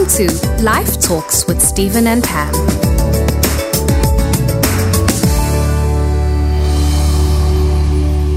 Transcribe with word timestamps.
Welcome 0.00 0.28
to 0.28 0.62
Life 0.62 0.98
Talks 0.98 1.46
with 1.46 1.60
Stephen 1.60 2.06
and 2.06 2.24
Pam. 2.24 2.50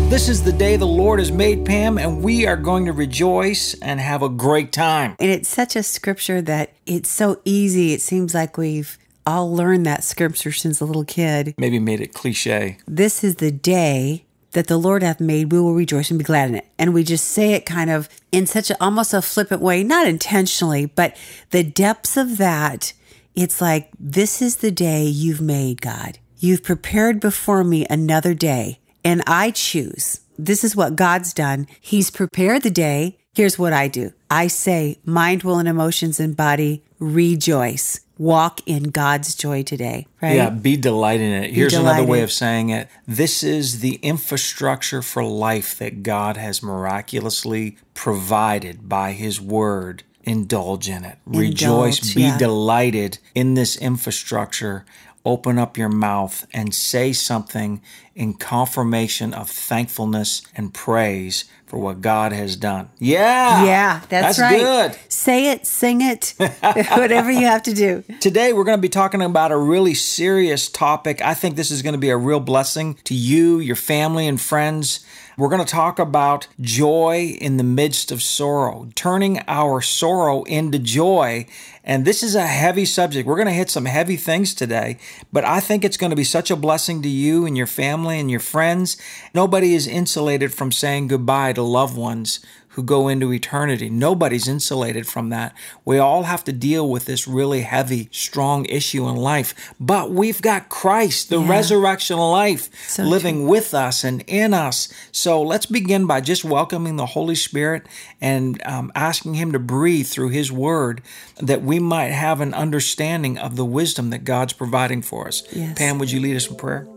This 0.09 0.27
is 0.27 0.43
the 0.43 0.51
day 0.51 0.75
the 0.75 0.85
Lord 0.85 1.19
has 1.19 1.31
made, 1.31 1.63
Pam, 1.63 1.97
and 1.97 2.21
we 2.21 2.45
are 2.45 2.57
going 2.57 2.83
to 2.87 2.91
rejoice 2.91 3.75
and 3.75 4.01
have 4.01 4.21
a 4.21 4.27
great 4.27 4.73
time. 4.73 5.15
And 5.21 5.31
it's 5.31 5.47
such 5.47 5.77
a 5.77 5.83
scripture 5.83 6.41
that 6.41 6.73
it's 6.85 7.09
so 7.09 7.39
easy. 7.45 7.93
It 7.93 8.01
seems 8.01 8.33
like 8.33 8.57
we've 8.57 8.97
all 9.25 9.55
learned 9.55 9.85
that 9.85 10.03
scripture 10.03 10.51
since 10.51 10.81
a 10.81 10.85
little 10.85 11.05
kid. 11.05 11.55
Maybe 11.57 11.79
made 11.79 12.01
it 12.01 12.13
cliche. 12.13 12.77
This 12.85 13.23
is 13.23 13.35
the 13.35 13.51
day 13.51 14.25
that 14.53 14.67
the 14.67 14.77
Lord 14.77 15.03
hath 15.03 15.19
made. 15.19 15.51
We 15.51 15.59
will 15.59 15.73
rejoice 15.73 16.09
and 16.09 16.17
be 16.17 16.23
glad 16.23 16.49
in 16.49 16.55
it. 16.55 16.67
And 16.79 16.93
we 16.93 17.03
just 17.03 17.25
say 17.25 17.53
it 17.53 17.65
kind 17.65 17.89
of 17.89 18.09
in 18.31 18.47
such 18.47 18.69
a 18.69 18.81
almost 18.81 19.13
a 19.13 19.21
flippant 19.21 19.61
way, 19.61 19.83
not 19.83 20.07
intentionally, 20.07 20.85
but 20.85 21.15
the 21.51 21.63
depths 21.63 22.17
of 22.17 22.37
that. 22.37 22.93
It's 23.35 23.61
like, 23.61 23.89
this 23.99 24.41
is 24.41 24.57
the 24.57 24.71
day 24.71 25.03
you've 25.03 25.41
made, 25.41 25.81
God. 25.81 26.19
You've 26.37 26.63
prepared 26.63 27.19
before 27.19 27.63
me 27.63 27.85
another 27.89 28.33
day 28.33 28.79
and 29.03 29.21
I 29.27 29.51
choose. 29.51 30.21
This 30.37 30.63
is 30.63 30.75
what 30.75 30.95
God's 30.95 31.33
done. 31.33 31.67
He's 31.79 32.09
prepared 32.09 32.63
the 32.63 32.71
day. 32.71 33.17
Here's 33.33 33.57
what 33.57 33.73
I 33.73 33.87
do. 33.87 34.13
I 34.29 34.45
say, 34.45 34.99
mind, 35.05 35.41
will, 35.41 35.57
and 35.57 35.67
emotions 35.67 36.19
and 36.19 36.37
body 36.37 36.83
rejoice. 36.99 37.99
Walk 38.19 38.61
in 38.67 38.83
God's 38.83 39.33
joy 39.33 39.63
today, 39.63 40.05
right? 40.21 40.35
Yeah, 40.35 40.51
be 40.51 40.77
delighted 40.77 41.25
in 41.25 41.43
it. 41.45 41.51
Here's 41.51 41.73
another 41.73 42.03
way 42.03 42.21
of 42.21 42.31
saying 42.31 42.69
it. 42.69 42.87
This 43.07 43.41
is 43.41 43.79
the 43.79 43.95
infrastructure 43.95 45.01
for 45.01 45.23
life 45.23 45.75
that 45.79 46.03
God 46.03 46.37
has 46.37 46.61
miraculously 46.61 47.77
provided 47.95 48.87
by 48.87 49.13
His 49.13 49.41
Word. 49.41 50.03
Indulge 50.21 50.87
in 50.87 51.03
it. 51.03 51.17
Rejoice. 51.25 52.13
Be 52.13 52.21
yeah. 52.21 52.37
delighted 52.37 53.17
in 53.33 53.55
this 53.55 53.75
infrastructure. 53.77 54.85
Open 55.25 55.57
up 55.57 55.75
your 55.75 55.89
mouth 55.89 56.45
and 56.53 56.73
say 56.73 57.13
something 57.13 57.81
in 58.15 58.33
confirmation 58.35 59.33
of 59.33 59.49
thankfulness 59.49 60.41
and 60.55 60.73
praise 60.73 61.45
for 61.73 61.79
what 61.79 62.01
God 62.01 62.31
has 62.31 62.55
done. 62.55 62.89
Yeah. 62.99 63.65
Yeah, 63.65 64.01
that's, 64.07 64.37
That's 64.37 64.39
right. 64.39 64.59
good. 64.59 65.11
Say 65.11 65.49
it, 65.49 65.65
sing 65.65 66.01
it, 66.01 66.35
whatever 66.91 67.31
you 67.31 67.47
have 67.47 67.63
to 67.63 67.73
do. 67.73 68.03
Today, 68.19 68.53
we're 68.53 68.63
going 68.63 68.77
to 68.77 68.81
be 68.81 68.89
talking 68.89 69.23
about 69.23 69.51
a 69.51 69.57
really 69.57 69.95
serious 69.95 70.69
topic. 70.69 71.19
I 71.23 71.33
think 71.33 71.55
this 71.55 71.71
is 71.71 71.81
going 71.81 71.93
to 71.93 71.99
be 71.99 72.11
a 72.11 72.17
real 72.17 72.39
blessing 72.39 72.99
to 73.05 73.15
you, 73.15 73.57
your 73.57 73.75
family, 73.75 74.27
and 74.27 74.39
friends. 74.39 75.03
We're 75.35 75.49
going 75.49 75.65
to 75.65 75.71
talk 75.71 75.97
about 75.97 76.47
joy 76.61 77.35
in 77.41 77.57
the 77.57 77.63
midst 77.63 78.11
of 78.11 78.21
sorrow, 78.21 78.89
turning 78.93 79.41
our 79.47 79.81
sorrow 79.81 80.43
into 80.43 80.77
joy. 80.77 81.47
And 81.83 82.05
this 82.05 82.21
is 82.21 82.35
a 82.35 82.45
heavy 82.45 82.85
subject. 82.85 83.27
We're 83.27 83.35
going 83.35 83.47
to 83.47 83.51
hit 83.53 83.71
some 83.71 83.85
heavy 83.85 84.15
things 84.15 84.53
today, 84.53 84.97
but 85.31 85.43
I 85.43 85.59
think 85.59 85.83
it's 85.83 85.97
going 85.97 86.11
to 86.11 86.15
be 86.15 86.23
such 86.23 86.51
a 86.51 86.55
blessing 86.55 87.01
to 87.01 87.09
you 87.09 87.47
and 87.47 87.57
your 87.57 87.65
family 87.65 88.02
and 88.09 88.29
your 88.31 88.39
friends. 88.39 88.97
Nobody 89.33 89.73
is 89.73 89.87
insulated 89.87 90.53
from 90.53 90.71
saying 90.71 91.07
goodbye 91.07 91.53
to 91.53 91.61
loved 91.61 91.97
ones 91.97 92.39
who 92.69 92.81
go 92.81 93.07
into 93.07 93.31
eternity. 93.31 93.87
Nobody's 93.87 94.47
insulated 94.47 95.05
from 95.05 95.29
that. 95.29 95.53
We 95.85 95.99
all 95.99 96.23
have 96.23 96.43
to 96.45 96.51
deal 96.51 96.89
with 96.89 97.05
this 97.05 97.27
really 97.27 97.61
heavy, 97.61 98.09
strong 98.11 98.65
issue 98.65 99.07
in 99.07 99.15
life. 99.15 99.75
But 99.79 100.09
we've 100.09 100.41
got 100.41 100.69
Christ, 100.69 101.29
the 101.29 101.39
Yeah. 101.39 101.49
resurrection 101.51 102.17
life, 102.17 102.71
So 102.87 103.03
living 103.03 103.45
with 103.47 103.75
us 103.75 104.03
and 104.03 104.23
in 104.25 104.55
us. 104.55 104.89
So 105.11 105.39
let's 105.43 105.67
begin 105.67 106.07
by 106.07 106.21
just 106.21 106.43
welcoming 106.43 106.95
the 106.95 107.05
Holy 107.05 107.35
Spirit 107.35 107.85
and 108.19 108.59
um, 108.65 108.91
asking 108.95 109.35
Him 109.35 109.51
to 109.51 109.59
breathe 109.59 110.07
through 110.07 110.29
His 110.29 110.51
Word 110.51 111.03
that 111.39 111.61
we 111.61 111.77
might 111.77 112.09
have 112.11 112.41
an 112.41 112.55
understanding 112.55 113.37
of 113.37 113.55
the 113.55 113.65
wisdom 113.65 114.09
that 114.09 114.23
God's 114.25 114.53
providing 114.53 115.03
for 115.03 115.27
us. 115.27 115.43
Yes. 115.51 115.77
Pam, 115.77 115.99
would 115.99 116.09
you 116.11 116.19
lead 116.19 116.35
us 116.37 116.47
in 116.49 116.55
prayer? 116.55 116.87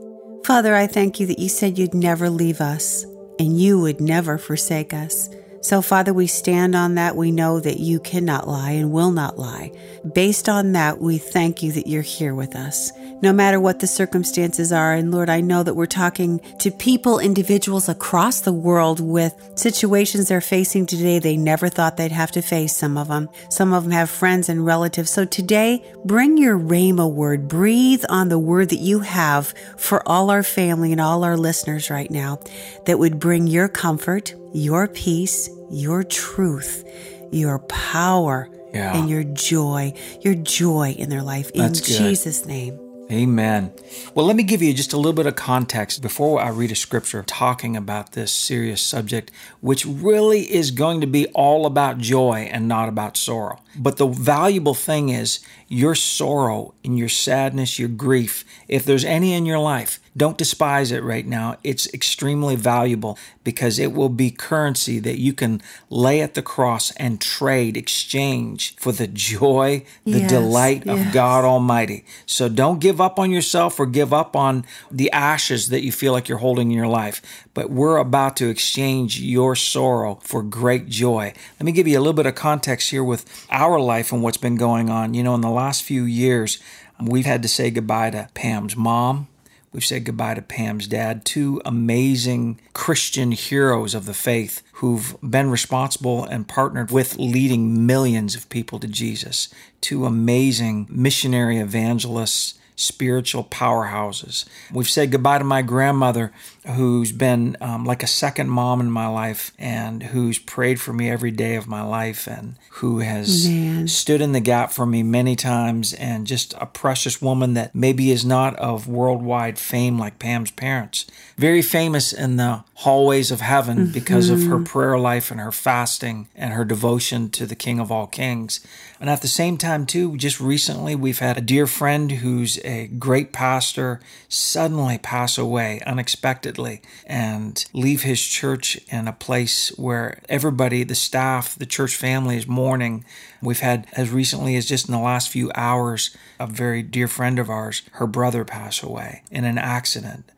Father, 0.47 0.77
I 0.77 0.87
thank 0.87 1.19
you 1.19 1.27
that 1.27 1.41
you 1.41 1.49
said 1.49 1.77
you'd 1.77 1.93
never 1.93 2.31
leave 2.31 2.61
us 2.61 3.03
and 3.41 3.61
you 3.61 3.81
would 3.81 4.01
never 4.01 4.39
forsake 4.39 4.95
us. 4.95 5.29
So, 5.61 5.83
Father, 5.83 6.15
we 6.15 6.29
stand 6.29 6.77
on 6.77 6.95
that. 6.95 7.17
We 7.17 7.33
know 7.33 7.59
that 7.59 7.81
you 7.81 7.99
cannot 7.99 8.47
lie 8.47 8.71
and 8.71 8.93
will 8.93 9.11
not 9.11 9.41
lie. 9.41 9.73
Based 10.15 10.49
on 10.49 10.71
that, 10.71 11.01
we 11.01 11.19
thank 11.19 11.65
you 11.65 11.73
that 11.73 11.89
you're 11.89 12.01
here 12.01 12.33
with 12.33 12.55
us, 12.55 12.93
no 13.22 13.32
matter 13.32 13.59
what 13.59 13.81
the 13.81 13.87
circumstances 13.87 14.72
are. 14.72 14.94
And 14.94 15.10
Lord, 15.10 15.28
I 15.31 15.41
know 15.41 15.62
that 15.62 15.75
we're 15.75 15.87
talking 15.87 16.41
to 16.59 16.71
people, 16.71 17.19
individuals 17.19 17.88
across 17.88 18.41
the 18.41 18.53
world 18.53 19.00
with 19.00 19.34
situations 19.54 20.28
they're 20.28 20.41
facing 20.41 20.87
today 20.87 21.19
they 21.19 21.37
never 21.37 21.69
thought 21.69 21.97
they'd 21.97 22.12
have 22.12 22.31
to 22.32 22.43
face, 22.43 22.77
some 22.77 22.97
of 22.99 23.09
them. 23.09 23.28
Some 23.49 23.72
of 23.72 23.84
them 23.84 23.93
have 23.93 24.10
friends 24.10 24.49
and 24.49 24.65
relatives. 24.66 25.10
So 25.10 25.25
today, 25.25 25.84
bring 26.04 26.37
your 26.37 26.59
Rhema 26.59 27.10
word. 27.10 27.49
Breathe 27.49 28.04
on 28.09 28.28
the 28.28 28.38
word 28.38 28.69
that 28.71 28.81
you 28.81 29.00
have 29.00 29.54
for 29.77 30.06
all 30.06 30.31
our 30.31 30.43
family 30.43 30.93
and 30.93 31.00
all 31.00 31.25
our 31.25 31.37
listeners 31.37 31.91
right 31.91 32.10
now 32.10 32.41
that 32.84 32.98
would 32.98 33.19
bring 33.19 33.47
your 33.47 33.69
comfort, 33.69 34.34
your 34.53 34.88
peace, 34.88 35.48
your 35.71 36.03
truth, 36.04 36.84
your 37.33 37.59
power, 37.60 38.48
Yeah. 38.75 38.97
and 38.97 39.09
your 39.09 39.25
joy, 39.25 39.94
your 40.21 40.34
joy 40.34 40.94
in 40.98 41.09
their 41.09 41.22
life. 41.22 41.50
In 41.53 41.62
That's 41.62 41.81
good. 41.81 41.97
Jesus' 41.98 42.44
name. 42.44 42.78
Amen. 43.11 43.72
Well, 44.15 44.27
let 44.27 44.34
me 44.34 44.43
give 44.43 44.62
you 44.62 44.75
just 44.75 44.93
a 44.93 44.97
little 44.97 45.12
bit 45.12 45.27
of 45.27 45.37
context 45.37 46.03
before 46.03 46.41
I 46.41 46.49
read 46.49 46.72
a 46.72 46.77
scripture 46.77 47.22
talking 47.22 47.77
about 47.77 48.12
this 48.12 48.33
serious 48.33 48.83
subject, 48.83 49.31
which 49.61 49.87
really 49.87 50.53
is 50.53 50.72
going 50.72 51.00
to 51.03 51.06
be 51.06 51.27
all 51.28 51.66
about 51.66 51.99
joy 51.99 52.49
and 52.50 52.66
not 52.66 52.89
about 52.89 53.16
sorrow. 53.16 53.61
But 53.79 53.97
the 53.97 54.07
valuable 54.07 54.75
thing 54.75 55.09
is 55.09 55.41
your 55.69 55.95
sorrow 55.95 56.75
and 56.85 56.99
your 56.99 57.09
sadness, 57.09 57.79
your 57.79 57.89
grief, 57.89 58.45
if 58.69 58.85
there's 58.85 59.05
any 59.05 59.35
in 59.35 59.47
your 59.47 59.59
life, 59.59 60.01
don't 60.17 60.39
despise 60.39 60.93
it 60.93 61.03
right 61.03 61.27
now. 61.27 61.57
It's 61.63 61.93
extremely 61.93 62.57
valuable 62.57 63.19
because 63.45 63.79
it 63.79 63.93
will 63.93 64.09
be 64.09 64.31
currency 64.31 64.99
that 65.01 65.19
you 65.19 65.33
can 65.35 65.61
lay 65.91 66.21
at 66.23 66.35
the 66.35 66.43
cross 66.43 66.91
and 66.93 67.21
trade, 67.21 67.77
exchange 67.77 68.75
for 68.77 68.93
the 68.93 69.07
joy, 69.07 69.85
the 70.05 70.21
Yes, 70.21 70.31
delight 70.31 70.87
of. 70.87 71.13
God 71.13 71.45
Almighty. 71.45 72.05
So 72.25 72.49
don't 72.49 72.81
give 72.81 73.01
up 73.01 73.19
on 73.19 73.31
yourself 73.31 73.79
or 73.79 73.87
give 73.87 74.13
up 74.13 74.35
on 74.35 74.65
the 74.91 75.11
ashes 75.13 75.69
that 75.69 75.83
you 75.85 75.93
feel 75.93 76.13
like 76.13 76.29
you're 76.29 76.39
holding 76.39 76.71
in 76.71 76.77
your 76.77 76.87
life. 76.89 77.21
But 77.55 77.71
we're 77.71 77.97
about 77.97 78.37
to 78.39 78.49
exchange 78.49 79.21
your 79.21 79.55
sorrow 79.57 80.19
for 80.23 80.43
great 80.43 80.89
joy. 80.89 81.33
Let 81.59 81.65
me 81.65 81.73
give 81.73 81.87
you 81.87 81.99
a 81.99 82.01
little 82.01 82.13
bit 82.13 82.27
of 82.27 82.35
context 82.35 82.91
here 82.91 83.05
with 83.05 83.25
our 83.51 83.66
life 83.75 84.12
and 84.12 84.22
what's 84.22 84.37
been 84.37 84.56
going 84.56 84.88
on. 84.88 85.15
You 85.15 85.22
know, 85.22 85.34
in 85.34 85.41
the 85.41 85.50
last 85.50 85.82
few 85.82 86.04
years, 86.04 86.59
we've 87.00 87.27
had 87.27 87.43
to 87.43 87.49
say 87.49 87.71
goodbye 87.71 88.10
to 88.10 88.28
Pam's 88.34 88.77
mom. 88.77 89.28
We've 89.72 89.84
said 89.84 90.04
goodbye 90.04 90.34
to 90.34 90.43
Pam's 90.43 90.87
dad, 90.87 91.27
two 91.27 91.60
amazing 91.66 92.59
Christian 92.72 93.32
heroes 93.32 93.94
of 93.94 94.06
the 94.06 94.15
faith 94.15 94.62
who've 94.75 95.15
been 95.21 95.50
responsible 95.50 96.25
and 96.25 96.49
partnered 96.49 96.91
with 96.91 97.19
leading 97.19 97.87
millions 97.87 98.34
of 98.34 98.49
people 98.49 98.78
to 98.81 98.88
Jesus. 98.88 99.50
Two 99.83 100.06
amazing 100.06 100.87
missionary 100.88 101.59
evangelists, 101.59 102.54
spiritual 102.77 103.43
powerhouses. 103.43 104.45
We've 104.71 104.89
said 104.89 105.11
goodbye 105.11 105.39
to 105.39 105.45
my 105.45 105.63
grandmother, 105.63 106.33
who's 106.67 107.11
been 107.11 107.57
um, 107.61 107.85
like 107.85 108.03
a 108.03 108.07
second 108.07 108.51
mom 108.51 108.81
in 108.81 108.91
my 108.91 109.07
life 109.07 109.53
and 109.59 110.03
who's 110.03 110.39
prayed 110.39 110.81
for 110.81 110.93
me 110.93 111.09
every 111.09 111.31
day 111.31 111.57
of 111.57 111.67
my 111.67 111.83
life 111.83 112.27
and 112.27 112.57
who 112.73 112.99
has 112.99 113.49
Man. 113.49 113.89
stood 113.89 114.21
in 114.21 114.33
the 114.33 114.41
gap 114.41 114.73
for 114.73 114.85
me 114.85 115.03
many 115.03 115.37
times 115.37 115.95
and 115.95 116.27
just 116.27 116.55
a 116.61 116.67
precious 116.67 117.23
woman 117.23 117.55
that 117.55 117.75
maybe 117.75 118.11
is 118.11 118.25
not 118.25 118.55
of 118.57 118.87
worldwide 118.89 119.59
fame 119.59 119.99
like 119.99 120.19
Pam's 120.19 120.51
parents. 120.51 121.07
Very 121.39 121.63
famous 121.63 122.13
in 122.13 122.37
the 122.37 122.65
hallways 122.75 123.31
of 123.31 123.41
heaven 123.41 123.91
because 123.91 124.29
of 124.29 124.45
her 124.45 124.59
prayer 124.59 124.99
life 124.99 125.31
and 125.31 125.41
her 125.41 125.53
fasting 125.53 126.29
and 126.34 126.53
her 126.53 126.65
devotion 126.65 127.31
to 127.31 127.47
the 127.47 127.55
King 127.55 127.81
of 127.81 127.91
all 127.91 128.07
kings. 128.07 128.61
And 128.98 129.10
at 129.10 129.21
the 129.21 129.28
same 129.28 129.59
time, 129.59 129.84
too, 129.84 130.16
just 130.16 130.41
recently 130.41 130.95
we've 130.95 131.19
had 131.19 131.37
a 131.37 131.43
dear 131.43 131.66
friend 131.66 132.10
who's 132.10 132.59
a 132.65 132.87
great 132.87 133.33
pastor 133.33 134.01
suddenly 134.28 134.98
pass 134.98 135.37
away 135.37 135.81
unexpectedly 135.87 136.81
and 137.07 137.63
leave 137.72 138.03
his 138.03 138.25
church 138.25 138.78
in 138.89 139.07
a 139.07 139.13
place 139.13 139.69
where 139.77 140.21
everybody, 140.28 140.83
the 140.83 140.95
staff, 140.95 141.57
the 141.59 141.66
church 141.66 141.95
family 141.95 142.37
is 142.37 142.47
mourning. 142.47 143.04
We've 143.43 143.60
had, 143.60 143.87
as 143.93 144.10
recently 144.10 144.57
as 144.57 144.66
just 144.66 144.89
in 144.89 144.93
the 144.93 145.01
last 145.01 145.28
few 145.28 145.53
hours, 145.54 146.16
a 146.41 146.47
very 146.47 146.83
dear 146.83 147.09
friend 147.09 147.39
of 147.39 147.51
ours, 147.51 147.83
her 147.93 148.07
brother 148.07 148.45
pass 148.45 148.83
away 148.83 149.22
in 149.31 149.45
an 149.45 149.59
accident 149.59 150.31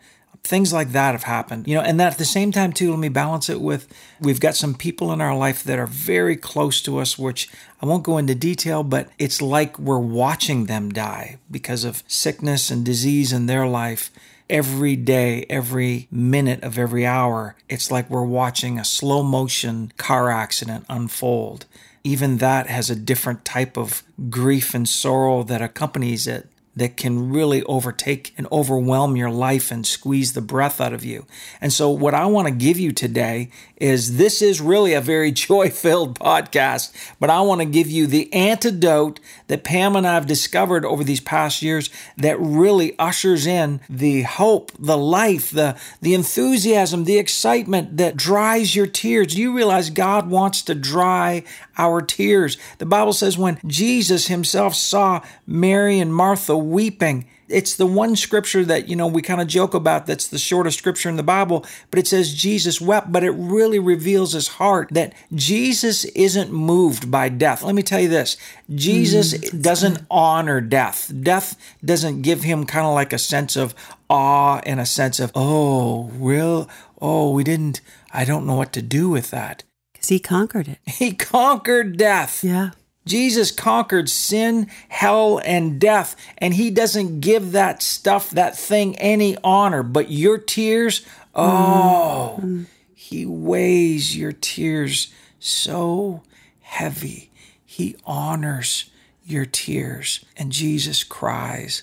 things 0.48 0.72
like 0.72 0.92
that 0.92 1.12
have 1.12 1.24
happened 1.24 1.68
you 1.68 1.74
know 1.74 1.82
and 1.82 2.00
at 2.00 2.18
the 2.18 2.24
same 2.24 2.50
time 2.50 2.72
too 2.72 2.90
let 2.90 2.98
me 2.98 3.08
balance 3.08 3.48
it 3.48 3.60
with 3.60 3.86
we've 4.20 4.40
got 4.40 4.56
some 4.56 4.74
people 4.74 5.12
in 5.12 5.20
our 5.20 5.36
life 5.36 5.62
that 5.62 5.78
are 5.78 5.86
very 5.86 6.36
close 6.36 6.80
to 6.80 6.98
us 6.98 7.18
which 7.18 7.48
i 7.82 7.86
won't 7.86 8.02
go 8.02 8.16
into 8.16 8.34
detail 8.34 8.82
but 8.82 9.08
it's 9.18 9.42
like 9.42 9.78
we're 9.78 9.98
watching 9.98 10.64
them 10.64 10.90
die 10.90 11.38
because 11.50 11.84
of 11.84 12.02
sickness 12.06 12.70
and 12.70 12.84
disease 12.84 13.32
in 13.32 13.46
their 13.46 13.66
life. 13.66 14.10
Every 14.50 14.96
day 14.96 15.44
every 15.50 16.08
minute 16.10 16.62
of 16.62 16.78
every 16.78 17.04
hour 17.04 17.54
it's 17.68 17.90
like 17.90 18.08
we're 18.08 18.22
watching 18.22 18.78
a 18.78 18.84
slow 18.84 19.22
motion 19.22 19.92
car 19.96 20.30
accident 20.30 20.86
unfold. 20.88 21.66
Even 22.02 22.38
that 22.38 22.66
has 22.68 22.88
a 22.88 22.96
different 22.96 23.44
type 23.44 23.76
of 23.76 24.02
grief 24.30 24.74
and 24.74 24.88
sorrow 24.88 25.42
that 25.42 25.60
accompanies 25.60 26.26
it 26.26 26.48
that 26.78 26.96
can 26.96 27.30
really 27.30 27.62
overtake 27.64 28.32
and 28.38 28.46
overwhelm 28.52 29.16
your 29.16 29.30
life 29.30 29.70
and 29.70 29.86
squeeze 29.86 30.32
the 30.32 30.40
breath 30.40 30.80
out 30.80 30.92
of 30.92 31.04
you. 31.04 31.26
And 31.60 31.72
so, 31.72 31.90
what 31.90 32.14
I 32.14 32.26
want 32.26 32.46
to 32.48 32.54
give 32.54 32.78
you 32.78 32.92
today 32.92 33.50
is 33.76 34.16
this 34.16 34.40
is 34.42 34.60
really 34.60 34.92
a 34.94 35.00
very 35.00 35.32
joy 35.48 35.70
filled 35.70 36.18
podcast, 36.18 36.92
but 37.18 37.30
I 37.30 37.40
want 37.40 37.60
to 37.60 37.64
give 37.64 37.88
you 37.88 38.06
the 38.06 38.32
antidote 38.32 39.20
that 39.48 39.64
Pam 39.64 39.96
and 39.96 40.06
I 40.06 40.14
have 40.14 40.26
discovered 40.26 40.84
over 40.84 41.02
these 41.02 41.20
past 41.20 41.62
years 41.62 41.90
that 42.16 42.38
really 42.40 42.98
ushers 42.98 43.46
in 43.46 43.80
the 43.88 44.22
hope, 44.22 44.72
the 44.78 44.98
life, 44.98 45.50
the, 45.50 45.76
the 46.00 46.14
enthusiasm, 46.14 47.04
the 47.04 47.18
excitement 47.18 47.96
that 47.96 48.16
dries 48.16 48.76
your 48.76 48.86
tears. 48.86 49.36
You 49.36 49.54
realize 49.54 49.90
God 49.90 50.30
wants 50.30 50.62
to 50.62 50.74
dry 50.74 51.44
our 51.76 52.02
tears. 52.02 52.56
The 52.78 52.86
Bible 52.86 53.12
says 53.12 53.38
when 53.38 53.60
Jesus 53.66 54.26
himself 54.26 54.74
saw 54.74 55.22
Mary 55.46 56.00
and 56.00 56.14
Martha 56.14 56.56
weeping, 56.70 57.26
it's 57.48 57.76
the 57.76 57.86
one 57.86 58.14
scripture 58.14 58.64
that, 58.64 58.88
you 58.88 58.96
know, 58.96 59.06
we 59.06 59.22
kind 59.22 59.40
of 59.40 59.48
joke 59.48 59.74
about 59.74 60.06
that's 60.06 60.28
the 60.28 60.38
shortest 60.38 60.78
scripture 60.78 61.08
in 61.08 61.16
the 61.16 61.22
Bible, 61.22 61.64
but 61.90 61.98
it 61.98 62.06
says 62.06 62.34
Jesus 62.34 62.80
wept, 62.80 63.10
but 63.10 63.24
it 63.24 63.30
really 63.30 63.78
reveals 63.78 64.32
his 64.32 64.48
heart 64.48 64.88
that 64.92 65.14
Jesus 65.34 66.04
isn't 66.04 66.52
moved 66.52 67.10
by 67.10 67.28
death. 67.28 67.62
Let 67.62 67.74
me 67.74 67.82
tell 67.82 68.00
you 68.00 68.08
this 68.08 68.36
Jesus 68.74 69.34
mm, 69.34 69.62
doesn't 69.62 70.00
honor 70.10 70.60
death. 70.60 71.10
Death 71.22 71.56
doesn't 71.84 72.22
give 72.22 72.42
him 72.42 72.66
kind 72.66 72.86
of 72.86 72.94
like 72.94 73.12
a 73.12 73.18
sense 73.18 73.56
of 73.56 73.74
awe 74.10 74.60
and 74.64 74.78
a 74.80 74.86
sense 74.86 75.18
of, 75.18 75.32
oh, 75.34 76.10
real, 76.14 76.68
oh, 77.00 77.32
we 77.32 77.44
didn't, 77.44 77.80
I 78.12 78.24
don't 78.24 78.46
know 78.46 78.56
what 78.56 78.72
to 78.74 78.82
do 78.82 79.08
with 79.08 79.30
that. 79.30 79.64
Because 79.94 80.08
he 80.08 80.18
conquered 80.20 80.68
it. 80.68 80.78
He 80.86 81.12
conquered 81.12 81.96
death. 81.96 82.44
Yeah. 82.44 82.70
Jesus 83.08 83.50
conquered 83.50 84.08
sin, 84.08 84.68
hell, 84.88 85.40
and 85.44 85.80
death, 85.80 86.14
and 86.38 86.54
he 86.54 86.70
doesn't 86.70 87.20
give 87.20 87.52
that 87.52 87.82
stuff, 87.82 88.30
that 88.30 88.56
thing, 88.56 88.96
any 88.98 89.36
honor. 89.42 89.82
But 89.82 90.10
your 90.10 90.38
tears, 90.38 91.04
oh, 91.34 92.38
mm. 92.40 92.66
he 92.94 93.26
weighs 93.26 94.16
your 94.16 94.32
tears 94.32 95.12
so 95.40 96.22
heavy. 96.60 97.30
He 97.64 97.96
honors 98.04 98.90
your 99.24 99.44
tears, 99.44 100.24
and 100.36 100.52
Jesus 100.52 101.04
cries 101.04 101.82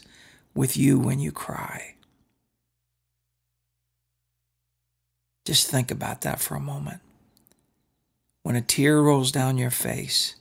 with 0.54 0.77
you 0.77 0.98
when 0.98 1.19
you 1.19 1.31
cry. 1.31 1.95
Just 5.45 5.68
think 5.68 5.92
about 5.92 6.22
that 6.22 6.39
for 6.39 6.56
a 6.56 6.60
moment. 6.60 7.01
When 8.42 8.56
a 8.56 8.62
tear 8.62 9.01
rolls 9.01 9.31
down 9.31 9.57
your 9.57 9.72
face, 9.72 10.36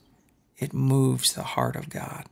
it 0.58 0.72
moves 0.72 1.32
the 1.32 1.42
heart 1.42 1.76
of 1.76 1.88
God. 1.88 2.26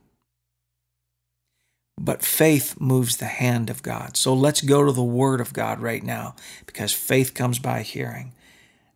But 1.99 2.23
faith 2.23 2.79
moves 2.79 3.17
the 3.17 3.25
hand 3.25 3.69
of 3.69 3.83
God. 3.83 4.17
So 4.17 4.33
let's 4.33 4.61
go 4.61 4.83
to 4.83 4.91
the 4.91 5.03
Word 5.03 5.39
of 5.39 5.53
God 5.53 5.79
right 5.79 6.03
now 6.03 6.35
because 6.65 6.91
faith 6.91 7.33
comes 7.33 7.59
by 7.59 7.81
hearing. 7.81 8.33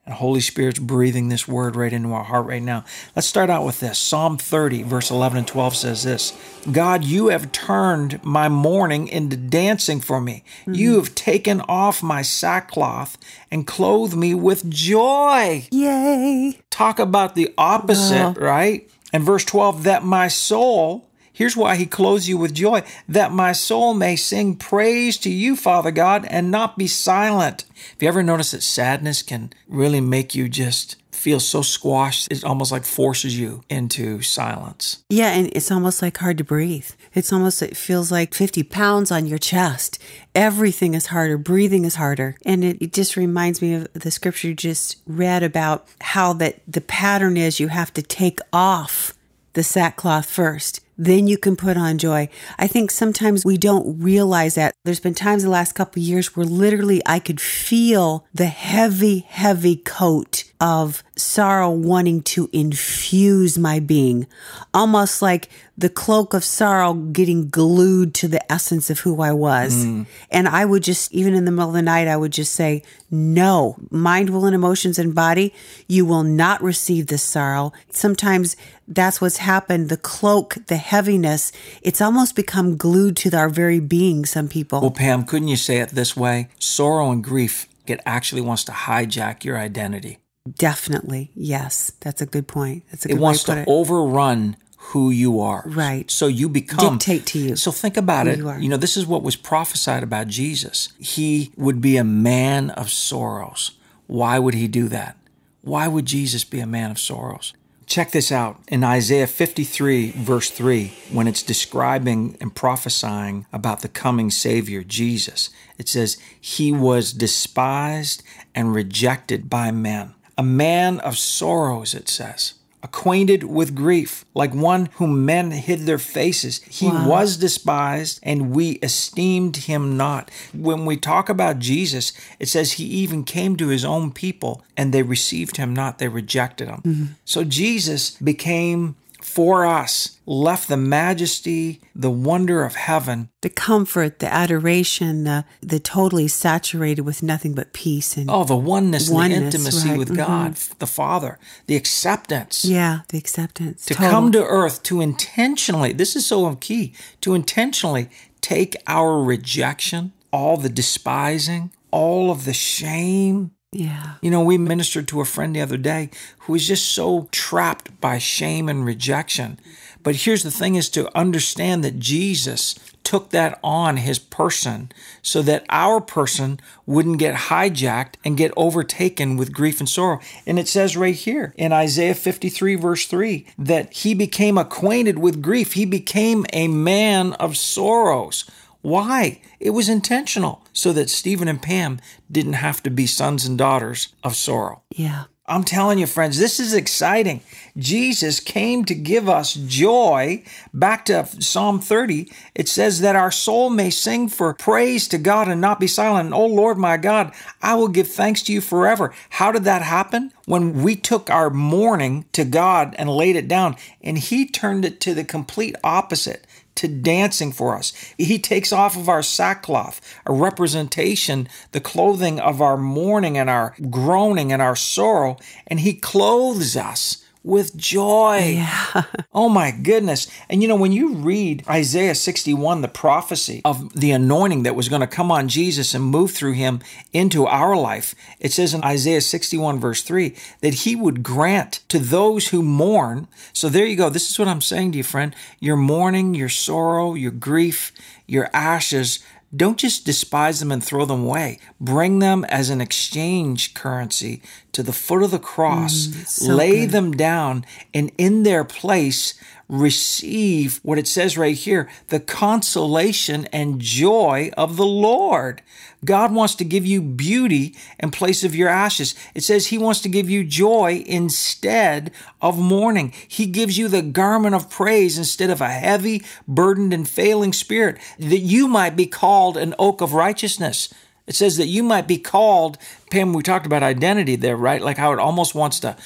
And 0.07 0.15
Holy 0.15 0.39
Spirit's 0.39 0.79
breathing 0.79 1.27
this 1.27 1.49
word 1.49 1.75
right 1.75 1.91
into 1.91 2.13
our 2.13 2.23
heart 2.23 2.45
right 2.45 2.63
now. 2.63 2.85
Let's 3.13 3.27
start 3.27 3.49
out 3.49 3.65
with 3.65 3.81
this. 3.81 3.99
Psalm 3.99 4.37
30, 4.37 4.83
verse 4.83 5.11
11 5.11 5.39
and 5.39 5.45
12 5.45 5.75
says 5.75 6.03
this 6.03 6.31
God, 6.71 7.03
you 7.03 7.27
have 7.27 7.51
turned 7.51 8.23
my 8.23 8.47
mourning 8.47 9.09
into 9.09 9.35
dancing 9.35 9.99
for 9.99 10.21
me. 10.21 10.45
Mm-hmm. 10.61 10.75
You 10.75 10.95
have 10.95 11.13
taken 11.13 11.59
off 11.59 12.01
my 12.01 12.21
sackcloth 12.21 13.17
and 13.51 13.67
clothed 13.67 14.15
me 14.15 14.33
with 14.33 14.69
joy. 14.69 15.67
Yay. 15.71 16.57
Talk 16.69 16.99
about 16.99 17.35
the 17.35 17.53
opposite, 17.57 18.37
right? 18.37 18.89
And 19.13 19.23
verse 19.23 19.45
12, 19.45 19.83
that 19.83 20.03
my 20.03 20.27
soul, 20.27 21.09
here's 21.31 21.55
why 21.55 21.75
he 21.75 21.85
clothes 21.85 22.27
you 22.27 22.37
with 22.37 22.53
joy, 22.53 22.83
that 23.07 23.31
my 23.31 23.51
soul 23.51 23.93
may 23.93 24.15
sing 24.15 24.55
praise 24.55 25.17
to 25.19 25.29
you, 25.29 25.55
Father 25.55 25.91
God, 25.91 26.25
and 26.29 26.51
not 26.51 26.77
be 26.77 26.87
silent. 26.87 27.65
Have 27.75 28.01
you 28.01 28.07
ever 28.07 28.23
noticed 28.23 28.51
that 28.51 28.63
sadness 28.63 29.21
can 29.21 29.51
really 29.67 30.01
make 30.01 30.35
you 30.35 30.49
just 30.49 30.97
feel 31.17 31.39
so 31.39 31.61
squashed, 31.61 32.31
it 32.31 32.43
almost 32.43 32.71
like 32.71 32.85
forces 32.85 33.37
you 33.37 33.63
into 33.69 34.21
silence. 34.21 35.03
Yeah, 35.09 35.31
and 35.31 35.47
it's 35.53 35.71
almost 35.71 36.01
like 36.01 36.17
hard 36.17 36.37
to 36.37 36.43
breathe. 36.43 36.89
It's 37.13 37.33
almost, 37.33 37.61
it 37.61 37.75
feels 37.75 38.11
like 38.11 38.33
50 38.33 38.63
pounds 38.63 39.11
on 39.11 39.25
your 39.25 39.39
chest. 39.39 39.99
Everything 40.35 40.93
is 40.93 41.07
harder, 41.07 41.37
breathing 41.37 41.85
is 41.85 41.95
harder. 41.95 42.37
And 42.45 42.63
it, 42.63 42.77
it 42.81 42.93
just 42.93 43.17
reminds 43.17 43.61
me 43.61 43.73
of 43.73 43.91
the 43.93 44.11
scripture 44.11 44.49
you 44.49 44.53
just 44.53 45.01
read 45.07 45.43
about 45.43 45.87
how 46.01 46.33
that 46.33 46.61
the 46.67 46.81
pattern 46.81 47.35
is 47.35 47.59
you 47.59 47.69
have 47.69 47.93
to 47.93 48.01
take 48.01 48.39
off 48.53 49.13
the 49.53 49.63
sackcloth 49.63 50.29
first 50.29 50.81
then 50.97 51.27
you 51.27 51.37
can 51.37 51.55
put 51.55 51.77
on 51.77 51.97
joy. 51.97 52.27
I 52.57 52.67
think 52.67 52.91
sometimes 52.91 53.45
we 53.45 53.57
don't 53.57 54.01
realize 54.01 54.55
that. 54.55 54.73
There's 54.83 54.99
been 54.99 55.13
times 55.13 55.43
the 55.43 55.49
last 55.49 55.73
couple 55.73 56.01
years 56.01 56.35
where 56.35 56.45
literally 56.45 57.01
I 57.05 57.19
could 57.19 57.39
feel 57.39 58.25
the 58.33 58.47
heavy, 58.47 59.19
heavy 59.19 59.75
coat 59.75 60.46
of 60.59 61.03
sorrow 61.15 61.69
wanting 61.69 62.21
to 62.21 62.49
infuse 62.51 63.57
my 63.57 63.79
being, 63.79 64.27
almost 64.73 65.21
like 65.21 65.49
the 65.77 65.89
cloak 65.89 66.33
of 66.33 66.43
sorrow 66.43 66.93
getting 66.93 67.49
glued 67.49 68.15
to 68.15 68.27
the 68.27 68.51
essence 68.51 68.89
of 68.89 68.99
who 68.99 69.21
I 69.21 69.31
was. 69.31 69.85
Mm. 69.85 70.07
And 70.31 70.47
I 70.47 70.65
would 70.65 70.83
just, 70.83 71.13
even 71.13 71.35
in 71.35 71.45
the 71.45 71.51
middle 71.51 71.69
of 71.69 71.75
the 71.75 71.81
night, 71.83 72.07
I 72.07 72.17
would 72.17 72.31
just 72.31 72.53
say, 72.53 72.81
No, 73.11 73.75
mind, 73.91 74.31
will, 74.31 74.45
and 74.45 74.55
emotions 74.55 74.97
and 74.97 75.13
body, 75.13 75.53
you 75.87 76.05
will 76.05 76.23
not 76.23 76.61
receive 76.63 77.07
this 77.07 77.23
sorrow. 77.23 77.73
Sometimes 77.91 78.55
that's 78.87 79.21
what's 79.21 79.37
happened. 79.37 79.89
The 79.89 79.97
cloak, 79.97 80.57
the 80.67 80.77
heaviness, 80.77 81.51
it's 81.83 82.01
almost 82.01 82.35
become 82.35 82.77
glued 82.77 83.15
to 83.17 83.37
our 83.37 83.49
very 83.49 83.79
being, 83.79 84.25
some 84.25 84.47
people. 84.47 84.81
Well, 84.81 84.91
Pam, 84.91 85.25
couldn't 85.25 85.49
you 85.49 85.57
say 85.57 85.77
it 85.77 85.89
this 85.89 86.17
way? 86.17 86.47
Sorrow 86.57 87.11
and 87.11 87.23
grief, 87.23 87.67
it 87.85 87.99
actually 88.05 88.41
wants 88.41 88.63
to 88.65 88.71
hijack 88.71 89.43
your 89.43 89.57
identity. 89.57 90.17
Definitely. 90.55 91.31
Yes. 91.35 91.91
That's 92.01 92.21
a 92.21 92.25
good 92.25 92.47
point. 92.47 92.83
That's 92.91 93.05
a 93.05 93.09
good 93.09 93.17
It 93.17 93.19
wants 93.19 93.43
to, 93.43 93.65
overrun 93.67 94.57
who 94.77 95.09
you 95.09 95.41
are. 95.41 95.63
Right. 95.65 96.09
So 96.09 96.27
you 96.27 96.47
become 96.47 96.97
dictate 96.97 97.25
to 97.27 97.39
you. 97.39 97.55
So 97.55 97.71
think 97.71 97.97
about 97.97 98.27
it. 98.27 98.37
You, 98.37 98.53
you, 98.57 98.69
know, 98.69 98.77
this 98.77 98.95
is 98.95 99.05
what 99.05 99.23
was 99.23 99.35
prophesied 99.35 100.03
about 100.03 100.27
Jesus. 100.27 100.93
He 100.97 101.51
would 101.57 101.81
be 101.81 101.97
a 101.97 102.03
man 102.03 102.69
of 102.71 102.89
sorrows. 102.89 103.71
Why 104.07 104.39
would 104.39 104.53
he 104.53 104.67
do 104.67 104.87
that? 104.87 105.17
Why 105.61 105.87
would 105.89 106.05
Jesus 106.05 106.45
be 106.45 106.61
a 106.61 106.67
man 106.67 106.91
of 106.91 106.99
sorrows? 106.99 107.53
Check 107.85 108.11
this 108.11 108.33
out 108.33 108.59
in 108.67 108.83
Isaiah 108.83 109.27
53, 109.27 110.11
verse 110.11 110.49
3, 110.49 110.93
when 111.11 111.25
it's 111.25 111.41
describing 111.41 112.37
and 112.41 112.53
prophesying 112.53 113.45
about 113.53 113.79
the 113.81 113.87
coming 113.87 114.29
Savior, 114.29 114.83
Jesus, 114.83 115.49
it 115.77 115.87
says, 115.87 116.17
He 116.39 116.73
was 116.73 117.13
despised 117.13 118.23
and 118.53 118.73
rejected 118.73 119.49
by 119.49 119.71
men, 119.71 120.15
a 120.37 120.43
man 120.43 120.99
of 120.99 121.17
sorrows, 121.17 121.93
it 121.93 122.07
says 122.07 122.53
acquainted 122.83 123.43
with 123.43 123.75
grief, 123.75 124.23
like 124.33 124.53
one 124.53 124.87
whom 124.93 125.25
men 125.25 125.51
hid 125.51 125.81
their 125.81 125.97
faces. 125.97 126.61
He 126.63 126.87
wow. 126.87 127.07
was 127.09 127.37
despised, 127.37 128.19
and 128.23 128.51
we 128.51 128.71
esteemed 128.83 129.57
him 129.57 129.97
not. 129.97 130.29
When 130.53 130.85
we 130.85 130.95
talk 130.95 131.27
about 131.27 131.59
Jesus, 131.59 132.13
it 132.39 132.47
says 132.47 132.73
he 132.73 132.85
even 132.85 133.23
came 133.23 133.57
to 133.57 133.67
his 133.67 133.83
own 133.83 134.11
people, 134.11 134.63
and 134.77 134.93
they 134.93 135.03
received 135.03 135.57
him 135.57 135.73
not, 135.73 135.97
they 135.97 136.07
rejected 136.07 136.67
him. 136.69 136.81
Mm-hmm. 136.83 137.05
So 137.25 137.43
Jesus 137.43 138.11
became 138.11 138.95
for 139.37 139.67
us, 139.67 140.17
left 140.25 140.67
the 140.67 140.75
majesty, 140.75 141.79
the 141.93 142.09
wonder 142.09 142.63
of 142.65 142.73
heaven, 142.73 143.29
the 143.43 143.51
comfort, 143.51 144.17
the 144.17 144.33
adoration, 144.33 145.25
the 145.25 145.45
the 145.61 145.79
totally 145.79 146.27
saturated 146.27 147.03
with 147.03 147.21
nothing 147.21 147.53
but 147.53 147.71
peace 147.71 148.17
and 148.17 148.31
oh, 148.31 148.43
the 148.43 148.55
oneness, 148.55 149.11
oneness 149.11 149.37
the 149.37 149.45
intimacy 149.45 149.89
right. 149.89 149.97
with 149.99 150.07
mm-hmm. 150.07 150.17
God, 150.17 150.55
the 150.79 150.87
Father, 150.87 151.37
the 151.67 151.75
acceptance. 151.75 152.65
Yeah, 152.65 153.01
the 153.09 153.19
acceptance. 153.19 153.85
To 153.85 153.93
Total. 153.93 154.09
come 154.09 154.31
to 154.31 154.43
earth 154.43 154.81
to 154.89 155.01
intentionally, 155.01 155.93
this 155.93 156.15
is 156.15 156.25
so 156.25 156.55
key, 156.55 156.95
to 157.21 157.35
intentionally 157.35 158.09
take 158.41 158.75
our 158.87 159.21
rejection, 159.21 160.13
all 160.33 160.57
the 160.57 160.67
despising, 160.67 161.69
all 161.91 162.31
of 162.31 162.45
the 162.45 162.53
shame, 162.53 163.51
yeah. 163.73 164.15
You 164.21 164.31
know, 164.31 164.43
we 164.43 164.57
ministered 164.57 165.07
to 165.09 165.21
a 165.21 165.25
friend 165.25 165.55
the 165.55 165.61
other 165.61 165.77
day 165.77 166.09
who 166.39 166.53
was 166.53 166.67
just 166.67 166.87
so 166.93 167.27
trapped 167.31 167.99
by 167.99 168.17
shame 168.17 168.69
and 168.69 168.85
rejection. 168.85 169.59
But 170.03 170.15
here's 170.15 170.43
the 170.43 170.51
thing 170.51 170.75
is 170.75 170.89
to 170.91 171.15
understand 171.17 171.83
that 171.83 171.99
Jesus 171.99 172.75
took 173.03 173.29
that 173.31 173.59
on 173.63 173.97
his 173.97 174.19
person 174.19 174.91
so 175.21 175.41
that 175.41 175.65
our 175.69 175.99
person 175.99 176.59
wouldn't 176.85 177.19
get 177.19 177.35
hijacked 177.35 178.15
and 178.23 178.37
get 178.37 178.51
overtaken 178.55 179.35
with 179.37 179.53
grief 179.53 179.79
and 179.79 179.87
sorrow. 179.87 180.19
And 180.45 180.57
it 180.57 180.67
says 180.67 180.97
right 180.97 181.15
here 181.15 181.53
in 181.57 181.73
Isaiah 181.73 182.15
53, 182.15 182.75
verse 182.75 183.05
3, 183.05 183.47
that 183.57 183.91
he 183.91 184.13
became 184.13 184.57
acquainted 184.57 185.19
with 185.19 185.41
grief. 185.41 185.73
He 185.73 185.85
became 185.85 186.45
a 186.53 186.67
man 186.69 187.33
of 187.33 187.57
sorrows. 187.57 188.43
Why? 188.87 189.41
It 189.59 189.71
was 189.71 189.89
intentional 189.89 190.65
so 190.71 190.93
that 190.93 191.09
Stephen 191.09 191.49
and 191.49 191.61
Pam 191.61 191.99
didn't 192.31 192.53
have 192.53 192.81
to 192.83 192.89
be 192.89 193.05
sons 193.05 193.45
and 193.45 193.57
daughters 193.57 194.13
of 194.23 194.33
sorrow. 194.33 194.81
Yeah. 194.95 195.25
I'm 195.45 195.65
telling 195.65 195.99
you, 195.99 196.07
friends, 196.07 196.39
this 196.39 196.57
is 196.57 196.73
exciting. 196.73 197.41
Jesus 197.75 198.39
came 198.39 198.85
to 198.85 198.95
give 198.95 199.27
us 199.27 199.55
joy. 199.55 200.41
Back 200.73 201.03
to 201.05 201.25
Psalm 201.41 201.81
30, 201.81 202.31
it 202.55 202.69
says 202.69 203.01
that 203.01 203.17
our 203.17 203.31
soul 203.31 203.69
may 203.69 203.89
sing 203.89 204.29
for 204.29 204.53
praise 204.53 205.09
to 205.09 205.17
God 205.17 205.49
and 205.49 205.59
not 205.59 205.81
be 205.81 205.87
silent. 205.87 206.33
oh 206.33 206.45
Lord 206.45 206.77
my 206.77 206.95
God, 206.95 207.33
I 207.61 207.75
will 207.75 207.89
give 207.89 208.07
thanks 208.07 208.41
to 208.43 208.53
you 208.53 208.61
forever. 208.61 209.13
How 209.31 209.51
did 209.51 209.65
that 209.65 209.81
happen? 209.81 210.31
When 210.45 210.81
we 210.81 210.95
took 210.95 211.29
our 211.29 211.49
mourning 211.49 212.23
to 212.31 212.45
God 212.45 212.95
and 212.97 213.09
laid 213.09 213.35
it 213.35 213.49
down, 213.49 213.75
and 214.01 214.17
He 214.17 214.47
turned 214.47 214.85
it 214.85 215.01
to 215.01 215.13
the 215.13 215.25
complete 215.25 215.75
opposite 215.83 216.46
to 216.77 216.87
dancing 216.87 217.51
for 217.51 217.75
us. 217.75 217.93
He 218.17 218.39
takes 218.39 218.71
off 218.71 218.95
of 218.95 219.09
our 219.09 219.21
sackcloth, 219.21 220.01
a 220.25 220.33
representation, 220.33 221.47
the 221.71 221.81
clothing 221.81 222.39
of 222.39 222.61
our 222.61 222.77
mourning 222.77 223.37
and 223.37 223.49
our 223.49 223.75
groaning 223.89 224.51
and 224.51 224.61
our 224.61 224.75
sorrow, 224.75 225.37
and 225.67 225.79
He 225.79 225.93
clothes 225.93 226.75
us 226.75 227.23
with 227.47 227.77
joy. 227.77 228.55
Yeah. 228.55 229.03
oh 229.33 229.47
my 229.47 229.71
goodness. 229.71 230.27
And 230.49 230.61
you 230.61 230.67
know, 230.67 230.75
when 230.75 230.91
you 230.91 231.15
read 231.15 231.63
Isaiah 231.69 232.13
61, 232.13 232.81
the 232.81 232.89
prophecy 232.89 233.61
of 233.63 233.93
the 233.93 234.11
anointing 234.11 234.63
that 234.63 234.75
was 234.75 234.89
going 234.89 234.99
to 234.99 235.07
come 235.07 235.31
on 235.31 235.47
Jesus 235.47 235.93
and 235.93 236.03
move 236.03 236.31
through 236.31 236.53
him 236.53 236.81
into 237.13 237.47
our 237.47 237.77
life, 237.77 238.13
it 238.41 238.51
says 238.51 238.73
in 238.73 238.83
Isaiah 238.83 239.21
61, 239.21 239.79
verse 239.79 240.03
3, 240.03 240.35
that 240.59 240.73
he 240.73 240.93
would 240.93 241.23
grant 241.23 241.79
to 241.87 241.99
those 241.99 242.49
who 242.49 242.61
mourn. 242.61 243.29
So 243.53 243.69
there 243.69 243.85
you 243.85 243.95
go. 243.95 244.09
This 244.09 244.29
is 244.29 244.37
what 244.37 244.49
I'm 244.49 244.61
saying 244.61 244.91
to 244.91 244.97
you, 244.97 245.03
friend. 245.05 245.33
Your 245.61 245.77
mourning, 245.77 246.33
your 246.33 246.49
sorrow, 246.49 247.13
your 247.13 247.31
grief, 247.31 247.93
your 248.27 248.49
ashes, 248.53 249.19
don't 249.55 249.77
just 249.77 250.05
despise 250.05 250.59
them 250.59 250.73
and 250.73 250.83
throw 250.83 251.05
them 251.05 251.23
away. 251.23 251.59
Bring 251.79 252.19
them 252.19 252.43
as 252.45 252.69
an 252.69 252.81
exchange 252.81 253.73
currency 253.73 254.41
to 254.77 254.83
the 254.83 254.93
foot 254.93 255.23
of 255.23 255.31
the 255.31 255.39
cross. 255.39 256.05
Mm, 256.05 256.27
so 256.27 256.53
lay 256.53 256.81
good. 256.81 256.91
them 256.91 257.11
down, 257.13 257.65
and 257.95 258.11
in 258.19 258.43
their 258.43 258.63
place, 258.63 259.33
receive 259.67 260.79
what 260.83 260.99
it 260.99 261.07
says 261.07 261.35
right 261.35 261.55
here 261.55 261.89
the 262.09 262.19
consolation 262.19 263.45
and 263.47 263.81
joy 263.81 264.51
of 264.55 264.77
the 264.77 264.85
Lord. 264.85 265.63
God 266.05 266.31
wants 266.31 266.53
to 266.55 266.63
give 266.63 266.85
you 266.85 267.01
beauty 267.01 267.75
in 267.99 268.11
place 268.11 268.43
of 268.43 268.53
your 268.53 268.69
ashes. 268.69 269.15
It 269.33 269.43
says 269.43 269.65
He 269.65 269.79
wants 269.79 269.99
to 270.01 270.09
give 270.09 270.29
you 270.29 270.43
joy 270.43 271.03
instead 271.07 272.11
of 272.39 272.59
mourning. 272.59 273.13
He 273.27 273.47
gives 273.47 273.79
you 273.79 273.87
the 273.87 274.03
garment 274.03 274.53
of 274.53 274.69
praise 274.69 275.17
instead 275.17 275.49
of 275.49 275.59
a 275.59 275.69
heavy, 275.69 276.23
burdened, 276.47 276.93
and 276.93 277.09
failing 277.09 277.51
spirit, 277.51 277.97
that 278.19 278.37
you 278.37 278.67
might 278.67 278.95
be 278.95 279.07
called 279.07 279.57
an 279.57 279.73
oak 279.79 280.01
of 280.01 280.13
righteousness. 280.13 280.93
It 281.27 281.35
says 281.35 281.57
that 281.57 281.67
you 281.67 281.83
might 281.83 282.07
be 282.07 282.17
called, 282.17 282.77
Pam, 283.11 283.33
we 283.33 283.43
talked 283.43 283.65
about 283.65 283.83
identity 283.83 284.37
there, 284.37 284.55
right? 284.55 284.81
Like 284.81 284.97
how 284.97 285.11
it 285.11 285.19
almost 285.19 285.53
wants 285.53 285.79
to 285.81 285.97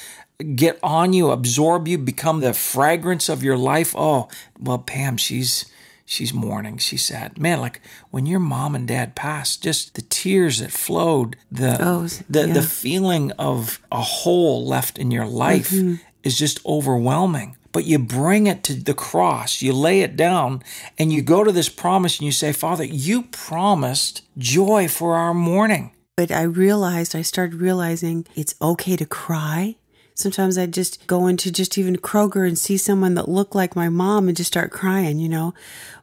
get 0.56 0.78
on 0.82 1.12
you, 1.12 1.30
absorb 1.30 1.86
you, 1.86 1.98
become 1.98 2.40
the 2.40 2.52
fragrance 2.52 3.28
of 3.28 3.42
your 3.42 3.56
life. 3.56 3.94
Oh, 3.96 4.28
well, 4.58 4.78
Pam, 4.78 5.16
she's 5.16 5.66
she's 6.04 6.34
mourning. 6.34 6.78
She's 6.78 7.04
sad. 7.04 7.38
Man, 7.38 7.60
like 7.60 7.80
when 8.10 8.26
your 8.26 8.40
mom 8.40 8.74
and 8.74 8.86
dad 8.86 9.14
passed, 9.14 9.62
just 9.62 9.94
the 9.94 10.02
tears 10.02 10.58
that 10.58 10.72
flowed, 10.72 11.36
the 11.50 11.76
oh, 11.80 12.06
the, 12.28 12.48
yeah. 12.48 12.54
the 12.54 12.62
feeling 12.62 13.30
of 13.32 13.80
a 13.90 14.00
hole 14.00 14.66
left 14.66 14.98
in 14.98 15.10
your 15.10 15.26
life 15.26 15.70
mm-hmm. 15.70 15.94
is 16.22 16.38
just 16.38 16.64
overwhelming. 16.66 17.56
But 17.72 17.84
you 17.84 17.98
bring 17.98 18.46
it 18.46 18.62
to 18.64 18.74
the 18.74 18.94
cross, 18.94 19.62
you 19.62 19.72
lay 19.72 20.02
it 20.02 20.16
down, 20.16 20.62
and 20.98 21.12
you 21.12 21.22
go 21.22 21.42
to 21.42 21.52
this 21.52 21.68
promise 21.68 22.18
and 22.18 22.26
you 22.26 22.32
say, 22.32 22.52
Father, 22.52 22.84
you 22.84 23.22
promised 23.24 24.22
joy 24.36 24.88
for 24.88 25.16
our 25.16 25.34
mourning. 25.34 25.92
But 26.16 26.30
I 26.30 26.42
realized, 26.42 27.16
I 27.16 27.22
started 27.22 27.60
realizing 27.60 28.26
it's 28.36 28.54
okay 28.60 28.96
to 28.96 29.06
cry 29.06 29.76
Sometimes 30.14 30.58
I'd 30.58 30.72
just 30.72 31.06
go 31.06 31.26
into 31.26 31.50
just 31.50 31.78
even 31.78 31.96
Kroger 31.96 32.46
and 32.46 32.58
see 32.58 32.76
someone 32.76 33.14
that 33.14 33.28
looked 33.28 33.54
like 33.54 33.74
my 33.74 33.88
mom 33.88 34.28
and 34.28 34.36
just 34.36 34.48
start 34.48 34.70
crying, 34.70 35.18
you 35.18 35.28
know. 35.28 35.54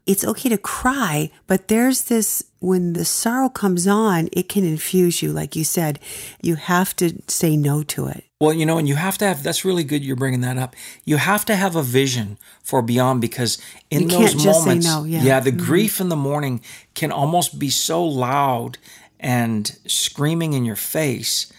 It's 0.05 0.25
okay 0.25 0.49
to 0.49 0.57
cry, 0.57 1.29
but 1.45 1.67
there's 1.67 2.03
this 2.03 2.43
when 2.59 2.93
the 2.93 3.05
sorrow 3.05 3.49
comes 3.49 3.87
on, 3.87 4.27
it 4.33 4.49
can 4.49 4.65
infuse 4.65 5.21
you. 5.21 5.31
Like 5.31 5.55
you 5.55 5.63
said, 5.63 5.99
you 6.41 6.55
have 6.55 6.95
to 6.97 7.21
say 7.27 7.55
no 7.55 7.83
to 7.83 8.07
it. 8.07 8.23
Well, 8.41 8.53
you 8.53 8.65
know, 8.65 8.77
and 8.77 8.87
you 8.87 8.95
have 8.95 9.17
to 9.19 9.25
have, 9.25 9.43
that's 9.43 9.63
really 9.63 9.83
good 9.83 10.03
you're 10.03 10.15
bringing 10.15 10.41
that 10.41 10.57
up. 10.57 10.75
You 11.05 11.17
have 11.17 11.45
to 11.45 11.55
have 11.55 11.75
a 11.75 11.83
vision 11.83 12.37
for 12.63 12.81
beyond 12.81 13.21
because 13.21 13.61
in 13.89 14.03
you 14.03 14.07
those 14.07 14.45
moments, 14.45 14.85
no, 14.85 15.03
yeah. 15.03 15.21
yeah. 15.21 15.39
the 15.39 15.51
mm-hmm. 15.51 15.63
grief 15.63 15.99
in 15.99 16.09
the 16.09 16.15
mourning 16.15 16.61
can 16.95 17.11
almost 17.11 17.59
be 17.59 17.69
so 17.69 18.03
loud 18.03 18.77
and 19.19 19.77
screaming 19.85 20.53
in 20.53 20.65
your 20.65 20.77
face 20.77 21.51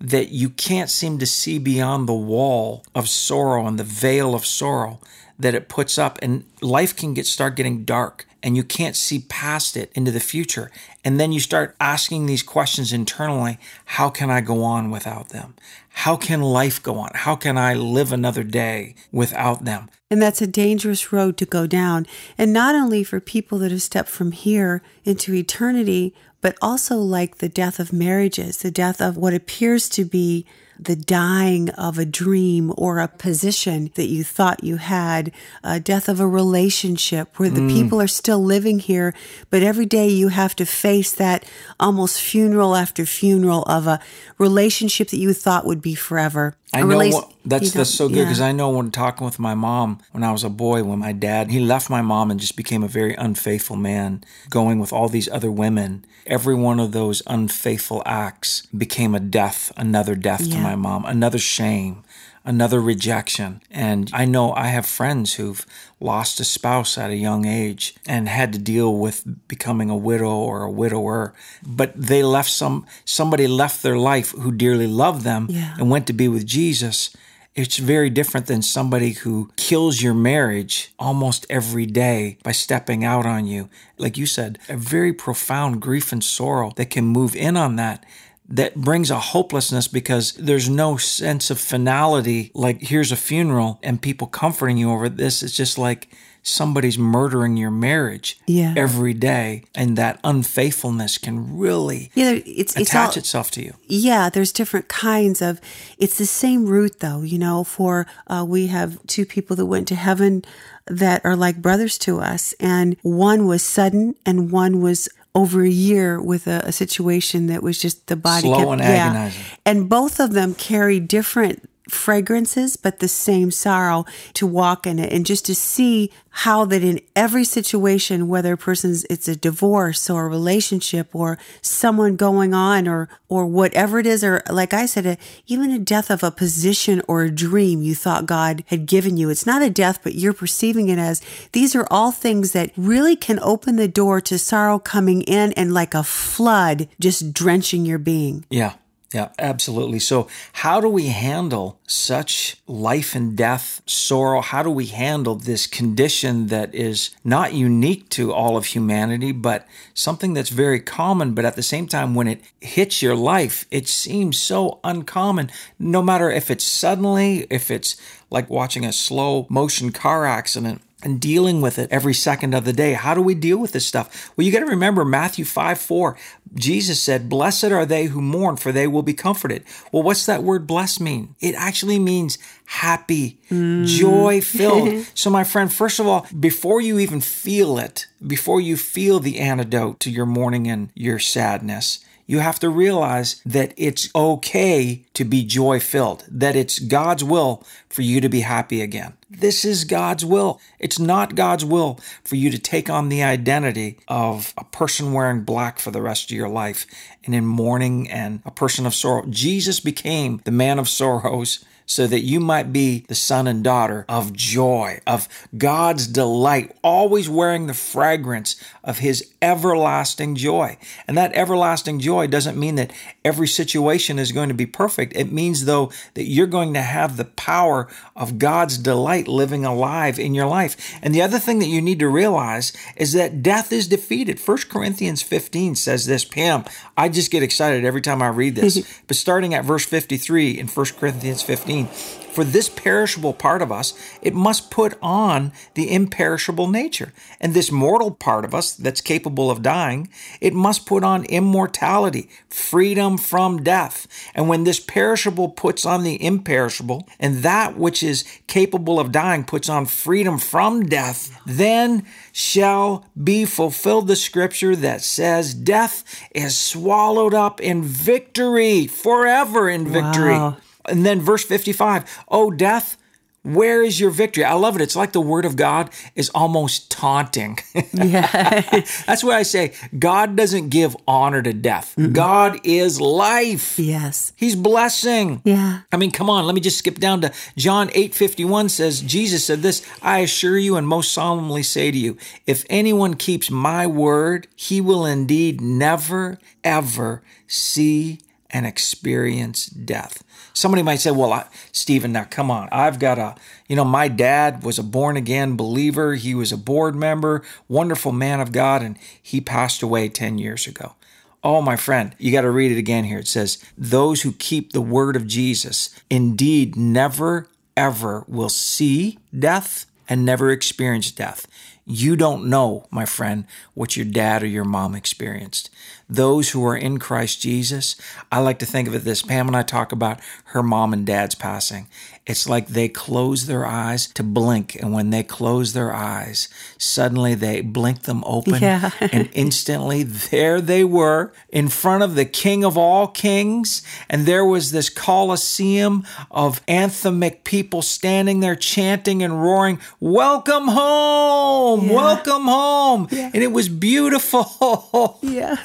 that 0.00 0.28
you 0.28 0.50
can't 0.50 0.90
seem 0.90 1.18
to 1.18 1.26
see 1.26 1.58
beyond 1.58 2.08
the 2.08 2.14
wall 2.14 2.84
of 2.94 3.08
sorrow 3.08 3.66
and 3.66 3.78
the 3.78 3.84
veil 3.84 4.34
of 4.34 4.46
sorrow 4.46 5.00
that 5.38 5.54
it 5.54 5.68
puts 5.68 5.98
up. 5.98 6.18
And 6.22 6.44
life 6.60 6.96
can 6.96 7.14
get 7.14 7.26
start 7.26 7.56
getting 7.56 7.84
dark 7.84 8.26
and 8.42 8.56
you 8.56 8.62
can't 8.62 8.96
see 8.96 9.24
past 9.28 9.76
it 9.76 9.90
into 9.94 10.10
the 10.10 10.20
future. 10.20 10.70
And 11.04 11.18
then 11.18 11.32
you 11.32 11.40
start 11.40 11.74
asking 11.80 12.26
these 12.26 12.42
questions 12.42 12.92
internally 12.92 13.58
how 13.84 14.10
can 14.10 14.30
i 14.30 14.40
go 14.40 14.62
on 14.62 14.90
without 14.90 15.30
them 15.30 15.54
how 15.98 16.14
can 16.16 16.40
life 16.40 16.80
go 16.80 16.96
on? 16.98 17.10
How 17.12 17.34
can 17.34 17.58
i 17.58 17.74
live 17.74 18.12
another 18.12 18.44
day 18.44 18.94
without 19.10 19.64
them? 19.64 19.90
And 20.10 20.22
that's 20.22 20.40
a 20.40 20.46
dangerous 20.46 21.12
road 21.12 21.36
to 21.38 21.44
go 21.44 21.66
down. 21.66 22.06
And 22.38 22.52
not 22.52 22.76
only 22.76 23.02
for 23.02 23.18
people 23.18 23.58
that 23.58 23.72
have 23.72 23.82
stepped 23.82 24.08
from 24.08 24.30
here 24.30 24.80
into 25.04 25.34
eternity 25.34 26.14
but 26.40 26.56
also 26.62 26.98
like 26.98 27.38
the 27.38 27.48
death 27.48 27.80
of 27.80 27.92
marriages, 27.92 28.58
the 28.58 28.70
death 28.70 29.00
of 29.00 29.16
what 29.16 29.34
appears 29.34 29.88
to 29.88 30.04
be 30.04 30.46
the 30.78 30.96
dying 30.96 31.70
of 31.70 31.98
a 31.98 32.04
dream 32.04 32.72
or 32.76 32.98
a 32.98 33.08
position 33.08 33.90
that 33.94 34.06
you 34.06 34.22
thought 34.24 34.64
you 34.64 34.76
had, 34.76 35.32
a 35.64 35.80
death 35.80 36.08
of 36.08 36.20
a 36.20 36.26
relationship 36.26 37.38
where 37.38 37.50
the 37.50 37.60
mm. 37.60 37.70
people 37.70 38.00
are 38.00 38.08
still 38.08 38.42
living 38.42 38.78
here, 38.78 39.14
but 39.50 39.62
every 39.62 39.86
day 39.86 40.08
you 40.08 40.28
have 40.28 40.54
to 40.56 40.64
face 40.64 41.12
that 41.12 41.44
almost 41.80 42.20
funeral 42.20 42.76
after 42.76 43.06
funeral 43.06 43.62
of 43.62 43.86
a 43.86 44.00
relationship 44.38 45.08
that 45.08 45.18
you 45.18 45.32
thought 45.32 45.66
would 45.66 45.82
be 45.82 45.94
forever. 45.94 46.57
I 46.72 46.82
know 46.82 46.98
what, 46.98 47.32
that's 47.46 47.72
that's 47.72 47.90
so 47.90 48.08
good 48.08 48.24
because 48.24 48.40
yeah. 48.40 48.46
I 48.46 48.52
know 48.52 48.70
when 48.70 48.90
talking 48.90 49.24
with 49.24 49.38
my 49.38 49.54
mom 49.54 50.00
when 50.12 50.22
I 50.22 50.32
was 50.32 50.44
a 50.44 50.50
boy, 50.50 50.84
when 50.84 50.98
my 50.98 51.12
dad 51.12 51.50
he 51.50 51.60
left 51.60 51.88
my 51.88 52.02
mom 52.02 52.30
and 52.30 52.38
just 52.38 52.56
became 52.56 52.82
a 52.82 52.88
very 52.88 53.14
unfaithful 53.14 53.76
man, 53.76 54.22
going 54.50 54.78
with 54.78 54.92
all 54.92 55.08
these 55.08 55.28
other 55.28 55.50
women. 55.50 56.04
Every 56.26 56.54
one 56.54 56.78
of 56.78 56.92
those 56.92 57.22
unfaithful 57.26 58.02
acts 58.04 58.66
became 58.66 59.14
a 59.14 59.20
death, 59.20 59.72
another 59.78 60.14
death 60.14 60.42
yeah. 60.42 60.56
to 60.56 60.62
my 60.62 60.76
mom, 60.76 61.06
another 61.06 61.38
shame, 61.38 62.04
another 62.48 62.80
rejection. 62.80 63.60
And 63.70 64.10
I 64.14 64.24
know 64.24 64.54
I 64.54 64.68
have 64.68 64.86
friends 64.86 65.34
who've 65.34 65.66
lost 66.00 66.40
a 66.40 66.44
spouse 66.44 66.96
at 66.96 67.10
a 67.10 67.16
young 67.16 67.44
age 67.44 67.94
and 68.06 68.26
had 68.26 68.54
to 68.54 68.58
deal 68.58 68.96
with 68.96 69.22
becoming 69.48 69.90
a 69.90 69.96
widow 69.96 70.34
or 70.34 70.62
a 70.62 70.70
widower. 70.70 71.34
But 71.62 71.92
they 71.94 72.22
left 72.22 72.48
some, 72.48 72.86
somebody 73.04 73.46
left 73.46 73.82
their 73.82 73.98
life 73.98 74.30
who 74.30 74.50
dearly 74.50 74.86
loved 74.86 75.24
them 75.24 75.48
yeah. 75.50 75.74
and 75.78 75.90
went 75.90 76.06
to 76.06 76.14
be 76.14 76.26
with 76.26 76.46
Jesus. 76.46 77.14
It's 77.54 77.76
very 77.76 78.08
different 78.08 78.46
than 78.46 78.62
somebody 78.62 79.10
who 79.10 79.50
kills 79.56 80.00
your 80.00 80.14
marriage 80.14 80.94
almost 80.98 81.44
every 81.50 81.84
day 81.84 82.38
by 82.42 82.52
stepping 82.52 83.04
out 83.04 83.26
on 83.26 83.46
you. 83.46 83.68
Like 83.98 84.16
you 84.16 84.24
said, 84.24 84.58
a 84.70 84.76
very 84.76 85.12
profound 85.12 85.82
grief 85.82 86.12
and 86.12 86.24
sorrow 86.24 86.72
that 86.76 86.88
can 86.88 87.04
move 87.04 87.36
in 87.36 87.58
on 87.58 87.76
that 87.76 88.06
that 88.48 88.74
brings 88.74 89.10
a 89.10 89.18
hopelessness 89.18 89.88
because 89.88 90.32
there's 90.32 90.68
no 90.68 90.96
sense 90.96 91.50
of 91.50 91.60
finality. 91.60 92.50
Like, 92.54 92.80
here's 92.80 93.12
a 93.12 93.16
funeral 93.16 93.78
and 93.82 94.00
people 94.00 94.26
comforting 94.26 94.78
you 94.78 94.90
over 94.90 95.08
this. 95.08 95.42
It's 95.42 95.56
just 95.56 95.76
like 95.76 96.08
somebody's 96.42 96.98
murdering 96.98 97.58
your 97.58 97.70
marriage 97.70 98.40
yeah. 98.46 98.72
every 98.74 99.12
day. 99.12 99.64
And 99.74 99.98
that 99.98 100.18
unfaithfulness 100.24 101.18
can 101.18 101.58
really 101.58 102.10
yeah, 102.14 102.38
it's, 102.46 102.74
attach 102.74 102.78
it's 102.78 102.94
all, 102.94 103.18
itself 103.18 103.50
to 103.52 103.62
you. 103.62 103.74
Yeah, 103.86 104.30
there's 104.30 104.52
different 104.52 104.88
kinds 104.88 105.42
of, 105.42 105.60
it's 105.98 106.16
the 106.16 106.24
same 106.24 106.64
root 106.66 107.00
though, 107.00 107.20
you 107.20 107.38
know, 107.38 107.64
for 107.64 108.06
uh, 108.28 108.46
we 108.48 108.68
have 108.68 109.04
two 109.06 109.26
people 109.26 109.56
that 109.56 109.66
went 109.66 109.88
to 109.88 109.94
heaven 109.94 110.42
that 110.86 111.22
are 111.24 111.36
like 111.36 111.60
brothers 111.60 111.98
to 111.98 112.20
us. 112.20 112.54
And 112.58 112.96
one 113.02 113.46
was 113.46 113.62
sudden 113.62 114.14
and 114.24 114.50
one 114.50 114.80
was 114.80 115.08
over 115.38 115.62
a 115.62 115.70
year 115.70 116.20
with 116.20 116.48
a, 116.48 116.62
a 116.64 116.72
situation 116.72 117.46
that 117.46 117.62
was 117.62 117.80
just 117.80 118.08
the 118.08 118.16
body 118.16 118.42
slow 118.42 118.58
kept, 118.58 118.70
and 118.72 118.82
agonizing. 118.82 119.40
Yeah. 119.40 119.56
And 119.64 119.88
both 119.88 120.18
of 120.18 120.32
them 120.32 120.54
carry 120.54 120.98
different 120.98 121.68
fragrances, 121.88 122.76
but 122.76 123.00
the 123.00 123.08
same 123.08 123.50
sorrow 123.50 124.04
to 124.34 124.46
walk 124.46 124.86
in 124.86 124.98
it 124.98 125.12
and 125.12 125.26
just 125.26 125.44
to 125.46 125.54
see 125.54 126.10
how 126.30 126.64
that 126.64 126.84
in 126.84 127.00
every 127.16 127.44
situation, 127.44 128.28
whether 128.28 128.52
a 128.52 128.56
person's, 128.56 129.04
it's 129.10 129.26
a 129.26 129.34
divorce 129.34 130.08
or 130.08 130.26
a 130.26 130.28
relationship 130.28 131.08
or 131.12 131.36
someone 131.60 132.14
going 132.14 132.54
on 132.54 132.86
or, 132.86 133.08
or 133.28 133.46
whatever 133.46 133.98
it 133.98 134.06
is, 134.06 134.22
or 134.22 134.42
like 134.48 134.72
I 134.72 134.86
said, 134.86 135.06
a, 135.06 135.18
even 135.46 135.70
a 135.70 135.78
death 135.78 136.10
of 136.10 136.22
a 136.22 136.30
position 136.30 137.02
or 137.08 137.22
a 137.22 137.30
dream 137.30 137.82
you 137.82 137.94
thought 137.94 138.26
God 138.26 138.62
had 138.66 138.86
given 138.86 139.16
you. 139.16 139.30
It's 139.30 139.46
not 139.46 139.62
a 139.62 139.70
death, 139.70 140.00
but 140.04 140.14
you're 140.14 140.32
perceiving 140.32 140.88
it 140.88 140.98
as 140.98 141.20
these 141.52 141.74
are 141.74 141.88
all 141.90 142.12
things 142.12 142.52
that 142.52 142.70
really 142.76 143.16
can 143.16 143.40
open 143.40 143.76
the 143.76 143.88
door 143.88 144.20
to 144.20 144.38
sorrow 144.38 144.78
coming 144.78 145.22
in 145.22 145.52
and 145.54 145.74
like 145.74 145.94
a 145.94 146.04
flood 146.04 146.88
just 147.00 147.32
drenching 147.32 147.84
your 147.84 147.98
being. 147.98 148.44
Yeah. 148.50 148.74
Yeah, 149.14 149.30
absolutely. 149.38 150.00
So, 150.00 150.28
how 150.52 150.82
do 150.82 150.88
we 150.88 151.06
handle 151.06 151.80
such 151.86 152.58
life 152.66 153.14
and 153.14 153.34
death 153.34 153.80
sorrow? 153.86 154.42
How 154.42 154.62
do 154.62 154.68
we 154.70 154.84
handle 154.84 155.34
this 155.34 155.66
condition 155.66 156.48
that 156.48 156.74
is 156.74 157.16
not 157.24 157.54
unique 157.54 158.10
to 158.10 158.34
all 158.34 158.58
of 158.58 158.66
humanity, 158.66 159.32
but 159.32 159.66
something 159.94 160.34
that's 160.34 160.50
very 160.50 160.78
common? 160.78 161.32
But 161.32 161.46
at 161.46 161.56
the 161.56 161.62
same 161.62 161.86
time, 161.86 162.14
when 162.14 162.28
it 162.28 162.42
hits 162.60 163.00
your 163.00 163.16
life, 163.16 163.64
it 163.70 163.88
seems 163.88 164.38
so 164.38 164.78
uncommon, 164.84 165.50
no 165.78 166.02
matter 166.02 166.30
if 166.30 166.50
it's 166.50 166.64
suddenly, 166.64 167.46
if 167.48 167.70
it's 167.70 167.96
like 168.30 168.50
watching 168.50 168.84
a 168.84 168.92
slow 168.92 169.46
motion 169.48 169.90
car 169.90 170.26
accident 170.26 170.82
and 171.02 171.20
dealing 171.20 171.60
with 171.60 171.78
it 171.78 171.90
every 171.90 172.14
second 172.14 172.54
of 172.54 172.64
the 172.64 172.72
day. 172.72 172.92
How 172.92 173.14
do 173.14 173.22
we 173.22 173.34
deal 173.34 173.58
with 173.58 173.72
this 173.72 173.86
stuff? 173.86 174.32
Well, 174.36 174.44
you 174.44 174.52
got 174.52 174.60
to 174.60 174.66
remember 174.66 175.04
Matthew 175.04 175.44
5 175.44 175.78
4. 175.78 176.16
Jesus 176.54 177.00
said, 177.00 177.28
Blessed 177.28 177.64
are 177.64 177.86
they 177.86 178.06
who 178.06 178.20
mourn, 178.20 178.56
for 178.56 178.72
they 178.72 178.86
will 178.86 179.02
be 179.02 179.14
comforted. 179.14 179.64
Well, 179.92 180.02
what's 180.02 180.26
that 180.26 180.42
word 180.42 180.66
blessed 180.66 181.00
mean? 181.00 181.34
It 181.40 181.54
actually 181.54 181.98
means 181.98 182.38
happy, 182.64 183.38
mm. 183.50 183.86
joy 183.86 184.40
filled. 184.40 185.06
so, 185.14 185.30
my 185.30 185.44
friend, 185.44 185.72
first 185.72 186.00
of 186.00 186.06
all, 186.06 186.26
before 186.38 186.80
you 186.80 186.98
even 186.98 187.20
feel 187.20 187.78
it, 187.78 188.06
before 188.26 188.60
you 188.60 188.76
feel 188.76 189.20
the 189.20 189.38
antidote 189.38 190.00
to 190.00 190.10
your 190.10 190.26
mourning 190.26 190.66
and 190.66 190.90
your 190.94 191.18
sadness, 191.18 192.04
you 192.26 192.40
have 192.40 192.58
to 192.60 192.68
realize 192.68 193.40
that 193.46 193.72
it's 193.76 194.14
okay 194.14 195.04
to 195.14 195.24
be 195.24 195.44
joy 195.44 195.80
filled, 195.80 196.24
that 196.28 196.56
it's 196.56 196.78
God's 196.78 197.24
will 197.24 197.64
for 197.88 198.02
you 198.02 198.20
to 198.20 198.28
be 198.28 198.40
happy 198.40 198.82
again. 198.82 199.14
This 199.30 199.64
is 199.64 199.84
God's 199.84 200.24
will. 200.24 200.58
It's 200.78 200.98
not 200.98 201.34
God's 201.34 201.64
will 201.64 202.00
for 202.24 202.36
you 202.36 202.50
to 202.50 202.58
take 202.58 202.88
on 202.88 203.10
the 203.10 203.22
identity 203.22 203.98
of 204.08 204.54
a 204.56 204.64
person 204.64 205.12
wearing 205.12 205.42
black 205.42 205.78
for 205.78 205.90
the 205.90 206.00
rest 206.00 206.30
of 206.30 206.36
your 206.36 206.48
life 206.48 206.86
and 207.28 207.34
in 207.34 207.44
mourning 207.44 208.10
and 208.10 208.40
a 208.46 208.50
person 208.50 208.86
of 208.86 208.94
sorrow. 208.94 209.26
Jesus 209.28 209.80
became 209.80 210.40
the 210.44 210.50
man 210.50 210.78
of 210.78 210.88
sorrows 210.88 211.62
so 211.88 212.06
that 212.06 212.20
you 212.20 212.38
might 212.38 212.70
be 212.70 213.06
the 213.08 213.14
son 213.14 213.46
and 213.46 213.64
daughter 213.64 214.04
of 214.10 214.34
joy, 214.34 215.00
of 215.06 215.26
God's 215.56 216.06
delight, 216.06 216.76
always 216.84 217.30
wearing 217.30 217.66
the 217.66 217.72
fragrance 217.74 218.62
of 218.84 218.98
his 218.98 219.32
everlasting 219.40 220.34
joy. 220.34 220.76
And 221.06 221.16
that 221.16 221.32
everlasting 221.32 221.98
joy 221.98 222.26
doesn't 222.26 222.60
mean 222.60 222.74
that 222.74 222.92
every 223.24 223.48
situation 223.48 224.18
is 224.18 224.32
going 224.32 224.48
to 224.48 224.54
be 224.54 224.66
perfect. 224.66 225.16
It 225.16 225.32
means, 225.32 225.64
though, 225.64 225.90
that 226.12 226.24
you're 226.24 226.46
going 226.46 226.74
to 226.74 226.82
have 226.82 227.16
the 227.16 227.24
power 227.24 227.88
of 228.14 228.38
God's 228.38 228.76
delight 228.76 229.26
living 229.26 229.64
alive 229.64 230.18
in 230.18 230.34
your 230.34 230.46
life. 230.46 230.98
And 231.00 231.14
the 231.14 231.22
other 231.22 231.38
thing 231.38 231.58
that 231.60 231.68
you 231.68 231.80
need 231.80 232.00
to 232.00 232.08
realize 232.08 232.74
is 232.96 233.14
that 233.14 233.42
death 233.42 233.72
is 233.72 233.88
defeated. 233.88 234.38
1 234.38 234.58
Corinthians 234.68 235.22
15 235.22 235.74
says 235.74 236.04
this, 236.04 236.26
Pam, 236.26 236.64
I 236.98 237.08
just 237.18 237.32
get 237.32 237.42
excited 237.42 237.84
every 237.84 238.00
time 238.00 238.22
I 238.22 238.28
read 238.28 238.54
this. 238.54 239.00
but 239.06 239.16
starting 239.16 239.54
at 239.54 239.64
verse 239.64 239.84
53 239.84 240.58
in 240.58 240.68
1 240.68 240.86
Corinthians 240.98 241.42
15, 241.42 241.88
for 242.38 242.44
this 242.44 242.68
perishable 242.68 243.32
part 243.32 243.62
of 243.62 243.72
us, 243.72 243.98
it 244.22 244.32
must 244.32 244.70
put 244.70 244.96
on 245.02 245.50
the 245.74 245.92
imperishable 245.92 246.68
nature. 246.68 247.12
And 247.40 247.52
this 247.52 247.72
mortal 247.72 248.12
part 248.12 248.44
of 248.44 248.54
us 248.54 248.74
that's 248.74 249.00
capable 249.00 249.50
of 249.50 249.60
dying, 249.60 250.08
it 250.40 250.54
must 250.54 250.86
put 250.86 251.02
on 251.02 251.24
immortality, 251.24 252.30
freedom 252.48 253.18
from 253.18 253.64
death. 253.64 254.06
And 254.36 254.48
when 254.48 254.62
this 254.62 254.78
perishable 254.78 255.48
puts 255.48 255.84
on 255.84 256.04
the 256.04 256.24
imperishable, 256.24 257.08
and 257.18 257.38
that 257.38 257.76
which 257.76 258.04
is 258.04 258.24
capable 258.46 259.00
of 259.00 259.10
dying 259.10 259.42
puts 259.42 259.68
on 259.68 259.86
freedom 259.86 260.38
from 260.38 260.84
death, 260.84 261.36
then 261.44 262.06
shall 262.30 263.04
be 263.20 263.46
fulfilled 263.46 264.06
the 264.06 264.14
scripture 264.14 264.76
that 264.76 265.02
says, 265.02 265.54
Death 265.54 266.04
is 266.32 266.56
swallowed 266.56 267.34
up 267.34 267.60
in 267.60 267.82
victory, 267.82 268.86
forever 268.86 269.68
in 269.68 269.88
victory. 269.88 270.34
Wow. 270.34 270.58
And 270.88 271.04
then 271.04 271.20
verse 271.20 271.44
55, 271.44 272.24
oh, 272.28 272.50
death, 272.50 272.96
where 273.42 273.82
is 273.82 273.98
your 273.98 274.10
victory? 274.10 274.44
I 274.44 274.54
love 274.54 274.76
it. 274.76 274.82
It's 274.82 274.96
like 274.96 275.12
the 275.12 275.20
word 275.20 275.44
of 275.44 275.56
God 275.56 275.90
is 276.14 276.28
almost 276.30 276.90
taunting. 276.90 277.58
Yeah. 277.92 278.84
That's 279.06 279.24
why 279.24 279.36
I 279.36 279.42
say 279.42 279.72
God 279.98 280.36
doesn't 280.36 280.68
give 280.68 280.96
honor 281.06 281.42
to 281.42 281.52
death. 281.52 281.94
Mm-mm. 281.96 282.12
God 282.12 282.60
is 282.62 283.00
life. 283.00 283.78
Yes. 283.78 284.32
He's 284.36 284.54
blessing. 284.54 285.42
Yeah. 285.44 285.80
I 285.90 285.96
mean, 285.96 286.10
come 286.10 286.30
on, 286.30 286.46
let 286.46 286.54
me 286.54 286.60
just 286.60 286.78
skip 286.78 286.98
down 286.98 287.22
to 287.22 287.32
John 287.56 287.90
8 287.94 288.14
51 288.14 288.68
says, 288.68 289.00
Jesus 289.00 289.44
said 289.44 289.62
this, 289.62 289.84
I 290.00 290.20
assure 290.20 290.58
you 290.58 290.76
and 290.76 290.86
most 290.86 291.12
solemnly 291.12 291.62
say 291.62 291.90
to 291.90 291.98
you, 291.98 292.16
if 292.46 292.64
anyone 292.70 293.14
keeps 293.14 293.50
my 293.50 293.86
word, 293.86 294.46
he 294.54 294.80
will 294.80 295.04
indeed 295.04 295.60
never, 295.60 296.38
ever 296.62 297.22
see 297.46 298.20
and 298.50 298.66
experience 298.66 299.66
death. 299.66 300.22
Somebody 300.58 300.82
might 300.82 300.96
say, 300.96 301.12
well, 301.12 301.32
I, 301.32 301.46
Stephen, 301.70 302.10
now 302.10 302.24
come 302.24 302.50
on. 302.50 302.68
I've 302.72 302.98
got 302.98 303.16
a, 303.16 303.36
you 303.68 303.76
know, 303.76 303.84
my 303.84 304.08
dad 304.08 304.64
was 304.64 304.76
a 304.76 304.82
born 304.82 305.16
again 305.16 305.56
believer. 305.56 306.16
He 306.16 306.34
was 306.34 306.50
a 306.50 306.56
board 306.56 306.96
member, 306.96 307.44
wonderful 307.68 308.10
man 308.10 308.40
of 308.40 308.50
God, 308.50 308.82
and 308.82 308.98
he 309.22 309.40
passed 309.40 309.84
away 309.84 310.08
10 310.08 310.38
years 310.38 310.66
ago. 310.66 310.96
Oh, 311.44 311.62
my 311.62 311.76
friend, 311.76 312.12
you 312.18 312.32
got 312.32 312.40
to 312.40 312.50
read 312.50 312.72
it 312.72 312.78
again 312.78 313.04
here. 313.04 313.20
It 313.20 313.28
says, 313.28 313.64
Those 313.78 314.22
who 314.22 314.32
keep 314.32 314.72
the 314.72 314.80
word 314.80 315.14
of 315.14 315.28
Jesus 315.28 315.94
indeed 316.10 316.74
never, 316.74 317.46
ever 317.76 318.24
will 318.26 318.48
see 318.48 319.20
death 319.38 319.86
and 320.08 320.24
never 320.24 320.50
experience 320.50 321.12
death. 321.12 321.46
You 321.86 322.16
don't 322.16 322.50
know, 322.50 322.86
my 322.90 323.04
friend, 323.04 323.46
what 323.74 323.96
your 323.96 324.06
dad 324.06 324.42
or 324.42 324.46
your 324.46 324.64
mom 324.64 324.96
experienced. 324.96 325.70
Those 326.10 326.50
who 326.50 326.64
are 326.64 326.76
in 326.76 326.98
Christ 326.98 327.42
Jesus, 327.42 327.96
I 328.32 328.40
like 328.40 328.58
to 328.60 328.66
think 328.66 328.88
of 328.88 328.94
it 328.94 329.04
this 329.04 329.22
Pam 329.22 329.46
and 329.46 329.56
I 329.56 329.62
talk 329.62 329.92
about 329.92 330.20
her 330.46 330.62
mom 330.62 330.92
and 330.94 331.04
dad's 331.04 331.34
passing. 331.34 331.86
It's 332.28 332.46
like 332.46 332.68
they 332.68 332.88
close 332.88 333.46
their 333.46 333.64
eyes 333.64 334.06
to 334.08 334.22
blink. 334.22 334.74
And 334.74 334.92
when 334.92 335.08
they 335.08 335.22
close 335.22 335.72
their 335.72 335.94
eyes, 335.94 336.50
suddenly 336.76 337.34
they 337.34 337.62
blink 337.62 338.02
them 338.02 338.22
open. 338.26 338.60
Yeah. 338.60 338.90
and 339.00 339.30
instantly 339.32 340.02
there 340.02 340.60
they 340.60 340.84
were 340.84 341.32
in 341.48 341.68
front 341.68 342.02
of 342.02 342.16
the 342.16 342.26
King 342.26 342.64
of 342.64 342.76
all 342.76 343.08
kings. 343.08 343.82
And 344.10 344.26
there 344.26 344.44
was 344.44 344.72
this 344.72 344.90
coliseum 344.90 346.06
of 346.30 346.64
anthemic 346.66 347.44
people 347.44 347.80
standing 347.80 348.40
there 348.40 348.56
chanting 348.56 349.22
and 349.22 349.42
roaring, 349.42 349.80
Welcome 349.98 350.68
home! 350.68 351.86
Yeah. 351.86 351.94
Welcome 351.94 352.44
home! 352.44 353.08
Yeah. 353.10 353.30
And 353.32 353.42
it 353.42 353.52
was 353.52 353.70
beautiful. 353.70 355.18
yeah. 355.22 355.56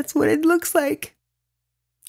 That's 0.00 0.14
what 0.14 0.30
it 0.30 0.46
looks 0.46 0.74
like. 0.74 1.14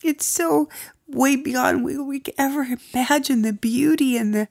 It's 0.01 0.25
so 0.25 0.69
way 1.09 1.35
beyond 1.35 1.83
what 1.83 2.07
we 2.07 2.21
could 2.21 2.35
ever 2.37 2.65
imagine 2.93 3.41
the 3.41 3.51
beauty 3.51 4.15
and 4.15 4.33
the 4.33 4.47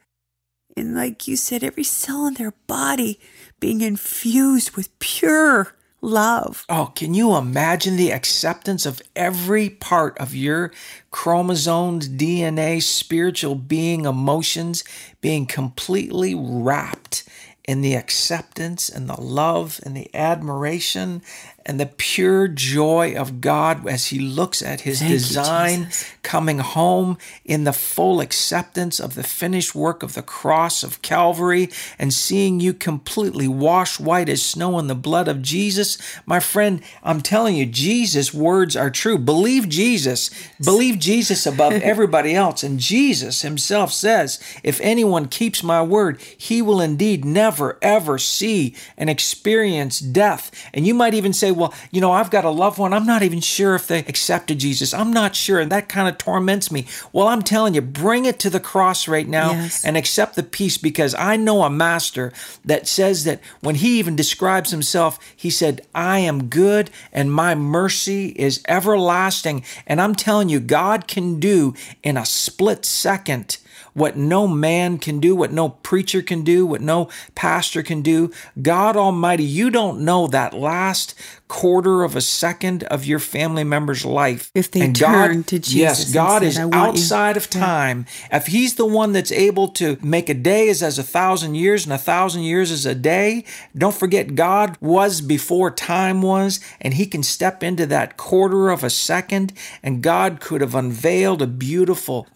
and 0.76 0.94
like 0.94 1.26
you 1.26 1.36
said, 1.36 1.64
every 1.64 1.82
cell 1.82 2.26
in 2.26 2.34
their 2.34 2.52
body 2.66 3.18
being 3.58 3.80
infused 3.80 4.76
with 4.76 4.96
pure 4.98 5.74
love. 6.02 6.66
Oh, 6.68 6.92
can 6.94 7.14
you 7.14 7.34
imagine 7.34 7.96
the 7.96 8.12
acceptance 8.12 8.84
of 8.84 9.00
every 9.16 9.70
part 9.70 10.18
of 10.18 10.34
your 10.34 10.70
chromosomes, 11.10 12.10
DNA, 12.10 12.82
spiritual 12.82 13.54
being, 13.54 14.04
emotions 14.04 14.84
being 15.22 15.46
completely 15.46 16.34
wrapped 16.34 17.24
in 17.70 17.82
the 17.82 17.94
acceptance 17.94 18.88
and 18.88 19.08
the 19.08 19.20
love 19.20 19.78
and 19.84 19.96
the 19.96 20.12
admiration 20.12 21.22
and 21.66 21.78
the 21.78 21.86
pure 21.86 22.48
joy 22.48 23.14
of 23.14 23.40
God 23.40 23.86
as 23.86 24.06
He 24.06 24.18
looks 24.18 24.62
at 24.62 24.82
His 24.82 25.00
Thank 25.00 25.12
design 25.12 25.80
you, 25.80 25.88
coming 26.22 26.58
home 26.58 27.18
in 27.44 27.64
the 27.64 27.72
full 27.72 28.20
acceptance 28.20 28.98
of 28.98 29.14
the 29.14 29.22
finished 29.22 29.74
work 29.74 30.02
of 30.02 30.14
the 30.14 30.22
cross 30.22 30.82
of 30.82 31.02
Calvary 31.02 31.68
and 31.98 32.12
seeing 32.12 32.60
you 32.60 32.72
completely 32.72 33.46
washed 33.46 34.00
white 34.00 34.28
as 34.28 34.42
snow 34.42 34.78
in 34.78 34.86
the 34.86 34.94
blood 34.94 35.28
of 35.28 35.42
Jesus. 35.42 35.98
My 36.26 36.40
friend, 36.40 36.82
I'm 37.02 37.20
telling 37.20 37.56
you, 37.56 37.66
Jesus' 37.66 38.32
words 38.32 38.74
are 38.74 38.90
true. 38.90 39.18
Believe 39.18 39.68
Jesus. 39.68 40.30
Believe 40.62 40.98
Jesus 40.98 41.46
above 41.46 41.72
everybody 41.82 42.34
else. 42.34 42.62
And 42.62 42.78
Jesus 42.78 43.42
Himself 43.42 43.92
says, 43.92 44.40
If 44.62 44.80
anyone 44.80 45.28
keeps 45.28 45.62
my 45.62 45.82
word, 45.82 46.20
he 46.36 46.62
will 46.62 46.80
indeed 46.80 47.24
never, 47.24 47.78
ever 47.82 48.18
see 48.18 48.74
and 48.96 49.10
experience 49.10 50.00
death. 50.00 50.50
And 50.72 50.86
you 50.86 50.94
might 50.94 51.14
even 51.14 51.32
say, 51.32 51.49
say, 51.50 51.58
well, 51.58 51.74
you 51.90 52.00
know, 52.00 52.12
I've 52.12 52.30
got 52.30 52.44
a 52.44 52.50
loved 52.50 52.78
one. 52.78 52.92
I'm 52.92 53.06
not 53.06 53.22
even 53.22 53.40
sure 53.40 53.74
if 53.74 53.86
they 53.86 54.00
accepted 54.00 54.58
Jesus. 54.58 54.94
I'm 54.94 55.12
not 55.12 55.36
sure. 55.36 55.60
And 55.60 55.70
that 55.72 55.88
kind 55.88 56.08
of 56.08 56.18
torments 56.18 56.70
me. 56.70 56.86
Well, 57.12 57.28
I'm 57.28 57.42
telling 57.42 57.74
you, 57.74 57.80
bring 57.80 58.24
it 58.24 58.38
to 58.40 58.50
the 58.50 58.60
cross 58.60 59.08
right 59.08 59.28
now 59.28 59.52
yes. 59.52 59.84
and 59.84 59.96
accept 59.96 60.36
the 60.36 60.42
peace 60.42 60.78
because 60.78 61.14
I 61.14 61.36
know 61.36 61.62
a 61.62 61.70
master 61.70 62.32
that 62.64 62.86
says 62.86 63.24
that 63.24 63.40
when 63.60 63.76
he 63.76 63.98
even 63.98 64.16
describes 64.16 64.70
himself, 64.70 65.18
he 65.34 65.50
said, 65.50 65.86
I 65.94 66.20
am 66.20 66.48
good 66.48 66.90
and 67.12 67.32
my 67.32 67.54
mercy 67.54 68.28
is 68.30 68.62
everlasting. 68.68 69.64
And 69.86 70.00
I'm 70.00 70.14
telling 70.14 70.48
you, 70.48 70.60
God 70.60 71.08
can 71.08 71.40
do 71.40 71.74
in 72.02 72.16
a 72.16 72.26
split 72.26 72.84
second 72.84 73.58
what 73.92 74.16
no 74.16 74.46
man 74.46 74.98
can 74.98 75.20
do, 75.20 75.34
what 75.34 75.52
no 75.52 75.68
preacher 75.68 76.22
can 76.22 76.42
do, 76.42 76.66
what 76.66 76.80
no 76.80 77.08
pastor 77.34 77.82
can 77.82 78.02
do. 78.02 78.30
God 78.60 78.96
Almighty, 78.96 79.44
you 79.44 79.70
don't 79.70 80.00
know 80.00 80.26
that 80.28 80.54
last 80.54 81.14
quarter 81.50 82.04
of 82.04 82.14
a 82.14 82.20
second 82.20 82.84
of 82.84 83.04
your 83.04 83.18
family 83.18 83.64
member's 83.64 84.04
life. 84.04 84.52
If 84.54 84.70
they 84.70 84.82
and 84.82 84.94
turn 84.96 85.38
God, 85.38 85.46
to 85.48 85.58
Jesus 85.58 85.74
Yes, 85.74 86.14
God 86.14 86.38
said, 86.38 86.46
is 86.46 86.58
"I 86.58 86.64
want 86.64 86.74
you." 86.74 86.88
outside 87.02 87.36
of 87.36 87.50
time. 87.50 88.06
If 88.32 88.46
He's 88.46 88.76
the 88.76 88.86
one 88.86 89.12
that's 89.12 89.32
able 89.32 89.66
to 89.80 89.98
make 90.00 90.28
a 90.28 90.34
day 90.34 90.68
is 90.68 90.80
as 90.80 90.96
a 90.96 91.02
thousand 91.02 91.56
years 91.56 91.84
and 91.84 91.92
a 91.92 91.98
thousand 91.98 92.44
years 92.44 92.70
is 92.70 92.86
a 92.86 92.94
day, 92.94 93.44
don't 93.76 93.94
forget 93.94 94.36
God 94.36 94.78
was 94.80 95.20
before 95.20 95.72
time 95.72 96.22
was, 96.22 96.60
and 96.80 96.94
He 96.94 97.04
can 97.04 97.24
step 97.24 97.64
into 97.64 97.84
that 97.86 98.16
quarter 98.16 98.70
of 98.70 98.84
a 98.84 98.90
second, 98.90 99.52
and 99.82 100.02
God 100.02 100.40
could 100.40 100.60
have 100.60 100.76
unveiled 100.76 101.42
a 101.42 101.48
beautiful, 101.48 102.28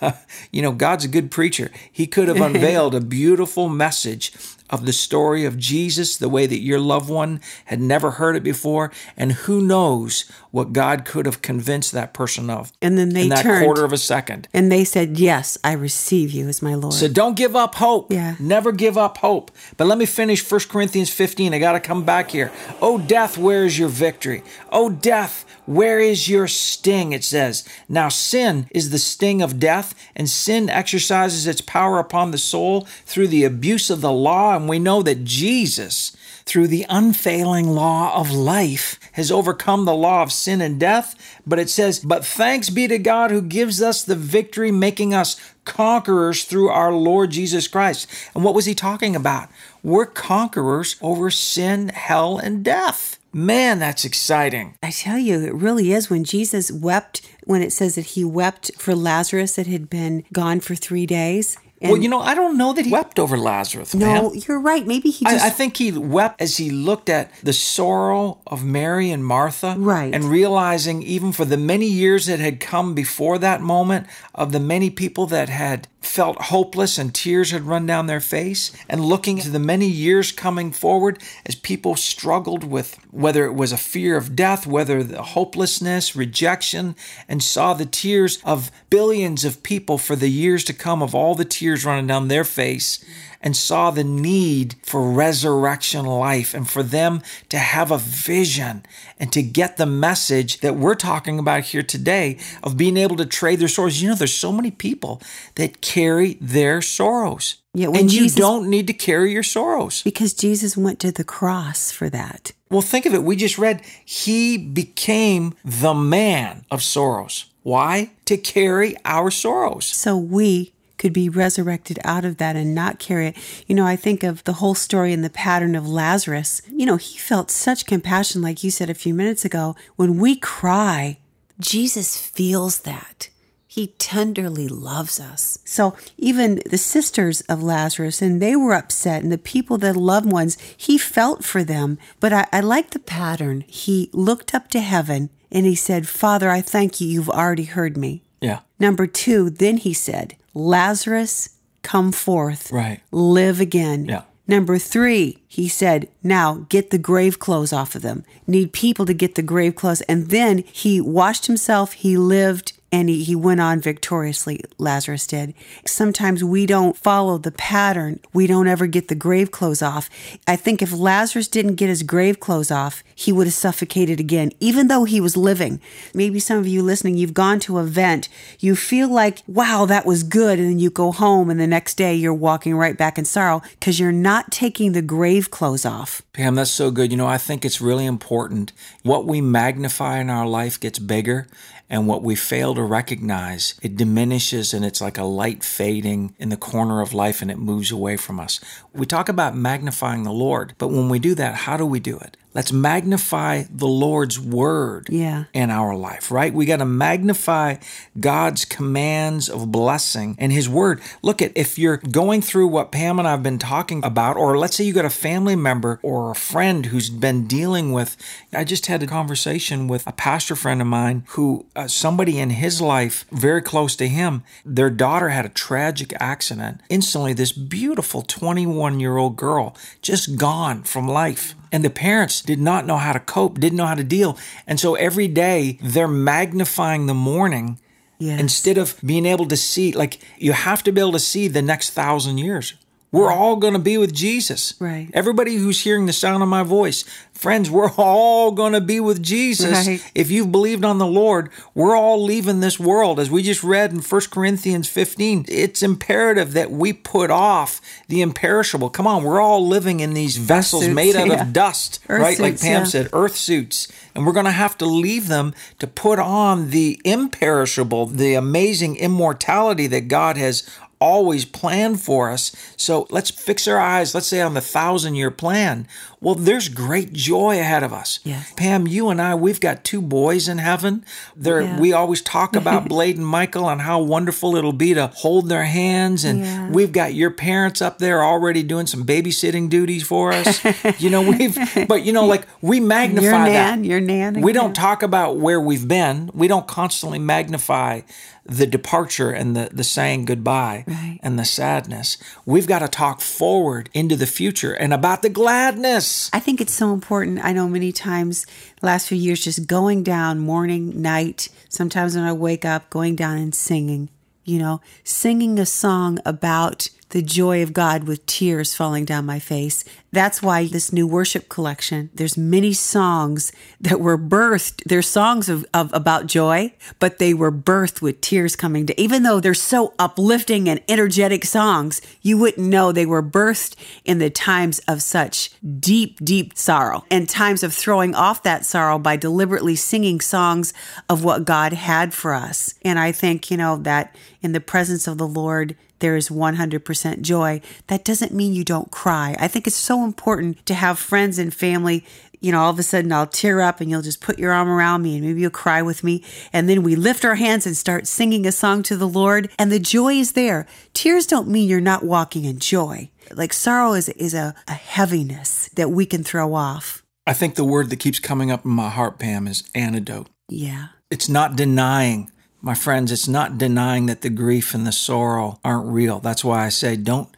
you 0.52 0.60
know, 0.60 0.72
God's 0.72 1.06
a 1.06 1.08
good 1.08 1.30
preacher. 1.30 1.70
He 1.90 2.06
could 2.06 2.28
have 2.28 2.40
unveiled 2.50 2.94
a 2.94 3.00
beautiful 3.00 3.70
message 3.70 4.32
of 4.70 4.86
the 4.86 4.92
story 4.92 5.44
of 5.44 5.58
Jesus, 5.58 6.16
the 6.16 6.28
way 6.28 6.46
that 6.46 6.60
your 6.60 6.78
loved 6.78 7.08
one 7.08 7.40
had 7.66 7.80
never 7.80 8.12
heard 8.12 8.36
it 8.36 8.42
before, 8.42 8.90
and 9.16 9.32
who 9.32 9.60
knows 9.60 10.24
what 10.50 10.72
God 10.72 11.04
could 11.04 11.26
have 11.26 11.42
convinced 11.42 11.92
that 11.92 12.14
person 12.14 12.50
of. 12.50 12.72
And 12.80 12.96
then 12.96 13.10
they 13.10 13.24
in 13.24 13.28
that 13.30 13.42
turned. 13.42 13.64
quarter 13.64 13.84
of 13.84 13.92
a 13.92 13.98
second. 13.98 14.48
And 14.52 14.72
they 14.72 14.84
said, 14.84 15.18
Yes, 15.18 15.58
I 15.62 15.72
receive 15.72 16.32
you 16.32 16.48
as 16.48 16.62
my 16.62 16.74
Lord. 16.74 16.94
So 16.94 17.08
don't 17.08 17.36
give 17.36 17.54
up 17.54 17.74
hope. 17.76 18.12
Yeah. 18.12 18.36
Never 18.38 18.72
give 18.72 18.96
up 18.96 19.18
hope. 19.18 19.50
But 19.76 19.86
let 19.86 19.98
me 19.98 20.06
finish 20.06 20.48
1 20.48 20.60
Corinthians 20.68 21.10
15. 21.10 21.54
I 21.54 21.58
got 21.58 21.72
to 21.72 21.80
come 21.80 22.04
back 22.04 22.30
here. 22.30 22.50
Oh, 22.80 22.98
death, 22.98 23.36
where 23.36 23.64
is 23.64 23.78
your 23.78 23.88
victory? 23.88 24.42
Oh, 24.70 24.90
death, 24.90 25.44
where 25.66 26.00
is 26.00 26.28
your 26.28 26.48
sting? 26.48 27.12
It 27.12 27.24
says. 27.24 27.68
Now, 27.88 28.08
sin 28.08 28.68
is 28.70 28.90
the 28.90 28.98
sting 28.98 29.42
of 29.42 29.58
death, 29.58 29.94
and 30.16 30.28
sin 30.28 30.68
exercises 30.68 31.46
its 31.46 31.60
power 31.60 31.98
upon 31.98 32.30
the 32.30 32.38
soul 32.38 32.82
through 33.04 33.28
the 33.28 33.44
abuse 33.44 33.90
of 33.90 34.00
the 34.00 34.12
law. 34.12 34.57
We 34.66 34.78
know 34.78 35.02
that 35.02 35.24
Jesus, 35.24 36.16
through 36.44 36.68
the 36.68 36.86
unfailing 36.88 37.68
law 37.68 38.18
of 38.18 38.32
life, 38.32 38.98
has 39.12 39.30
overcome 39.30 39.84
the 39.84 39.94
law 39.94 40.22
of 40.22 40.32
sin 40.32 40.60
and 40.60 40.80
death. 40.80 41.14
But 41.46 41.58
it 41.58 41.70
says, 41.70 42.00
But 42.00 42.24
thanks 42.24 42.70
be 42.70 42.88
to 42.88 42.98
God 42.98 43.30
who 43.30 43.42
gives 43.42 43.80
us 43.82 44.02
the 44.02 44.16
victory, 44.16 44.72
making 44.72 45.14
us 45.14 45.36
conquerors 45.64 46.44
through 46.44 46.70
our 46.70 46.92
Lord 46.92 47.30
Jesus 47.30 47.68
Christ. 47.68 48.10
And 48.34 48.42
what 48.42 48.54
was 48.54 48.64
he 48.64 48.74
talking 48.74 49.14
about? 49.14 49.48
We're 49.82 50.06
conquerors 50.06 50.96
over 51.00 51.30
sin, 51.30 51.90
hell, 51.90 52.38
and 52.38 52.64
death. 52.64 53.18
Man, 53.32 53.78
that's 53.78 54.06
exciting. 54.06 54.74
I 54.82 54.90
tell 54.90 55.18
you, 55.18 55.40
it 55.40 55.54
really 55.54 55.92
is. 55.92 56.08
When 56.08 56.24
Jesus 56.24 56.72
wept, 56.72 57.20
when 57.44 57.62
it 57.62 57.72
says 57.72 57.94
that 57.96 58.06
he 58.06 58.24
wept 58.24 58.70
for 58.78 58.94
Lazarus 58.94 59.56
that 59.56 59.66
had 59.66 59.90
been 59.90 60.24
gone 60.32 60.60
for 60.60 60.74
three 60.74 61.04
days. 61.04 61.58
And 61.80 61.92
well, 61.92 62.00
you 62.00 62.08
know, 62.08 62.20
I 62.20 62.34
don't 62.34 62.58
know 62.58 62.72
that 62.72 62.86
he 62.86 62.90
wept 62.90 63.20
over 63.20 63.38
Lazarus. 63.38 63.94
no, 63.94 64.30
man. 64.30 64.42
you're 64.48 64.60
right. 64.60 64.84
Maybe 64.84 65.10
he 65.10 65.24
just 65.24 65.44
I, 65.44 65.46
I 65.46 65.50
think 65.50 65.76
he 65.76 65.92
wept 65.92 66.40
as 66.40 66.56
he 66.56 66.70
looked 66.70 67.08
at 67.08 67.32
the 67.42 67.52
sorrow 67.52 68.40
of 68.48 68.64
Mary 68.64 69.10
and 69.12 69.24
Martha. 69.24 69.76
Right. 69.78 70.12
And 70.12 70.24
realizing, 70.24 71.02
even 71.04 71.30
for 71.30 71.44
the 71.44 71.56
many 71.56 71.86
years 71.86 72.26
that 72.26 72.40
had 72.40 72.58
come 72.58 72.94
before 72.94 73.38
that 73.38 73.60
moment, 73.60 74.08
of 74.34 74.50
the 74.52 74.60
many 74.60 74.90
people 74.90 75.26
that 75.26 75.48
had 75.48 75.86
felt 76.00 76.40
hopeless 76.42 76.96
and 76.96 77.14
tears 77.14 77.50
had 77.50 77.62
run 77.62 77.84
down 77.84 78.06
their 78.06 78.20
face, 78.20 78.72
and 78.88 79.04
looking 79.04 79.38
to 79.38 79.50
the 79.50 79.58
many 79.58 79.86
years 79.86 80.32
coming 80.32 80.72
forward 80.72 81.20
as 81.44 81.54
people 81.54 81.96
struggled 81.96 82.64
with 82.64 82.98
whether 83.10 83.44
it 83.44 83.54
was 83.54 83.72
a 83.72 83.76
fear 83.76 84.16
of 84.16 84.34
death, 84.34 84.66
whether 84.66 85.02
the 85.02 85.22
hopelessness, 85.22 86.16
rejection, 86.16 86.94
and 87.28 87.42
saw 87.42 87.74
the 87.74 87.86
tears 87.86 88.40
of 88.44 88.70
billions 88.90 89.44
of 89.44 89.62
people 89.62 89.98
for 89.98 90.16
the 90.16 90.30
years 90.30 90.64
to 90.64 90.72
come, 90.72 91.02
of 91.02 91.14
all 91.14 91.34
the 91.34 91.44
tears 91.44 91.67
running 91.76 92.06
down 92.06 92.28
their 92.28 92.44
face 92.44 93.04
and 93.40 93.56
saw 93.56 93.90
the 93.90 94.04
need 94.04 94.74
for 94.82 95.10
resurrection 95.10 96.04
life 96.04 96.54
and 96.54 96.68
for 96.68 96.82
them 96.82 97.22
to 97.48 97.58
have 97.58 97.90
a 97.90 97.98
vision 97.98 98.84
and 99.18 99.32
to 99.32 99.42
get 99.42 99.76
the 99.76 99.86
message 99.86 100.60
that 100.60 100.76
we're 100.76 100.94
talking 100.94 101.38
about 101.38 101.64
here 101.64 101.82
today 101.82 102.38
of 102.62 102.76
being 102.76 102.96
able 102.96 103.16
to 103.16 103.26
trade 103.26 103.60
their 103.60 103.68
sorrows. 103.68 104.02
You 104.02 104.08
know, 104.08 104.14
there's 104.14 104.34
so 104.34 104.52
many 104.52 104.70
people 104.70 105.22
that 105.54 105.80
carry 105.80 106.34
their 106.40 106.82
sorrows. 106.82 107.56
Yeah, 107.74 107.88
and 107.94 108.12
you 108.12 108.28
don't 108.30 108.68
need 108.68 108.88
to 108.88 108.92
carry 108.92 109.32
your 109.32 109.42
sorrows. 109.42 110.02
because 110.02 110.34
Jesus 110.34 110.76
went 110.76 110.98
to 111.00 111.12
the 111.12 111.22
cross 111.22 111.92
for 111.92 112.08
that. 112.10 112.52
Well, 112.70 112.80
think 112.80 113.06
of 113.06 113.14
it. 113.14 113.22
We 113.22 113.36
just 113.36 113.58
read 113.58 113.82
he 114.04 114.58
became 114.58 115.54
the 115.64 115.94
man 115.94 116.64
of 116.70 116.82
sorrows. 116.82 117.46
Why? 117.62 118.10
To 118.24 118.36
carry 118.36 118.96
our 119.04 119.30
sorrows. 119.30 119.86
So 119.86 120.16
we 120.16 120.72
could 120.98 121.12
be 121.12 121.28
resurrected 121.28 121.98
out 122.04 122.24
of 122.24 122.36
that 122.36 122.56
and 122.56 122.74
not 122.74 122.98
carry 122.98 123.28
it. 123.28 123.64
You 123.66 123.74
know, 123.74 123.86
I 123.86 123.96
think 123.96 124.22
of 124.22 124.44
the 124.44 124.54
whole 124.54 124.74
story 124.74 125.12
and 125.12 125.24
the 125.24 125.30
pattern 125.30 125.74
of 125.74 125.88
Lazarus. 125.88 126.60
You 126.70 126.86
know, 126.86 126.96
he 126.96 127.18
felt 127.18 127.50
such 127.50 127.86
compassion, 127.86 128.42
like 128.42 128.62
you 128.62 128.70
said 128.70 128.90
a 128.90 128.94
few 128.94 129.14
minutes 129.14 129.44
ago. 129.44 129.76
When 129.96 130.18
we 130.18 130.36
cry, 130.36 131.18
Jesus 131.60 132.16
feels 132.20 132.80
that. 132.80 133.30
He 133.66 133.94
tenderly 133.98 134.66
loves 134.66 135.20
us. 135.20 135.58
So 135.64 135.94
even 136.16 136.62
the 136.66 136.78
sisters 136.78 137.42
of 137.42 137.62
Lazarus, 137.62 138.20
and 138.20 138.42
they 138.42 138.56
were 138.56 138.74
upset, 138.74 139.22
and 139.22 139.30
the 139.30 139.38
people, 139.38 139.78
the 139.78 139.96
loved 139.96 140.32
ones, 140.32 140.58
he 140.76 140.98
felt 140.98 141.44
for 141.44 141.62
them. 141.62 141.98
But 142.18 142.32
I, 142.32 142.46
I 142.52 142.60
like 142.60 142.90
the 142.90 142.98
pattern. 142.98 143.64
He 143.68 144.10
looked 144.12 144.54
up 144.54 144.68
to 144.70 144.80
heaven 144.80 145.30
and 145.50 145.64
he 145.64 145.74
said, 145.74 146.08
Father, 146.08 146.50
I 146.50 146.60
thank 146.60 147.00
you. 147.00 147.08
You've 147.08 147.30
already 147.30 147.64
heard 147.64 147.96
me. 147.96 148.22
Yeah. 148.40 148.60
Number 148.78 149.06
two, 149.06 149.50
then 149.50 149.76
he 149.76 149.92
said, 149.92 150.36
Lazarus, 150.58 151.50
come 151.82 152.12
forth. 152.12 152.72
Right. 152.72 153.00
Live 153.12 153.60
again. 153.60 154.06
Yeah. 154.06 154.22
Number 154.46 154.78
three, 154.78 155.42
he 155.46 155.68
said, 155.68 156.08
now 156.22 156.66
get 156.70 156.90
the 156.90 156.98
grave 156.98 157.38
clothes 157.38 157.72
off 157.72 157.94
of 157.94 158.02
them. 158.02 158.24
Need 158.46 158.72
people 158.72 159.04
to 159.04 159.12
get 159.12 159.34
the 159.34 159.42
grave 159.42 159.76
clothes. 159.76 160.00
And 160.02 160.30
then 160.30 160.64
he 160.72 161.02
washed 161.02 161.46
himself, 161.46 161.92
he 161.92 162.16
lived, 162.16 162.72
and 162.92 163.08
he, 163.08 163.24
he 163.24 163.34
went 163.34 163.60
on 163.60 163.80
victoriously, 163.80 164.60
Lazarus 164.78 165.26
did. 165.26 165.54
Sometimes 165.84 166.44
we 166.44 166.66
don't 166.66 166.96
follow 166.96 167.36
the 167.36 167.50
pattern. 167.50 168.20
We 168.32 168.46
don't 168.46 168.68
ever 168.68 168.86
get 168.86 169.08
the 169.08 169.14
grave 169.14 169.50
clothes 169.50 169.82
off. 169.82 170.08
I 170.46 170.54
think 170.54 170.82
if 170.82 170.92
Lazarus 170.92 171.48
didn't 171.48 171.74
get 171.74 171.88
his 171.88 172.04
grave 172.04 172.38
clothes 172.38 172.70
off, 172.70 173.02
he 173.12 173.32
would 173.32 173.48
have 173.48 173.54
suffocated 173.54 174.20
again, 174.20 174.52
even 174.60 174.86
though 174.86 175.04
he 175.04 175.20
was 175.20 175.36
living. 175.36 175.80
Maybe 176.14 176.38
some 176.38 176.58
of 176.58 176.68
you 176.68 176.82
listening, 176.82 177.16
you've 177.16 177.34
gone 177.34 177.58
to 177.60 177.78
a 177.78 177.88
event, 177.88 178.28
you 178.60 178.76
feel 178.76 179.08
like, 179.08 179.42
wow, 179.48 179.86
that 179.86 180.06
was 180.06 180.22
good. 180.22 180.58
And 180.58 180.68
then 180.68 180.78
you 180.78 180.90
go 180.90 181.10
home, 181.10 181.50
and 181.50 181.58
the 181.58 181.66
next 181.66 181.94
day 181.94 182.14
you're 182.14 182.34
walking 182.34 182.76
right 182.76 182.96
back 182.96 183.18
in 183.18 183.24
sorrow 183.24 183.62
because 183.80 183.98
you're 183.98 184.12
not 184.12 184.52
taking 184.52 184.92
the 184.92 185.02
grave 185.02 185.50
clothes 185.50 185.84
off. 185.84 186.22
Pam, 186.32 186.54
that's 186.54 186.70
so 186.70 186.90
good. 186.90 187.10
You 187.10 187.16
know, 187.16 187.26
I 187.26 187.38
think 187.38 187.64
it's 187.64 187.80
really 187.80 188.06
important. 188.06 188.72
What 189.02 189.24
we 189.24 189.40
magnify 189.40 190.18
in 190.18 190.30
our 190.30 190.46
life 190.46 190.78
gets 190.78 190.98
bigger, 190.98 191.48
and 191.90 192.06
what 192.06 192.22
we 192.22 192.34
fail 192.36 192.74
to 192.78 192.84
recognize, 192.84 193.74
it 193.82 193.96
diminishes 193.96 194.72
and 194.72 194.84
it's 194.84 195.00
like 195.00 195.18
a 195.18 195.24
light 195.24 195.62
fading 195.62 196.34
in 196.38 196.48
the 196.48 196.56
corner 196.56 197.00
of 197.00 197.12
life 197.12 197.42
and 197.42 197.50
it 197.50 197.58
moves 197.58 197.90
away 197.90 198.16
from 198.16 198.40
us. 198.40 198.60
We 198.92 199.06
talk 199.06 199.28
about 199.28 199.54
magnifying 199.54 200.22
the 200.22 200.32
Lord, 200.32 200.74
but 200.78 200.88
when 200.88 201.08
we 201.08 201.18
do 201.18 201.34
that, 201.34 201.54
how 201.54 201.76
do 201.76 201.84
we 201.84 202.00
do 202.00 202.18
it? 202.18 202.36
Let's 202.58 202.72
magnify 202.72 203.66
the 203.70 203.86
Lord's 203.86 204.40
word 204.40 205.06
Yeah. 205.10 205.44
in 205.54 205.70
our 205.70 205.94
life, 205.94 206.32
right? 206.32 206.52
We 206.52 206.66
got 206.66 206.78
to 206.78 206.84
magnify 206.84 207.76
God's 208.18 208.64
commands 208.64 209.48
of 209.48 209.70
blessing 209.70 210.34
and 210.40 210.52
His 210.52 210.68
word. 210.68 211.00
Look 211.22 211.40
at 211.40 211.52
if 211.54 211.78
you're 211.78 211.98
going 211.98 212.42
through 212.42 212.66
what 212.66 212.90
Pam 212.90 213.20
and 213.20 213.28
I 213.28 213.30
have 213.30 213.44
been 213.44 213.60
talking 213.60 214.04
about, 214.04 214.36
or 214.36 214.58
let's 214.58 214.74
say 214.74 214.82
you 214.82 214.92
got 214.92 215.04
a 215.04 215.08
family 215.10 215.54
member 215.54 216.00
or 216.02 216.32
a 216.32 216.34
friend 216.34 216.86
who's 216.86 217.10
been 217.10 217.46
dealing 217.46 217.92
with. 217.92 218.16
I 218.52 218.64
just 218.64 218.86
had 218.86 219.04
a 219.04 219.06
conversation 219.06 219.86
with 219.86 220.04
a 220.08 220.12
pastor 220.12 220.56
friend 220.56 220.80
of 220.80 220.88
mine 220.88 221.22
who 221.28 221.64
uh, 221.76 221.86
somebody 221.86 222.40
in 222.40 222.50
his 222.50 222.80
life, 222.80 223.24
very 223.30 223.62
close 223.62 223.94
to 223.94 224.08
him, 224.08 224.42
their 224.66 224.90
daughter 224.90 225.28
had 225.28 225.46
a 225.46 225.48
tragic 225.50 226.12
accident. 226.18 226.80
Instantly, 226.88 227.34
this 227.34 227.52
beautiful 227.52 228.22
21 228.22 228.98
year 228.98 229.16
old 229.16 229.36
girl 229.36 229.76
just 230.02 230.36
gone 230.36 230.82
from 230.82 231.06
life. 231.06 231.54
And 231.70 231.84
the 231.84 231.90
parents 231.90 232.40
did 232.48 232.58
not 232.58 232.86
know 232.86 232.96
how 232.96 233.12
to 233.12 233.20
cope, 233.20 233.60
didn't 233.60 233.76
know 233.76 233.84
how 233.84 233.94
to 233.94 234.02
deal. 234.02 234.38
And 234.66 234.80
so 234.80 234.94
every 234.94 235.28
day 235.28 235.78
they're 235.82 236.08
magnifying 236.08 237.04
the 237.04 237.12
mourning 237.12 237.78
Yes. 238.18 238.40
instead 238.40 238.78
of 238.78 238.98
being 239.04 239.26
able 239.26 239.46
to 239.46 239.56
see, 239.56 239.92
like, 239.92 240.18
you 240.38 240.52
have 240.52 240.82
to 240.84 240.90
be 240.90 241.00
able 241.00 241.12
to 241.12 241.20
see 241.20 241.46
the 241.46 241.60
next 241.62 241.90
thousand 241.90 242.38
years. 242.38 242.74
We're 243.10 243.32
all 243.32 243.56
going 243.56 243.72
to 243.72 243.78
be 243.78 243.96
with 243.96 244.12
Jesus. 244.12 244.74
Right. 244.78 245.08
Everybody 245.14 245.56
who's 245.56 245.80
hearing 245.80 246.04
the 246.04 246.12
sound 246.12 246.42
of 246.42 246.48
my 246.50 246.62
voice, 246.62 247.04
friends, 247.32 247.70
we're 247.70 247.90
all 247.96 248.50
going 248.52 248.74
to 248.74 248.82
be 248.82 249.00
with 249.00 249.22
Jesus. 249.22 249.86
Right. 249.86 250.12
If 250.14 250.30
you've 250.30 250.52
believed 250.52 250.84
on 250.84 250.98
the 250.98 251.06
Lord, 251.06 251.48
we're 251.74 251.96
all 251.96 252.22
leaving 252.22 252.60
this 252.60 252.78
world. 252.78 253.18
As 253.18 253.30
we 253.30 253.42
just 253.42 253.64
read 253.64 253.92
in 253.92 254.00
1 254.00 254.20
Corinthians 254.30 254.90
15, 254.90 255.46
it's 255.48 255.82
imperative 255.82 256.52
that 256.52 256.70
we 256.70 256.92
put 256.92 257.30
off 257.30 257.80
the 258.08 258.20
imperishable. 258.20 258.90
Come 258.90 259.06
on, 259.06 259.24
we're 259.24 259.40
all 259.40 259.66
living 259.66 260.00
in 260.00 260.12
these 260.12 260.36
vessels 260.36 260.84
Suits, 260.84 260.94
made 260.94 261.16
out 261.16 261.28
yeah. 261.28 261.42
of 261.42 261.52
dust, 261.54 262.00
Earth 262.10 262.20
right? 262.20 262.38
like 262.38 262.60
Pam 262.60 262.82
yeah. 262.82 262.84
said, 262.84 263.08
earth 263.14 263.36
suits. 263.36 263.88
And 264.14 264.26
we're 264.26 264.32
going 264.32 264.44
to 264.46 264.50
have 264.50 264.76
to 264.78 264.86
leave 264.86 265.28
them 265.28 265.54
to 265.78 265.86
put 265.86 266.18
on 266.18 266.70
the 266.70 267.00
imperishable, 267.04 268.06
the 268.06 268.34
amazing 268.34 268.96
immortality 268.96 269.86
that 269.86 270.08
God 270.08 270.36
has 270.36 270.68
always 271.00 271.44
planned 271.44 272.00
for 272.00 272.30
us. 272.30 272.54
So 272.76 273.06
let's 273.10 273.30
fix 273.30 273.66
our 273.68 273.78
eyes, 273.78 274.14
let's 274.14 274.26
say 274.26 274.40
on 274.40 274.54
the 274.54 274.60
thousand 274.60 275.14
year 275.14 275.30
plan. 275.30 275.86
Well, 276.20 276.34
there's 276.34 276.68
great 276.68 277.12
joy 277.12 277.60
ahead 277.60 277.84
of 277.84 277.92
us. 277.92 278.18
Yes. 278.24 278.52
Pam, 278.56 278.88
you 278.88 279.08
and 279.08 279.22
I, 279.22 279.36
we've 279.36 279.60
got 279.60 279.84
two 279.84 280.02
boys 280.02 280.48
in 280.48 280.58
heaven. 280.58 281.04
There, 281.36 281.60
Yeah. 281.62 281.78
we 281.78 281.92
always 281.92 282.22
talk 282.22 282.56
about 282.56 282.88
Blade 282.88 283.16
and 283.16 283.26
Michael 283.26 283.68
and 283.70 283.80
how 283.82 284.00
wonderful 284.02 284.56
it'll 284.56 284.72
be 284.72 284.94
to 284.94 285.08
hold 285.14 285.48
their 285.48 285.64
hands. 285.64 286.24
And 286.24 286.40
Yeah. 286.40 286.70
we've 286.70 286.90
got 286.90 287.14
your 287.14 287.30
parents 287.30 287.80
up 287.80 287.98
there 287.98 288.24
already 288.24 288.64
doing 288.64 288.86
some 288.88 289.04
babysitting 289.04 289.68
duties 289.68 290.02
for 290.02 290.32
us. 290.32 290.60
you 291.00 291.08
know, 291.08 291.22
we've, 291.30 291.56
but 291.86 292.02
you 292.04 292.12
know, 292.12 292.26
like 292.26 292.46
we 292.60 292.80
magnify 292.80 293.22
Your 293.24 293.32
that. 293.32 293.76
nan, 293.76 293.84
your 293.84 294.00
nan. 294.00 294.40
We 294.40 294.52
don't 294.52 294.74
talk 294.74 295.04
about 295.04 295.36
where 295.36 295.60
we've 295.60 295.86
been. 295.86 296.30
We 296.34 296.48
don't 296.48 296.66
constantly 296.66 297.20
magnify 297.20 298.00
the 298.44 298.66
departure 298.66 299.30
and 299.30 299.54
the, 299.54 299.68
the 299.70 299.84
saying 299.84 300.24
goodbye 300.24 300.82
Right. 300.88 301.20
and 301.22 301.38
the 301.38 301.44
sadness. 301.44 302.16
We've 302.46 302.66
got 302.66 302.78
to 302.78 302.88
talk 302.88 303.20
forward 303.20 303.90
into 303.92 304.16
the 304.16 304.26
future 304.26 304.72
and 304.72 304.94
about 304.94 305.20
the 305.20 305.28
gladness. 305.28 306.07
I 306.32 306.40
think 306.40 306.60
it's 306.60 306.72
so 306.72 306.92
important. 306.92 307.44
I 307.44 307.52
know 307.52 307.68
many 307.68 307.92
times 307.92 308.46
last 308.82 309.08
few 309.08 309.18
years 309.18 309.42
just 309.42 309.66
going 309.66 310.02
down 310.02 310.38
morning, 310.38 311.00
night, 311.00 311.48
sometimes 311.68 312.14
when 312.14 312.24
I 312.24 312.32
wake 312.32 312.64
up, 312.64 312.90
going 312.90 313.16
down 313.16 313.38
and 313.38 313.54
singing, 313.54 314.10
you 314.44 314.58
know, 314.58 314.80
singing 315.04 315.58
a 315.58 315.66
song 315.66 316.18
about 316.24 316.88
the 317.10 317.22
joy 317.22 317.62
of 317.62 317.72
God 317.72 318.04
with 318.04 318.24
tears 318.26 318.74
falling 318.74 319.04
down 319.04 319.24
my 319.24 319.38
face. 319.38 319.84
That's 320.12 320.42
why 320.42 320.66
this 320.66 320.92
new 320.92 321.06
worship 321.06 321.48
collection, 321.48 322.10
there's 322.14 322.36
many 322.36 322.72
songs 322.72 323.52
that 323.80 324.00
were 324.00 324.18
birthed. 324.18 324.82
They're 324.84 325.02
songs 325.02 325.48
of, 325.48 325.66
of 325.74 325.92
about 325.92 326.26
joy, 326.26 326.74
but 326.98 327.18
they 327.18 327.34
were 327.34 327.52
birthed 327.52 328.00
with 328.00 328.20
tears 328.20 328.56
coming 328.56 328.86
to 328.86 329.00
even 329.00 329.22
though 329.22 329.40
they're 329.40 329.54
so 329.54 329.94
uplifting 329.98 330.68
and 330.68 330.80
energetic 330.88 331.44
songs, 331.44 332.00
you 332.22 332.38
wouldn't 332.38 332.66
know 332.66 332.90
they 332.90 333.06
were 333.06 333.22
birthed 333.22 333.74
in 334.04 334.18
the 334.18 334.30
times 334.30 334.78
of 334.80 335.02
such 335.02 335.50
deep, 335.80 336.18
deep 336.22 336.56
sorrow 336.56 337.04
and 337.10 337.28
times 337.28 337.62
of 337.62 337.74
throwing 337.74 338.14
off 338.14 338.42
that 338.42 338.64
sorrow 338.64 338.98
by 338.98 339.16
deliberately 339.16 339.76
singing 339.76 340.20
songs 340.20 340.72
of 341.08 341.24
what 341.24 341.44
God 341.44 341.72
had 341.72 342.14
for 342.14 342.34
us. 342.34 342.74
And 342.82 342.98
I 342.98 343.12
think, 343.12 343.50
you 343.50 343.56
know, 343.56 343.76
that 343.76 344.14
in 344.40 344.52
the 344.52 344.60
presence 344.60 345.06
of 345.06 345.18
the 345.18 345.26
Lord, 345.26 345.76
there 346.00 346.16
is 346.16 346.28
100% 346.28 347.20
joy. 347.20 347.60
That 347.86 348.04
doesn't 348.04 348.32
mean 348.32 348.54
you 348.54 348.64
don't 348.64 348.90
cry. 348.90 349.36
I 349.38 349.48
think 349.48 349.66
it's 349.66 349.76
so 349.76 350.04
important 350.04 350.64
to 350.66 350.74
have 350.74 350.98
friends 350.98 351.38
and 351.38 351.52
family. 351.52 352.04
You 352.40 352.52
know, 352.52 352.60
all 352.60 352.70
of 352.70 352.78
a 352.78 352.82
sudden 352.82 353.12
I'll 353.12 353.26
tear 353.26 353.60
up 353.60 353.80
and 353.80 353.90
you'll 353.90 354.02
just 354.02 354.20
put 354.20 354.38
your 354.38 354.52
arm 354.52 354.68
around 354.68 355.02
me 355.02 355.16
and 355.16 355.26
maybe 355.26 355.40
you'll 355.40 355.50
cry 355.50 355.82
with 355.82 356.04
me. 356.04 356.24
And 356.52 356.68
then 356.68 356.82
we 356.82 356.94
lift 356.94 357.24
our 357.24 357.34
hands 357.34 357.66
and 357.66 357.76
start 357.76 358.06
singing 358.06 358.46
a 358.46 358.52
song 358.52 358.82
to 358.84 358.96
the 358.96 359.08
Lord 359.08 359.50
and 359.58 359.72
the 359.72 359.80
joy 359.80 360.14
is 360.14 360.32
there. 360.32 360.66
Tears 360.94 361.26
don't 361.26 361.48
mean 361.48 361.68
you're 361.68 361.80
not 361.80 362.04
walking 362.04 362.44
in 362.44 362.58
joy. 362.60 363.10
Like 363.32 363.52
sorrow 363.52 363.94
is, 363.94 364.08
is 364.10 364.34
a, 364.34 364.54
a 364.68 364.72
heaviness 364.72 365.68
that 365.74 365.90
we 365.90 366.06
can 366.06 366.22
throw 366.22 366.54
off. 366.54 367.02
I 367.26 367.34
think 367.34 367.56
the 367.56 367.64
word 367.64 367.90
that 367.90 367.98
keeps 367.98 368.18
coming 368.18 368.50
up 368.50 368.64
in 368.64 368.70
my 368.70 368.88
heart, 368.88 369.18
Pam, 369.18 369.46
is 369.46 369.68
antidote. 369.74 370.28
Yeah. 370.48 370.88
It's 371.10 371.28
not 371.28 371.56
denying, 371.56 372.30
my 372.60 372.74
friends, 372.74 373.12
it's 373.12 373.28
not 373.28 373.58
denying 373.58 374.06
that 374.06 374.22
the 374.22 374.30
grief 374.30 374.74
and 374.74 374.86
the 374.86 374.92
sorrow 374.92 375.60
aren't 375.64 375.86
real. 375.86 376.18
That's 376.20 376.44
why 376.44 376.64
I 376.66 376.68
say 376.70 376.96
don't 376.96 377.28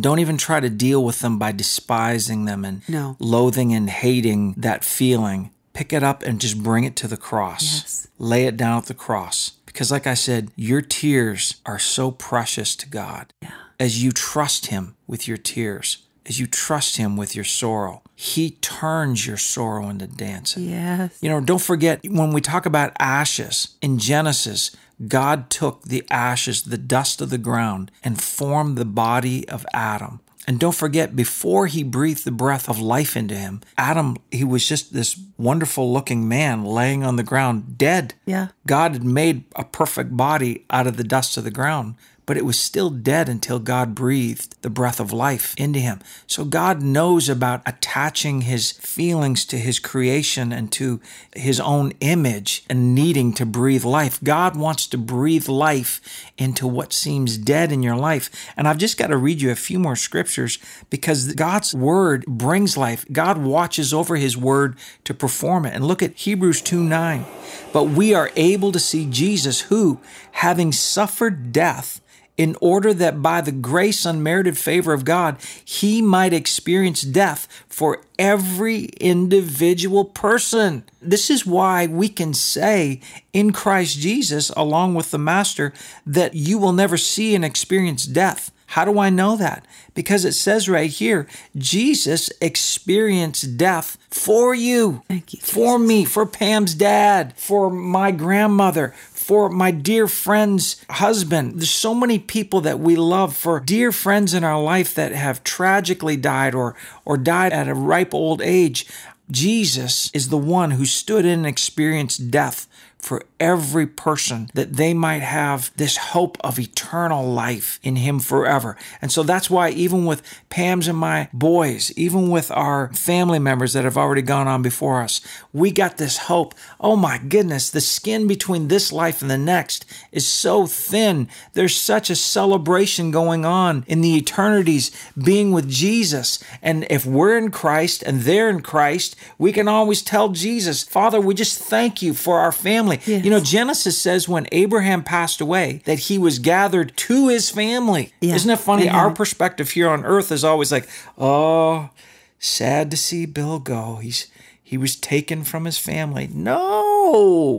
don't 0.00 0.20
even 0.20 0.38
try 0.38 0.58
to 0.58 0.70
deal 0.70 1.04
with 1.04 1.20
them 1.20 1.38
by 1.38 1.52
despising 1.52 2.46
them 2.46 2.64
and 2.64 2.80
No. 2.88 3.16
loathing 3.18 3.74
and 3.74 3.90
hating 3.90 4.54
that 4.56 4.84
feeling. 4.84 5.50
Pick 5.74 5.92
it 5.92 6.02
up 6.02 6.22
and 6.22 6.40
just 6.40 6.62
bring 6.62 6.84
it 6.84 6.96
to 6.96 7.08
the 7.08 7.18
cross. 7.18 7.62
Yes. 7.62 8.08
Lay 8.18 8.46
it 8.46 8.56
down 8.56 8.78
at 8.78 8.86
the 8.86 8.94
cross. 8.94 9.52
Because 9.66 9.90
like 9.90 10.06
I 10.06 10.14
said, 10.14 10.50
your 10.56 10.80
tears 10.80 11.56
are 11.66 11.78
so 11.78 12.10
precious 12.10 12.74
to 12.76 12.88
God. 12.88 13.32
Yeah. 13.42 13.50
As 13.78 14.02
you 14.02 14.12
trust 14.12 14.66
him 14.66 14.96
with 15.06 15.28
your 15.28 15.36
tears, 15.36 15.98
as 16.24 16.38
you 16.40 16.46
trust 16.46 16.96
him 16.96 17.16
with 17.16 17.34
your 17.34 17.44
sorrow, 17.44 18.02
he 18.22 18.50
turns 18.60 19.26
your 19.26 19.36
sorrow 19.36 19.88
into 19.88 20.06
dancing. 20.06 20.70
Yes. 20.70 21.18
You 21.20 21.28
know, 21.28 21.40
don't 21.40 21.60
forget 21.60 22.00
when 22.08 22.32
we 22.32 22.40
talk 22.40 22.66
about 22.66 22.92
ashes 23.00 23.76
in 23.82 23.98
Genesis, 23.98 24.70
God 25.08 25.50
took 25.50 25.82
the 25.82 26.04
ashes, 26.08 26.62
the 26.62 26.78
dust 26.78 27.20
of 27.20 27.30
the 27.30 27.38
ground, 27.38 27.90
and 28.04 28.22
formed 28.22 28.78
the 28.78 28.84
body 28.84 29.48
of 29.48 29.66
Adam. 29.74 30.20
And 30.46 30.60
don't 30.60 30.74
forget, 30.74 31.16
before 31.16 31.66
he 31.66 31.82
breathed 31.82 32.24
the 32.24 32.30
breath 32.30 32.68
of 32.68 32.80
life 32.80 33.16
into 33.16 33.34
him, 33.34 33.60
Adam, 33.76 34.16
he 34.30 34.44
was 34.44 34.68
just 34.68 34.92
this 34.92 35.20
wonderful 35.36 35.92
looking 35.92 36.28
man 36.28 36.64
laying 36.64 37.02
on 37.02 37.16
the 37.16 37.22
ground, 37.24 37.76
dead. 37.76 38.14
Yeah. 38.24 38.48
God 38.68 38.92
had 38.92 39.04
made 39.04 39.44
a 39.56 39.64
perfect 39.64 40.16
body 40.16 40.64
out 40.70 40.86
of 40.86 40.96
the 40.96 41.04
dust 41.04 41.36
of 41.36 41.42
the 41.42 41.50
ground, 41.50 41.96
but 42.26 42.36
it 42.36 42.44
was 42.44 42.58
still 42.58 42.90
dead 42.90 43.28
until 43.28 43.58
God 43.58 43.94
breathed 43.94 44.60
the 44.62 44.70
breath 44.70 45.00
of 45.00 45.12
life 45.12 45.54
into 45.58 45.78
him. 45.80 46.00
So 46.26 46.44
God 46.44 46.82
knows 46.82 47.28
about 47.28 47.62
attaching 47.66 48.42
his 48.42 48.72
feelings 48.72 49.44
to 49.46 49.58
his 49.58 49.78
creation 49.78 50.52
and 50.52 50.70
to 50.72 51.00
his 51.34 51.58
own 51.60 51.92
image 52.00 52.64
and 52.68 52.94
needing 52.94 53.32
to 53.34 53.46
breathe 53.46 53.84
life. 53.84 54.22
God 54.22 54.56
wants 54.56 54.86
to 54.88 54.98
breathe 54.98 55.48
life 55.48 56.00
into 56.38 56.66
what 56.66 56.92
seems 56.92 57.36
dead 57.38 57.72
in 57.72 57.82
your 57.82 57.96
life. 57.96 58.30
And 58.56 58.68
I've 58.68 58.78
just 58.78 58.98
got 58.98 59.08
to 59.08 59.16
read 59.16 59.40
you 59.40 59.50
a 59.50 59.56
few 59.56 59.78
more 59.78 59.96
scriptures 59.96 60.58
because 60.90 61.34
God's 61.34 61.74
word 61.74 62.24
brings 62.26 62.76
life. 62.76 63.04
God 63.10 63.38
watches 63.38 63.92
over 63.92 64.16
his 64.16 64.36
word 64.36 64.76
to 65.04 65.14
perform 65.14 65.66
it. 65.66 65.74
And 65.74 65.86
look 65.86 66.02
at 66.02 66.14
Hebrews 66.14 66.62
2 66.62 66.82
9. 66.82 67.24
But 67.72 67.84
we 67.84 68.14
are 68.14 68.30
able 68.36 68.72
to 68.72 68.78
see 68.78 69.06
Jesus, 69.06 69.62
who, 69.62 70.00
having 70.32 70.72
suffered 70.72 71.52
death, 71.52 72.00
in 72.36 72.56
order 72.60 72.94
that 72.94 73.20
by 73.20 73.40
the 73.40 73.52
grace 73.52 74.06
unmerited 74.06 74.56
favor 74.56 74.92
of 74.92 75.04
God, 75.04 75.36
he 75.64 76.00
might 76.00 76.32
experience 76.32 77.02
death 77.02 77.46
for 77.68 78.02
every 78.18 78.84
individual 79.00 80.04
person. 80.04 80.84
This 81.00 81.30
is 81.30 81.44
why 81.44 81.86
we 81.86 82.08
can 82.08 82.32
say 82.32 83.00
in 83.32 83.52
Christ 83.52 83.98
Jesus, 83.98 84.50
along 84.50 84.94
with 84.94 85.10
the 85.10 85.18
Master, 85.18 85.72
that 86.06 86.34
you 86.34 86.58
will 86.58 86.72
never 86.72 86.96
see 86.96 87.34
and 87.34 87.44
experience 87.44 88.06
death. 88.06 88.50
How 88.72 88.86
do 88.86 88.98
I 88.98 89.10
know 89.10 89.36
that? 89.36 89.66
Because 89.92 90.24
it 90.24 90.32
says 90.32 90.66
right 90.66 90.88
here, 90.88 91.26
Jesus 91.58 92.30
experienced 92.40 93.58
death 93.58 93.98
for 94.08 94.54
you, 94.54 95.02
Thank 95.08 95.34
you, 95.34 95.40
for 95.40 95.78
me, 95.78 96.06
for 96.06 96.24
Pam's 96.24 96.74
dad, 96.74 97.34
for 97.36 97.68
my 97.68 98.12
grandmother, 98.12 98.94
for 99.22 99.48
my 99.48 99.70
dear 99.70 100.08
friend's 100.08 100.84
husband. 100.90 101.60
There's 101.60 101.70
so 101.70 101.94
many 101.94 102.18
people 102.18 102.60
that 102.62 102.80
we 102.80 102.96
love, 102.96 103.36
for 103.36 103.60
dear 103.60 103.92
friends 103.92 104.34
in 104.34 104.44
our 104.44 104.60
life 104.60 104.94
that 104.96 105.12
have 105.12 105.44
tragically 105.44 106.16
died 106.16 106.54
or, 106.54 106.74
or 107.04 107.16
died 107.16 107.52
at 107.52 107.68
a 107.68 107.74
ripe 107.74 108.12
old 108.12 108.42
age. 108.42 108.86
Jesus 109.30 110.10
is 110.12 110.28
the 110.28 110.36
one 110.36 110.72
who 110.72 110.84
stood 110.84 111.24
in 111.24 111.38
and 111.40 111.46
experienced 111.46 112.30
death 112.30 112.66
for 113.02 113.24
every 113.40 113.86
person 113.86 114.48
that 114.54 114.74
they 114.74 114.94
might 114.94 115.22
have 115.22 115.72
this 115.76 115.96
hope 115.96 116.38
of 116.40 116.58
eternal 116.58 117.28
life 117.28 117.80
in 117.82 117.96
him 117.96 118.20
forever. 118.20 118.76
And 119.02 119.10
so 119.10 119.24
that's 119.24 119.50
why 119.50 119.70
even 119.70 120.06
with 120.06 120.22
Pam's 120.48 120.86
and 120.86 120.96
my 120.96 121.28
boys, 121.32 121.92
even 121.96 122.30
with 122.30 122.52
our 122.52 122.92
family 122.94 123.40
members 123.40 123.72
that 123.72 123.82
have 123.82 123.96
already 123.96 124.22
gone 124.22 124.46
on 124.46 124.62
before 124.62 125.02
us, 125.02 125.20
we 125.52 125.72
got 125.72 125.98
this 125.98 126.16
hope. 126.16 126.54
Oh 126.80 126.94
my 126.94 127.18
goodness, 127.18 127.70
the 127.70 127.80
skin 127.80 128.28
between 128.28 128.68
this 128.68 128.92
life 128.92 129.20
and 129.20 129.30
the 129.30 129.36
next 129.36 129.84
is 130.12 130.26
so 130.26 130.66
thin. 130.66 131.28
There's 131.54 131.74
such 131.74 132.08
a 132.08 132.16
celebration 132.16 133.10
going 133.10 133.44
on 133.44 133.84
in 133.88 134.00
the 134.00 134.16
eternities 134.16 134.92
being 135.20 135.50
with 135.50 135.68
Jesus. 135.68 136.42
And 136.62 136.86
if 136.88 137.04
we're 137.04 137.36
in 137.36 137.50
Christ 137.50 138.04
and 138.04 138.20
they're 138.20 138.48
in 138.48 138.62
Christ, 138.62 139.16
we 139.38 139.50
can 139.50 139.66
always 139.66 140.02
tell 140.02 140.28
Jesus, 140.28 140.84
Father, 140.84 141.20
we 141.20 141.34
just 141.34 141.58
thank 141.58 142.00
you 142.00 142.14
for 142.14 142.38
our 142.38 142.52
family. 142.52 142.91
Yes. 143.06 143.24
You 143.24 143.30
know, 143.30 143.40
Genesis 143.40 144.00
says 144.00 144.28
when 144.28 144.46
Abraham 144.52 145.02
passed 145.02 145.40
away 145.40 145.82
that 145.84 145.98
he 145.98 146.18
was 146.18 146.38
gathered 146.38 146.96
to 146.96 147.28
his 147.28 147.50
family. 147.50 148.12
Yeah. 148.20 148.34
Isn't 148.34 148.50
it 148.50 148.58
funny? 148.58 148.88
Our 148.88 149.10
perspective 149.10 149.70
here 149.70 149.88
on 149.88 150.04
earth 150.04 150.30
is 150.32 150.44
always 150.44 150.70
like, 150.72 150.88
oh, 151.18 151.90
sad 152.38 152.90
to 152.90 152.96
see 152.96 153.26
Bill 153.26 153.58
go. 153.58 153.96
He's 153.96 154.28
he 154.62 154.78
was 154.78 154.96
taken 154.96 155.44
from 155.44 155.66
his 155.66 155.78
family. 155.78 156.28
No. 156.32 156.91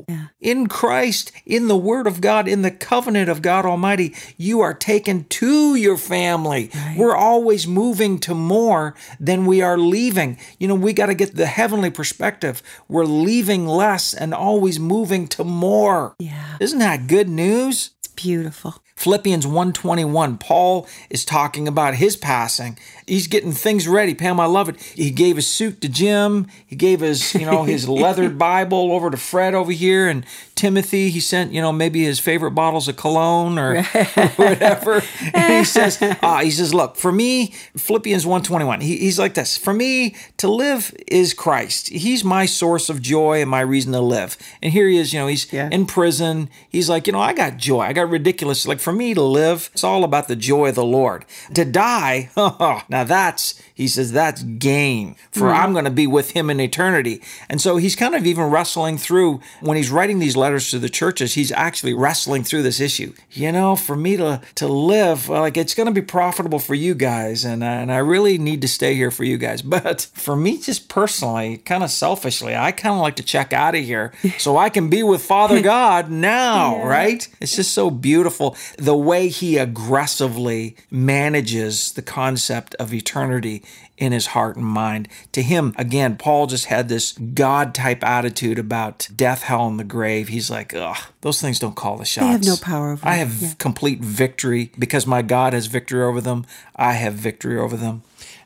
Yeah. 0.08 0.28
In 0.40 0.68
Christ, 0.68 1.32
in 1.46 1.68
the 1.68 1.78
Word 1.78 2.08
of 2.08 2.22
God, 2.22 2.48
in 2.48 2.62
the 2.62 2.72
covenant 2.72 3.30
of 3.30 3.42
God 3.42 3.66
Almighty, 3.66 4.16
you 4.38 4.62
are 4.62 4.74
taken 4.74 5.26
to 5.26 5.76
your 5.76 5.98
family. 5.98 6.70
We're 6.98 7.16
always 7.16 7.68
moving 7.68 8.20
to 8.20 8.34
more 8.34 8.96
than 9.20 9.46
we 9.46 9.62
are 9.62 9.78
leaving. 9.78 10.38
You 10.60 10.68
know, 10.68 10.76
we 10.76 10.94
got 10.94 11.08
to 11.08 11.16
get 11.16 11.36
the 11.36 11.46
heavenly 11.46 11.90
perspective. 11.90 12.62
We're 12.88 13.06
leaving 13.06 13.68
less 13.68 14.14
and 14.14 14.34
always 14.34 14.80
moving 14.80 15.28
to 15.30 15.44
more. 15.44 16.16
Yeah. 16.20 16.58
Isn't 16.60 16.80
that 16.80 17.08
good 17.08 17.30
news? 17.30 17.92
It's 18.00 18.08
beautiful. 18.10 18.76
Philippians 18.96 19.46
121, 19.46 20.38
Paul 20.38 20.88
is 21.10 21.26
talking 21.26 21.68
about 21.68 21.96
his 21.96 22.16
passing. 22.16 22.78
He's 23.08 23.28
getting 23.28 23.52
things 23.52 23.88
ready. 23.88 24.14
Pam, 24.14 24.40
I 24.40 24.46
love 24.46 24.70
it. 24.70 24.80
He 24.82 25.10
gave 25.12 25.36
his 25.36 25.48
suit 25.48 25.82
to 25.82 25.90
Jim. 25.90 26.48
He 26.66 26.76
gave 26.76 27.02
his, 27.02 27.34
you 27.36 27.46
know, 27.46 27.64
his 27.64 27.90
leathered 27.90 28.38
Bible 28.38 28.92
over 28.94 29.10
to 29.10 29.18
Fred 29.18 29.56
over 29.56 29.72
here 29.72 30.08
and 30.08 30.26
Timothy. 30.56 31.10
He 31.10 31.20
sent, 31.20 31.52
you 31.52 31.60
know, 31.62 31.72
maybe 31.74 32.04
his 32.04 32.20
favorite 32.20 32.52
bottles 32.52 32.88
of 32.88 32.96
cologne 32.96 33.58
or, 33.60 33.78
or 33.78 33.84
whatever. 34.38 35.02
And 35.34 35.54
he 35.54 35.64
says, 35.66 35.98
ah, 36.22 36.40
he 36.44 36.52
says, 36.52 36.74
look, 36.74 36.96
for 36.96 37.12
me, 37.12 37.48
Philippians 37.76 38.26
121, 38.26 38.80
he, 38.82 38.98
he's 38.98 39.20
like 39.20 39.34
this. 39.34 39.58
For 39.58 39.74
me, 39.74 40.16
to 40.38 40.48
live 40.48 40.94
is 41.08 41.34
Christ. 41.34 41.90
He's 41.90 42.24
my 42.24 42.46
source 42.46 42.90
of 42.90 43.02
joy 43.02 43.42
and 43.42 43.50
my 43.50 43.62
reason 43.62 43.92
to 43.94 44.00
live. 44.00 44.38
And 44.62 44.72
here 44.72 44.88
he 44.88 44.98
is, 44.98 45.12
you 45.12 45.20
know, 45.20 45.28
he's 45.28 45.52
Yeah. 45.52 45.68
in 45.72 45.88
prison. 45.88 46.50
He's 46.70 46.90
like, 46.90 47.08
you 47.08 47.14
know, 47.14 47.20
I 47.20 47.34
got 47.34 47.58
joy. 47.58 47.82
I 47.82 47.92
got 47.94 48.10
ridiculous. 48.10 48.66
Like 48.66 48.80
for 48.84 48.94
me 48.94 49.14
to 49.14 49.22
live, 49.22 49.70
it's 49.74 49.84
all 49.84 50.04
about 50.04 50.28
the 50.28 50.36
joy 50.36 50.70
of 50.70 50.76
the 50.76 50.84
Lord. 50.84 51.26
To 51.54 51.66
die, 51.66 52.30
now 52.90 53.04
that's, 53.04 53.62
he 53.74 53.88
says, 53.88 54.12
that's 54.12 54.44
gain. 54.44 55.16
For 55.32 55.50
I'm 55.50 55.74
going 55.74 55.86
to 55.86 55.92
be 55.92 56.06
with 56.06 56.32
him 56.32 56.50
in 56.50 56.60
eternity. 56.60 57.22
And 57.50 57.60
so 57.60 57.78
he's 57.78 57.96
kind 57.96 58.14
of 58.14 58.26
even 58.26 58.46
wrestling 58.46 58.98
through, 59.00 59.42
when 59.62 59.78
he's 59.78 59.90
writing 59.90 60.20
these 60.20 60.38
letters 60.38 60.70
to 60.72 60.80
the 60.80 60.90
churches, 60.90 61.34
he's 61.34 61.52
actually 61.52 61.94
wrestling 61.94 62.44
through 62.44 62.62
this 62.62 62.80
issue. 62.80 63.14
You 63.32 63.52
know, 63.52 63.76
for 63.76 63.96
me 63.96 64.16
to, 64.18 64.42
to 64.56 64.68
live, 64.68 65.28
like 65.28 65.58
it's 65.58 65.74
going 65.74 65.88
to 65.88 65.94
be 65.94 66.06
profitable 66.06 66.60
for 66.60 66.76
you 66.76 66.94
guys. 66.94 67.44
And, 67.44 67.64
uh, 67.64 67.68
and 67.68 67.92
I 67.92 67.98
really 67.98 68.38
need 68.38 68.62
to 68.62 68.68
stay 68.68 68.94
here 68.94 69.12
for 69.12 69.24
you 69.24 69.38
guys. 69.38 69.64
But 69.74 70.02
for 70.14 70.36
me, 70.36 70.60
just 70.60 70.88
personally, 70.88 71.58
kind 71.58 71.84
of 71.84 71.90
selfishly, 71.90 72.56
I 72.56 72.72
kind 72.72 72.94
of 72.94 73.02
like 73.02 73.16
to 73.16 73.24
check 73.24 73.54
out 73.54 73.74
of 73.74 73.84
here 73.84 74.14
so 74.38 74.56
I 74.56 74.70
can 74.70 74.88
be 74.88 75.02
with 75.02 75.24
Father 75.24 75.62
God 75.64 76.12
now, 76.12 76.86
right? 76.86 77.28
It's 77.42 77.56
just 77.56 77.74
so 77.74 77.90
beautiful 77.90 78.56
the 78.78 78.96
way 78.96 79.30
he 79.30 79.58
aggressively 79.58 80.76
manages 80.92 81.94
the 81.94 82.04
concept 82.04 82.76
of 82.76 82.94
eternity 82.94 83.64
in 84.04 84.12
his 84.12 84.28
heart 84.28 84.56
and 84.58 84.66
mind. 84.66 85.08
To 85.32 85.42
him, 85.42 85.74
again, 85.78 86.18
Paul 86.18 86.48
just 86.48 86.66
had 86.66 86.90
this 86.90 87.14
God 87.14 87.74
type 87.74 88.04
attitude 88.04 88.60
about 88.60 89.08
death, 89.16 89.44
hell, 89.44 89.68
and 89.68 89.80
the 89.80 89.84
grave. 89.84 90.28
He's 90.28 90.52
like, 90.52 90.74
ugh, 90.76 90.98
those 91.22 91.42
things 91.42 91.60
don't 91.60 91.76
call 91.76 91.98
the 91.98 92.06
shots. 92.06 92.26
I 92.28 92.32
have 92.32 92.46
no 92.46 92.56
power 92.62 92.92
over 92.92 93.02
them. 93.02 93.10
I 93.10 93.16
have 93.16 93.42
Yeah. 93.42 93.50
complete 93.58 94.00
victory 94.02 94.72
because 94.78 95.08
my 95.08 95.22
God 95.22 95.54
has 95.54 95.68
victory 95.68 96.04
over 96.04 96.22
them. 96.22 96.46
I 96.76 96.94
have 96.94 97.14
victory 97.14 97.58
over 97.58 97.78
them. 97.78 98.04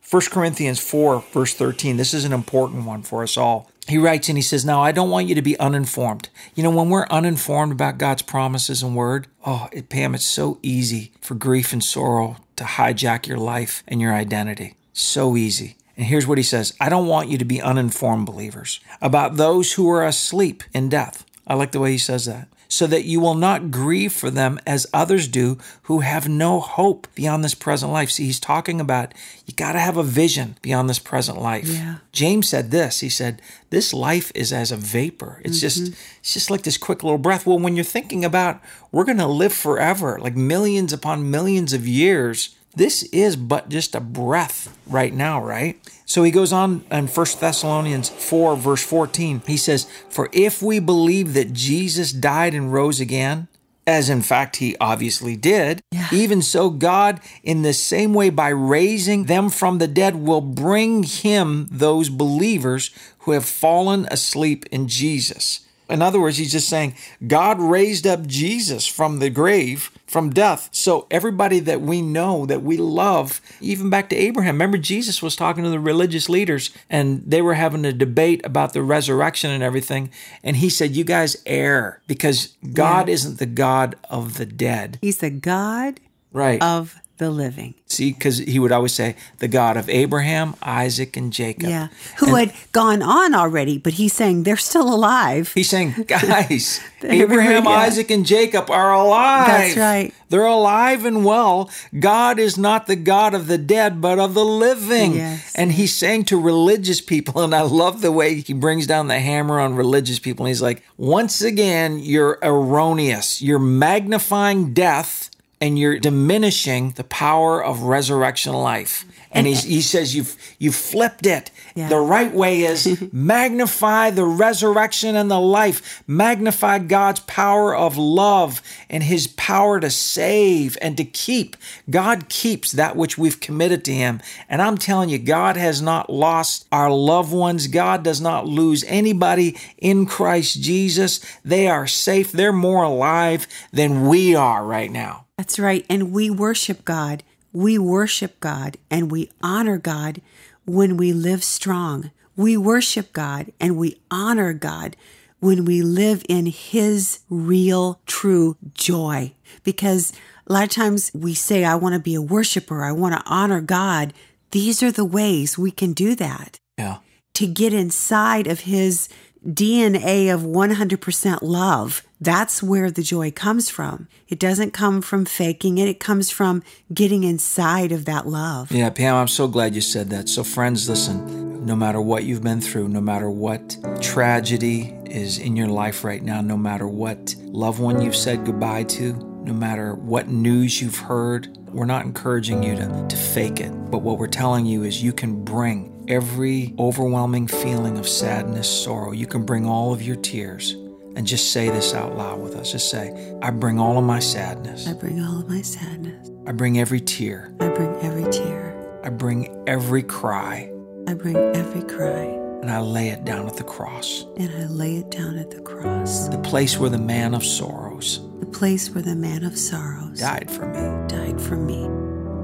1 0.10 0.22
Corinthians 0.32 0.80
4, 0.80 1.22
verse 1.34 1.54
13. 1.54 1.98
This 1.98 2.14
is 2.14 2.24
an 2.24 2.32
important 2.32 2.86
one 2.86 3.02
for 3.04 3.24
us 3.24 3.36
all. 3.36 3.70
He 3.90 3.98
writes 3.98 4.30
and 4.30 4.38
he 4.38 4.42
says, 4.42 4.64
Now 4.66 4.82
I 4.82 4.92
don't 4.94 5.10
want 5.10 5.28
you 5.28 5.36
to 5.36 5.42
be 5.42 5.60
uninformed. 5.60 6.30
You 6.56 6.64
know, 6.64 6.70
when 6.70 6.90
we're 6.90 7.08
uninformed 7.10 7.72
about 7.74 7.98
God's 7.98 8.22
promises 8.22 8.84
and 8.84 8.96
word, 8.96 9.28
oh, 9.46 9.68
it, 9.72 9.90
Pam, 9.90 10.16
it's 10.16 10.24
so 10.26 10.60
easy 10.62 11.12
for 11.22 11.36
grief 11.36 11.74
and 11.74 11.84
sorrow 11.84 12.38
to 12.58 12.64
hijack 12.64 13.28
your 13.28 13.38
life 13.38 13.84
and 13.88 14.00
your 14.02 14.14
identity. 14.14 14.76
So 14.98 15.38
easy. 15.38 15.78
And 15.96 16.08
here's 16.08 16.26
what 16.26 16.40
he 16.40 16.44
says 16.44 16.74
I 16.82 16.90
don't 16.90 17.08
want 17.08 17.30
you 17.30 17.38
to 17.38 17.46
be 17.46 17.62
uninformed 17.62 18.26
believers 18.26 18.80
about 19.00 19.36
those 19.36 19.74
who 19.74 19.88
are 19.90 20.04
asleep 20.04 20.64
in 20.74 20.90
death. 20.90 21.24
I 21.46 21.54
like 21.54 21.72
the 21.72 21.80
way 21.80 21.92
he 21.92 22.00
says 22.00 22.26
that. 22.26 22.48
So 22.68 22.86
that 22.88 23.06
you 23.06 23.22
will 23.22 23.36
not 23.36 23.72
grieve 23.72 24.12
for 24.12 24.30
them 24.30 24.60
as 24.68 24.88
others 24.92 25.30
do 25.30 25.58
who 25.84 26.00
have 26.00 26.28
no 26.28 26.60
hope 26.60 27.08
beyond 27.16 27.44
this 27.44 27.54
present 27.54 27.94
life. 27.94 28.10
See, 28.12 28.26
he's 28.26 28.42
talking 28.42 28.82
about 28.82 29.14
you 29.46 29.54
got 29.54 29.74
to 29.74 29.80
have 29.80 29.96
a 29.98 30.04
vision 30.04 30.58
beyond 30.62 30.90
this 30.90 31.00
present 31.00 31.40
life. 31.40 31.68
Yeah. 31.68 31.98
James 32.12 32.50
said 32.50 32.72
this. 32.72 33.00
He 33.00 33.08
said, 33.08 33.42
"This 33.70 33.94
life 33.94 34.32
is 34.36 34.52
as 34.52 34.72
a 34.72 34.78
vapor. 34.78 35.42
It's 35.46 35.58
mm-hmm. 35.58 35.62
just 35.62 35.94
it's 36.20 36.34
just 36.34 36.52
like 36.52 36.64
this 36.64 36.78
quick 36.78 37.04
little 37.04 37.20
breath." 37.20 37.46
Well, 37.46 37.60
when 37.60 37.76
you're 37.76 37.86
thinking 37.86 38.26
about 38.26 38.60
we're 38.92 39.06
going 39.06 39.20
to 39.20 39.28
live 39.28 39.54
forever, 39.54 40.20
like 40.20 40.36
millions 40.36 40.92
upon 40.92 41.32
millions 41.32 41.72
of 41.72 41.88
years, 41.88 42.57
this 42.78 43.04
is 43.04 43.36
but 43.36 43.70
just 43.70 43.96
a 43.96 44.00
breath 44.00 44.78
right 44.86 45.14
now, 45.14 45.44
right? 45.44 45.80
So 46.06 46.24
he 46.24 46.32
goes 46.32 46.54
on 46.54 46.86
in 46.92 47.08
1 47.08 47.26
Thessalonians 47.40 48.10
4, 48.10 48.56
verse 48.56 48.84
14. 48.84 49.42
He 49.48 49.58
says, 49.58 49.90
For 50.10 50.30
if 50.32 50.62
we 50.62 50.80
believe 50.80 51.34
that 51.34 51.54
Jesus 51.54 52.12
died 52.12 52.54
and 52.54 52.72
rose 52.72 53.00
again, 53.00 53.48
as 53.88 54.10
in 54.10 54.22
fact 54.22 54.58
he 54.58 54.76
obviously 54.80 55.36
did, 55.36 55.82
even 56.12 56.42
so 56.42 56.70
God, 56.70 57.20
in 57.42 57.64
the 57.64 57.74
same 57.74 58.14
way, 58.14 58.30
by 58.30 58.50
raising 58.50 59.24
them 59.24 59.50
from 59.50 59.80
the 59.80 59.88
dead, 59.88 60.16
will 60.16 60.42
bring 60.42 61.04
him 61.04 61.68
those 61.72 62.10
believers 62.10 62.92
who 63.20 63.32
have 63.32 63.46
fallen 63.46 64.06
asleep 64.12 64.66
in 64.68 64.88
Jesus. 64.88 65.62
In 65.90 66.02
other 66.02 66.20
words, 66.20 66.38
he's 66.38 66.52
just 66.52 66.70
saying 66.70 66.96
God 67.26 67.60
raised 67.60 68.06
up 68.06 68.28
Jesus 68.28 68.86
from 68.86 69.20
the 69.20 69.30
grave, 69.30 69.90
from 70.08 70.30
death. 70.30 70.70
So 70.72 71.06
everybody 71.12 71.60
that 71.60 71.82
we 71.82 72.02
know, 72.02 72.46
that 72.46 72.64
we 72.64 72.78
love, 72.78 73.42
even 73.62 73.90
back 73.90 74.10
to 74.10 74.16
Abraham. 74.16 74.56
Remember, 74.56 74.78
Jesus 74.78 75.22
was 75.22 75.36
talking 75.36 75.64
to 75.64 75.70
the 75.70 75.80
religious 75.80 76.30
leaders 76.30 76.70
and 76.90 77.24
they 77.26 77.42
were 77.42 77.56
having 77.56 77.86
a 77.86 77.94
debate 77.94 78.42
about 78.46 78.74
the 78.74 78.82
resurrection 78.82 79.52
and 79.52 79.62
everything. 79.62 80.10
And 80.44 80.58
he 80.58 80.70
said, 80.70 80.96
You 80.96 81.04
guys 81.04 81.36
err 81.46 82.02
because 82.08 82.56
God 82.74 83.10
isn't 83.10 83.38
the 83.40 83.46
God 83.46 83.96
of 84.10 84.38
the 84.38 84.46
dead. 84.46 84.98
He's 85.02 85.18
the 85.18 85.30
God 85.30 86.00
Right. 86.32 86.62
of 86.62 86.96
the 87.18 87.30
living. 87.30 87.74
See, 87.88 88.12
because 88.12 88.40
he 88.40 88.60
would 88.60 88.72
always 88.72 88.94
say, 88.94 89.16
The 89.40 89.48
God 89.48 89.78
of 89.78 89.90
Abraham, 89.90 90.56
Isaac, 90.62 91.18
and 91.18 91.32
Jacob. 91.32 91.70
Yeah. 91.70 91.88
Who 92.18 92.36
had 92.36 92.54
gone 92.72 93.02
on 93.02 93.34
already, 93.34 93.78
but 93.78 93.94
he's 93.94 94.14
saying 94.14 94.44
they're 94.44 94.58
still 94.58 94.94
alive. 94.94 95.54
He's 95.54 95.70
saying, 95.70 95.94
guys, 96.08 96.82
Abraham, 97.02 97.64
yeah. 97.64 97.70
Isaac, 97.70 98.12
and 98.12 98.26
Jacob 98.26 98.70
are 98.70 98.94
alive. 98.94 99.48
That's 99.48 99.78
right. 99.78 100.14
They're 100.30 100.46
alive 100.46 101.06
and 101.06 101.24
well. 101.24 101.72
God 101.98 102.40
is 102.40 102.58
not 102.58 102.88
the 102.88 102.98
God 102.98 103.34
of 103.34 103.48
the 103.48 103.58
dead, 103.58 104.02
but 104.02 104.20
of 104.20 104.34
the 104.34 104.46
living. 104.46 105.16
Yes. 105.16 105.54
And 105.56 105.72
he's 105.72 105.96
saying 105.96 106.26
to 106.26 106.40
religious 106.40 107.00
people, 107.00 107.42
and 107.42 107.56
I 107.56 107.62
love 107.62 108.02
the 108.02 108.12
way 108.12 108.42
he 108.42 108.54
brings 108.54 108.86
down 108.86 109.08
the 109.08 109.20
hammer 109.20 109.60
on 109.60 109.76
religious 109.76 110.20
people. 110.20 110.46
And 110.46 110.50
he's 110.50 110.62
like, 110.62 110.84
once 110.98 111.42
again, 111.42 112.00
you're 112.00 112.38
erroneous. 112.44 113.42
You're 113.42 113.60
magnifying 113.60 114.74
death 114.74 115.32
and 115.60 115.78
you're 115.78 116.00
diminishing 116.00 116.92
the 116.92 117.04
power 117.04 117.64
of 117.64 117.82
resurrection 117.84 118.54
life. 118.54 119.06
And 119.32 119.48
he's, 119.48 119.64
he 119.64 119.82
says 119.82 120.16
you've 120.16 120.36
you 120.58 120.72
flipped 120.72 121.26
it. 121.26 121.52
Yeah. 121.76 121.90
The 121.90 122.00
right 122.00 122.34
way 122.34 122.62
is 122.62 123.08
magnify 123.14 124.12
the 124.12 124.26
resurrection 124.26 125.16
and 125.16 125.30
the 125.30 125.40
life. 125.40 126.04
Magnify 126.08 126.80
God's 126.80 127.20
power 127.22 127.76
of 127.76 127.98
love 127.98 128.62
and 128.90 129.04
his 129.04 129.28
power 129.28 129.80
to 129.80 129.90
save 129.90 130.78
and 130.82 130.98
to 130.98 131.04
keep. 131.04 131.58
God 131.90 132.30
keeps 132.30 132.72
that 132.72 132.96
which 132.96 133.18
we've 133.18 133.40
committed 133.40 133.84
to 133.86 133.94
him. 133.94 134.22
And 134.50 134.62
I'm 134.62 134.78
telling 134.78 135.10
you, 135.10 135.20
God 135.20 135.58
has 135.58 135.82
not 135.82 136.10
lost 136.10 136.68
our 136.72 136.90
loved 136.90 137.34
ones. 137.34 137.68
God 137.68 138.04
does 138.04 138.22
not 138.22 138.48
lose 138.48 138.84
anybody 138.88 139.58
in 139.78 140.06
Christ 140.06 140.62
Jesus. 140.62 141.20
They 141.44 141.68
are 141.68 141.88
safe. 141.88 142.32
They're 142.32 142.54
more 142.54 142.84
alive 142.84 143.48
than 143.72 144.08
we 144.08 144.36
are 144.36 144.66
right 144.66 144.92
now. 144.92 145.26
That's 145.38 145.60
right. 145.60 145.86
And 145.90 146.12
we 146.12 146.30
worship 146.30 146.84
God. 146.84 147.24
We 147.58 147.80
worship 147.80 148.40
God 148.40 148.78
and 148.92 149.10
we 149.10 149.32
honor 149.42 149.80
God 149.80 150.22
when 150.66 150.96
we 150.96 151.12
live 151.12 151.44
strong. 151.44 152.12
We 152.36 152.56
worship 152.56 153.12
God 153.14 153.52
and 153.60 153.78
we 153.78 154.00
honor 154.12 154.54
God 154.54 154.96
when 155.40 155.66
we 155.66 155.82
live 155.82 156.24
in 156.30 156.46
His 156.46 157.22
real, 157.32 158.00
true 158.06 158.58
joy. 158.76 159.34
Because 159.64 160.14
a 160.46 160.54
lot 160.54 160.66
of 160.66 160.70
times 160.70 161.10
we 161.16 161.34
say, 161.34 161.66
I 161.66 161.74
want 161.74 161.94
to 161.94 162.00
be 162.00 162.14
a 162.14 162.22
worshiper, 162.22 162.84
I 162.84 162.92
want 162.92 163.16
to 163.16 163.24
honor 163.26 163.62
God. 163.62 164.14
These 164.52 164.84
are 164.84 164.92
the 164.92 165.04
ways 165.04 165.58
we 165.58 165.72
can 165.72 165.94
do 165.94 166.14
that 166.14 166.60
Yeah. 166.78 166.98
to 167.34 167.48
get 167.48 167.74
inside 167.74 168.46
of 168.46 168.62
his 168.62 169.10
DNA 169.48 170.34
of 170.34 170.42
100% 170.42 171.40
love. 171.42 172.04
That's 172.20 172.62
where 172.62 172.92
the 172.92 173.02
joy 173.02 173.32
comes 173.32 173.70
from. 173.70 174.10
It 174.28 174.40
doesn't 174.40 174.72
come 174.72 175.02
from 175.02 175.24
faking 175.24 175.78
it, 175.78 175.88
it 175.88 176.00
comes 176.02 176.30
from 176.30 176.64
getting 176.94 177.24
inside 177.24 177.94
of 177.94 178.04
that 178.06 178.28
love. 178.28 178.72
Yeah, 178.72 178.90
Pam, 178.90 179.16
I'm 179.16 179.28
so 179.30 179.48
glad 179.48 179.74
you 179.74 179.82
said 179.82 180.10
that. 180.10 180.28
So, 180.28 180.44
friends, 180.44 180.90
listen, 180.90 181.66
no 181.66 181.76
matter 181.76 182.02
what 182.02 182.26
you've 182.26 182.44
been 182.44 182.60
through, 182.60 182.90
no 182.90 183.00
matter 183.00 183.30
what 183.30 183.78
tragedy 184.02 184.94
is 185.06 185.38
in 185.38 185.56
your 185.56 185.68
life 185.68 186.04
right 186.04 186.22
now, 186.22 186.42
no 186.42 186.58
matter 186.58 186.88
what 186.88 187.36
loved 187.40 187.80
one 187.80 188.02
you've 188.02 188.16
said 188.16 188.46
goodbye 188.46 188.84
to, 188.84 189.14
no 189.44 189.54
matter 189.54 189.96
what 189.96 190.28
news 190.28 190.82
you've 190.82 190.98
heard, 190.98 191.58
we're 191.72 191.86
not 191.86 192.06
encouraging 192.06 192.64
you 192.64 192.76
to, 192.76 193.06
to 193.08 193.16
fake 193.16 193.62
it. 193.62 193.72
But 193.90 194.00
what 194.00 194.18
we're 194.18 194.28
telling 194.28 194.66
you 194.66 194.84
is 194.84 195.02
you 195.02 195.14
can 195.14 195.44
bring 195.44 195.97
every 196.08 196.74
overwhelming 196.80 197.48
feeling 197.48 197.98
of 197.98 198.08
sadness, 198.08 198.84
sorrow, 198.84 199.12
you 199.12 199.28
can 199.28 199.46
bring 199.46 199.66
all 199.66 199.94
of 199.94 200.02
your 200.02 200.16
tears. 200.16 200.74
And 201.16 201.26
just 201.26 201.52
say 201.52 201.70
this 201.70 201.94
out 201.96 202.16
loud 202.16 202.40
with 202.40 202.56
us. 202.56 202.72
Just 202.72 202.92
say, 202.92 203.36
I 203.42 203.50
bring 203.50 203.80
all 203.80 203.98
of 203.98 204.04
my 204.04 204.20
sadness. 204.20 204.88
I 204.88 204.94
bring 204.94 205.20
all 205.20 205.40
of 205.40 205.50
my 205.50 205.62
sadness. 205.64 206.30
I 206.46 206.52
bring 206.52 206.80
every 206.80 207.00
tear. 207.00 207.56
I 207.60 207.70
bring 207.70 207.96
every 208.02 208.32
tear. 208.32 209.00
I 209.04 209.10
bring 209.10 209.64
every 209.68 210.04
cry. 210.04 210.72
I 211.08 211.16
bring 211.16 211.36
every 211.36 211.82
cry. 211.84 212.36
and 212.62 212.70
I 212.70 212.82
lay 212.82 213.10
it 213.10 213.24
down 213.24 213.48
at 213.48 213.56
the 213.56 213.64
cross, 213.64 214.26
and 214.36 214.50
I 214.52 214.68
lay 214.68 214.98
it 214.98 215.10
down 215.10 215.38
at 215.38 215.52
the 215.52 215.62
cross, 215.62 216.28
the 216.28 216.40
place 216.40 216.78
where 216.78 216.90
the 216.90 216.98
man 216.98 217.34
of 217.34 217.46
sorrows 217.46 218.28
the 218.40 218.46
place 218.58 218.90
where 218.92 219.02
the 219.04 219.16
man 219.16 219.44
of 219.44 219.58
sorrows 219.58 220.20
died 220.20 220.50
for 220.50 220.66
me. 220.68 221.08
died 221.08 221.42
for 221.42 221.56
me. 221.58 221.88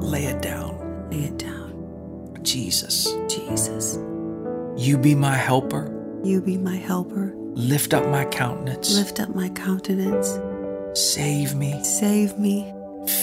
Lay 0.05 0.25
it 0.25 0.41
down. 0.41 1.09
Lay 1.09 1.25
it 1.25 1.37
down. 1.37 1.62
Jesus, 2.43 3.13
Jesus, 3.27 3.97
you 4.77 4.97
be 4.97 5.15
my 5.15 5.35
helper. 5.35 5.89
you 6.23 6.41
be 6.41 6.57
my 6.57 6.75
helper. 6.75 7.33
Lift 7.55 7.93
up 7.93 8.07
my 8.07 8.25
countenance. 8.25 8.95
Lift 8.95 9.19
up 9.19 9.35
my 9.35 9.49
countenance. 9.49 10.39
Save 10.99 11.55
me. 11.55 11.83
Save 11.83 12.37
me. 12.39 12.73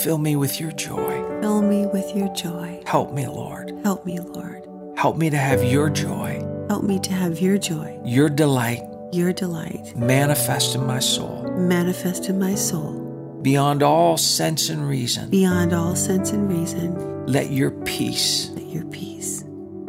Fill 0.03 0.18
me 0.18 0.37
with 0.37 0.61
your 0.61 0.73
joy. 0.73 1.41
Fill 1.41 1.62
me 1.62 1.87
with 1.87 2.14
your 2.14 2.29
joy. 2.35 2.83
Help 2.87 3.12
me, 3.12 3.27
Lord. 3.27 3.73
Help 3.83 4.05
me, 4.07 4.18
Lord. 4.21 4.66
Help 4.97 5.16
me 5.16 5.31
to 5.31 5.39
have 5.39 5.64
your 5.64 5.89
joy, 5.89 6.45
Help 6.68 6.85
me 6.85 6.99
to 6.99 7.12
have 7.12 7.41
your 7.41 7.57
joy, 7.57 7.99
your 8.05 8.29
delight 8.29 8.83
your 9.12 9.33
delight, 9.33 9.97
manifest 9.97 10.75
in 10.77 10.87
my 10.87 11.01
soul 11.01 11.43
manifest 11.57 12.29
in 12.29 12.39
my 12.39 12.55
soul, 12.55 12.93
beyond 13.43 13.83
all 13.83 14.16
sense 14.18 14.68
and 14.68 14.87
reason. 14.87 15.31
beyond 15.31 15.73
all 15.73 15.97
sense 15.97 16.33
and 16.33 16.49
reason. 16.51 17.25
Let 17.27 17.51
your 17.51 17.71
peace 17.71 18.51
Let 18.51 18.66
your 18.66 18.85
peace 18.85 19.10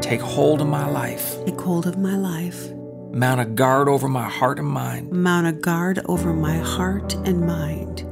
take 0.02 0.22
hold 0.22 0.62
of 0.62 0.68
my 0.68 0.88
life. 0.90 1.44
take 1.46 1.60
hold 1.60 1.88
of 1.88 1.98
my 1.98 2.16
life. 2.16 2.72
Mount 3.12 3.42
a 3.42 3.46
guard 3.46 3.88
over 3.88 4.08
my 4.08 4.28
heart 4.28 4.58
and 4.58 4.68
mind. 4.68 5.12
Mount 5.12 5.48
a 5.48 5.52
guard 5.52 6.00
over 6.06 6.34
my 6.34 6.58
heart 6.58 7.14
and 7.26 7.46
mind. 7.46 8.11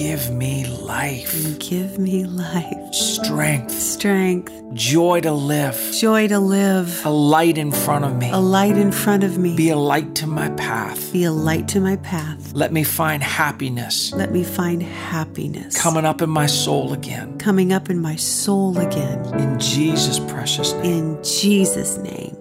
Give 0.00 0.30
me 0.30 0.64
life, 0.66 1.34
And 1.44 1.60
give 1.60 1.98
me 1.98 2.24
life, 2.24 2.94
strength, 2.94 3.70
strength, 3.70 4.50
joy 4.72 5.20
to 5.20 5.30
live, 5.30 5.76
joy 5.92 6.26
to 6.28 6.38
live, 6.38 7.04
a 7.04 7.10
light 7.10 7.58
in 7.58 7.70
front 7.70 8.06
of 8.06 8.16
me. 8.16 8.30
a 8.30 8.38
light 8.38 8.78
in 8.78 8.92
front 8.92 9.24
of 9.24 9.36
me, 9.36 9.54
Be 9.56 9.68
a 9.68 9.76
light 9.76 10.14
to 10.14 10.26
my 10.26 10.48
path. 10.56 11.12
be 11.12 11.24
a 11.24 11.30
light 11.30 11.68
to 11.68 11.80
my 11.80 11.96
path. 11.96 12.50
Let 12.54 12.72
me 12.72 12.82
find 12.82 13.22
happiness 13.22 14.10
Let 14.14 14.32
me 14.32 14.42
find 14.42 14.82
happiness 14.82 15.76
coming 15.76 16.06
up 16.06 16.22
in 16.22 16.30
my 16.30 16.46
soul 16.46 16.94
again. 16.94 17.36
coming 17.36 17.70
up 17.74 17.90
in 17.90 18.00
my 18.00 18.16
soul 18.16 18.78
again. 18.78 19.18
In 19.38 19.58
Jesus' 19.58 20.18
precious 20.18 20.72
name. 20.80 20.84
In 21.16 21.22
Jesus' 21.22 21.98
name. 21.98 22.34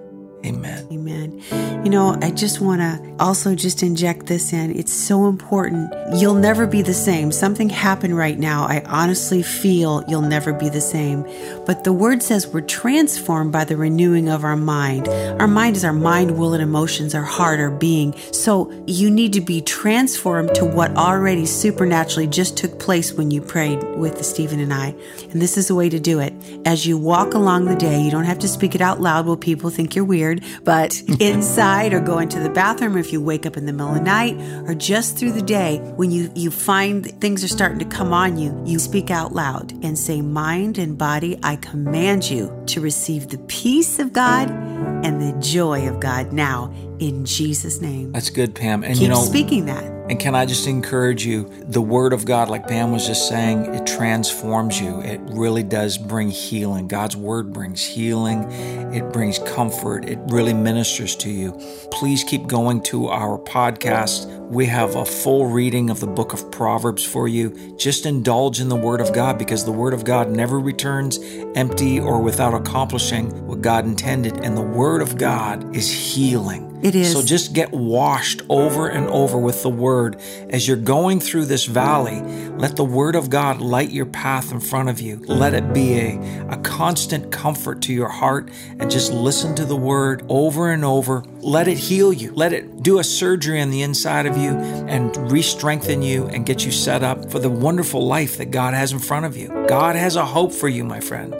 Amen. 0.45 0.87
Amen. 0.91 1.43
You 1.83 1.89
know, 1.89 2.17
I 2.21 2.31
just 2.31 2.61
want 2.61 2.81
to 2.81 3.15
also 3.19 3.55
just 3.55 3.83
inject 3.83 4.27
this 4.27 4.53
in. 4.53 4.75
It's 4.75 4.93
so 4.93 5.27
important. 5.27 5.93
You'll 6.15 6.35
never 6.35 6.65
be 6.65 6.81
the 6.81 6.93
same. 6.93 7.31
Something 7.31 7.69
happened 7.69 8.17
right 8.17 8.37
now. 8.37 8.63
I 8.63 8.83
honestly 8.85 9.43
feel 9.43 10.03
you'll 10.07 10.21
never 10.21 10.53
be 10.53 10.69
the 10.69 10.81
same. 10.81 11.23
But 11.65 11.83
the 11.83 11.91
word 11.91 12.23
says 12.23 12.47
we're 12.47 12.61
transformed 12.61 13.51
by 13.51 13.65
the 13.65 13.75
renewing 13.75 14.29
of 14.29 14.43
our 14.43 14.55
mind. 14.55 15.07
Our 15.07 15.47
mind 15.47 15.75
is 15.75 15.83
our 15.83 15.93
mind, 15.93 16.37
will, 16.37 16.53
and 16.53 16.63
emotions, 16.63 17.15
our 17.15 17.23
heart, 17.23 17.59
our 17.59 17.71
being. 17.71 18.13
So 18.31 18.71
you 18.87 19.09
need 19.09 19.33
to 19.33 19.41
be 19.41 19.61
transformed 19.61 20.55
to 20.55 20.65
what 20.65 20.95
already 20.95 21.45
supernaturally 21.45 22.27
just 22.27 22.57
took 22.57 22.79
place 22.79 23.13
when 23.13 23.31
you 23.31 23.41
prayed 23.41 23.81
with 23.97 24.23
Stephen 24.23 24.59
and 24.59 24.73
I. 24.73 24.95
And 25.31 25.41
this 25.41 25.57
is 25.57 25.67
the 25.67 25.75
way 25.75 25.89
to 25.89 25.99
do 25.99 26.19
it. 26.19 26.33
As 26.65 26.85
you 26.85 26.97
walk 26.97 27.33
along 27.33 27.65
the 27.65 27.75
day, 27.75 28.01
you 28.01 28.11
don't 28.11 28.25
have 28.25 28.39
to 28.39 28.47
speak 28.47 28.75
it 28.75 28.81
out 28.81 29.01
loud. 29.01 29.25
Will 29.25 29.37
people 29.37 29.69
think 29.69 29.95
you're 29.95 30.05
weird? 30.05 30.28
But 30.63 31.01
inside 31.19 31.93
or 31.93 31.99
go 31.99 32.19
into 32.19 32.39
the 32.39 32.49
bathroom, 32.49 32.95
or 32.95 32.99
if 32.99 33.11
you 33.11 33.21
wake 33.21 33.45
up 33.45 33.57
in 33.57 33.65
the 33.65 33.73
middle 33.73 33.89
of 33.89 33.95
the 33.95 34.01
night, 34.01 34.35
or 34.67 34.73
just 34.75 35.17
through 35.17 35.33
the 35.33 35.41
day, 35.41 35.77
when 35.95 36.11
you, 36.11 36.31
you 36.35 36.51
find 36.51 37.05
things 37.19 37.43
are 37.43 37.47
starting 37.47 37.79
to 37.79 37.85
come 37.85 38.13
on 38.13 38.37
you, 38.37 38.61
you 38.65 38.79
speak 38.79 39.11
out 39.11 39.33
loud 39.33 39.71
and 39.83 39.97
say, 39.97 40.21
Mind 40.21 40.77
and 40.77 40.97
body, 40.97 41.39
I 41.43 41.55
command 41.57 42.29
you 42.29 42.63
to 42.67 42.81
receive 42.81 43.29
the 43.29 43.37
peace 43.39 43.99
of 43.99 44.13
God 44.13 44.49
and 44.49 45.21
the 45.21 45.37
joy 45.39 45.87
of 45.87 45.99
God 45.99 46.33
now 46.33 46.73
in 46.99 47.25
Jesus' 47.25 47.81
name. 47.81 48.11
That's 48.11 48.29
good, 48.29 48.55
Pam. 48.55 48.83
And 48.83 48.93
Keep 48.93 49.03
you 49.03 49.07
know, 49.09 49.23
speaking 49.23 49.65
that. 49.65 49.98
And 50.09 50.19
can 50.19 50.33
I 50.33 50.47
just 50.47 50.65
encourage 50.65 51.23
you? 51.23 51.47
The 51.65 51.81
Word 51.81 52.13
of 52.13 52.25
God, 52.25 52.49
like 52.49 52.67
Pam 52.67 52.91
was 52.91 53.05
just 53.05 53.29
saying, 53.29 53.75
it 53.75 53.85
transforms 53.85 54.81
you. 54.81 55.01
It 55.01 55.21
really 55.21 55.61
does 55.61 55.99
bring 55.99 56.31
healing. 56.31 56.87
God's 56.87 57.15
Word 57.15 57.53
brings 57.53 57.85
healing, 57.85 58.43
it 58.91 59.13
brings 59.13 59.37
comfort, 59.37 60.05
it 60.05 60.17
really 60.25 60.53
ministers 60.53 61.15
to 61.17 61.29
you. 61.29 61.51
Please 61.91 62.23
keep 62.23 62.47
going 62.47 62.81
to 62.83 63.07
our 63.09 63.37
podcast. 63.37 64.27
We 64.49 64.65
have 64.65 64.95
a 64.95 65.05
full 65.05 65.45
reading 65.45 65.91
of 65.91 65.99
the 65.99 66.07
book 66.07 66.33
of 66.33 66.49
Proverbs 66.49 67.05
for 67.05 67.27
you. 67.27 67.77
Just 67.77 68.07
indulge 68.07 68.59
in 68.59 68.69
the 68.69 68.75
Word 68.75 69.01
of 69.01 69.13
God 69.13 69.37
because 69.37 69.63
the 69.63 69.71
Word 69.71 69.93
of 69.93 70.05
God 70.05 70.31
never 70.31 70.59
returns 70.59 71.19
empty 71.53 71.99
or 71.99 72.19
without 72.19 72.55
accomplishing 72.55 73.45
what 73.45 73.61
God 73.61 73.85
intended. 73.85 74.43
And 74.43 74.57
the 74.57 74.61
Word 74.63 75.03
of 75.03 75.19
God 75.19 75.75
is 75.75 75.87
healing. 75.91 76.78
It 76.81 76.95
is. 76.95 77.11
So 77.11 77.21
just 77.21 77.53
get 77.53 77.71
washed 77.71 78.41
over 78.47 78.87
and 78.87 79.07
over 79.09 79.37
with 79.37 79.63
the 79.63 79.69
word. 79.69 80.19
As 80.49 80.67
you're 80.67 80.77
going 80.77 81.19
through 81.19 81.45
this 81.45 81.65
valley, 81.65 82.21
let 82.57 82.75
the 82.75 82.85
word 82.85 83.15
of 83.15 83.29
God 83.29 83.59
light 83.59 83.91
your 83.91 84.05
path 84.05 84.51
in 84.51 84.59
front 84.59 84.89
of 84.89 85.01
you. 85.01 85.17
Let 85.27 85.53
it 85.53 85.73
be 85.73 85.99
a, 85.99 86.47
a 86.49 86.57
constant 86.57 87.31
comfort 87.31 87.81
to 87.83 87.93
your 87.93 88.07
heart 88.07 88.49
and 88.79 88.89
just 88.89 89.11
listen 89.11 89.55
to 89.55 89.65
the 89.65 89.75
word 89.75 90.25
over 90.29 90.71
and 90.71 90.85
over. 90.85 91.23
Let 91.39 91.67
it 91.67 91.77
heal 91.77 92.13
you. 92.13 92.33
Let 92.33 92.53
it 92.53 92.81
do 92.81 92.99
a 92.99 93.03
surgery 93.03 93.61
on 93.61 93.71
the 93.71 93.81
inside 93.81 94.25
of 94.25 94.37
you 94.37 94.51
and 94.51 95.31
re 95.31 95.41
strengthen 95.41 96.01
you 96.01 96.27
and 96.27 96.45
get 96.45 96.65
you 96.65 96.71
set 96.71 97.03
up 97.03 97.29
for 97.29 97.39
the 97.39 97.49
wonderful 97.49 98.05
life 98.05 98.37
that 98.37 98.51
God 98.51 98.73
has 98.73 98.93
in 98.93 98.99
front 98.99 99.25
of 99.25 99.35
you. 99.35 99.49
God 99.67 99.95
has 99.95 100.15
a 100.15 100.25
hope 100.25 100.53
for 100.53 100.69
you, 100.69 100.85
my 100.85 101.01
friend. 101.01 101.31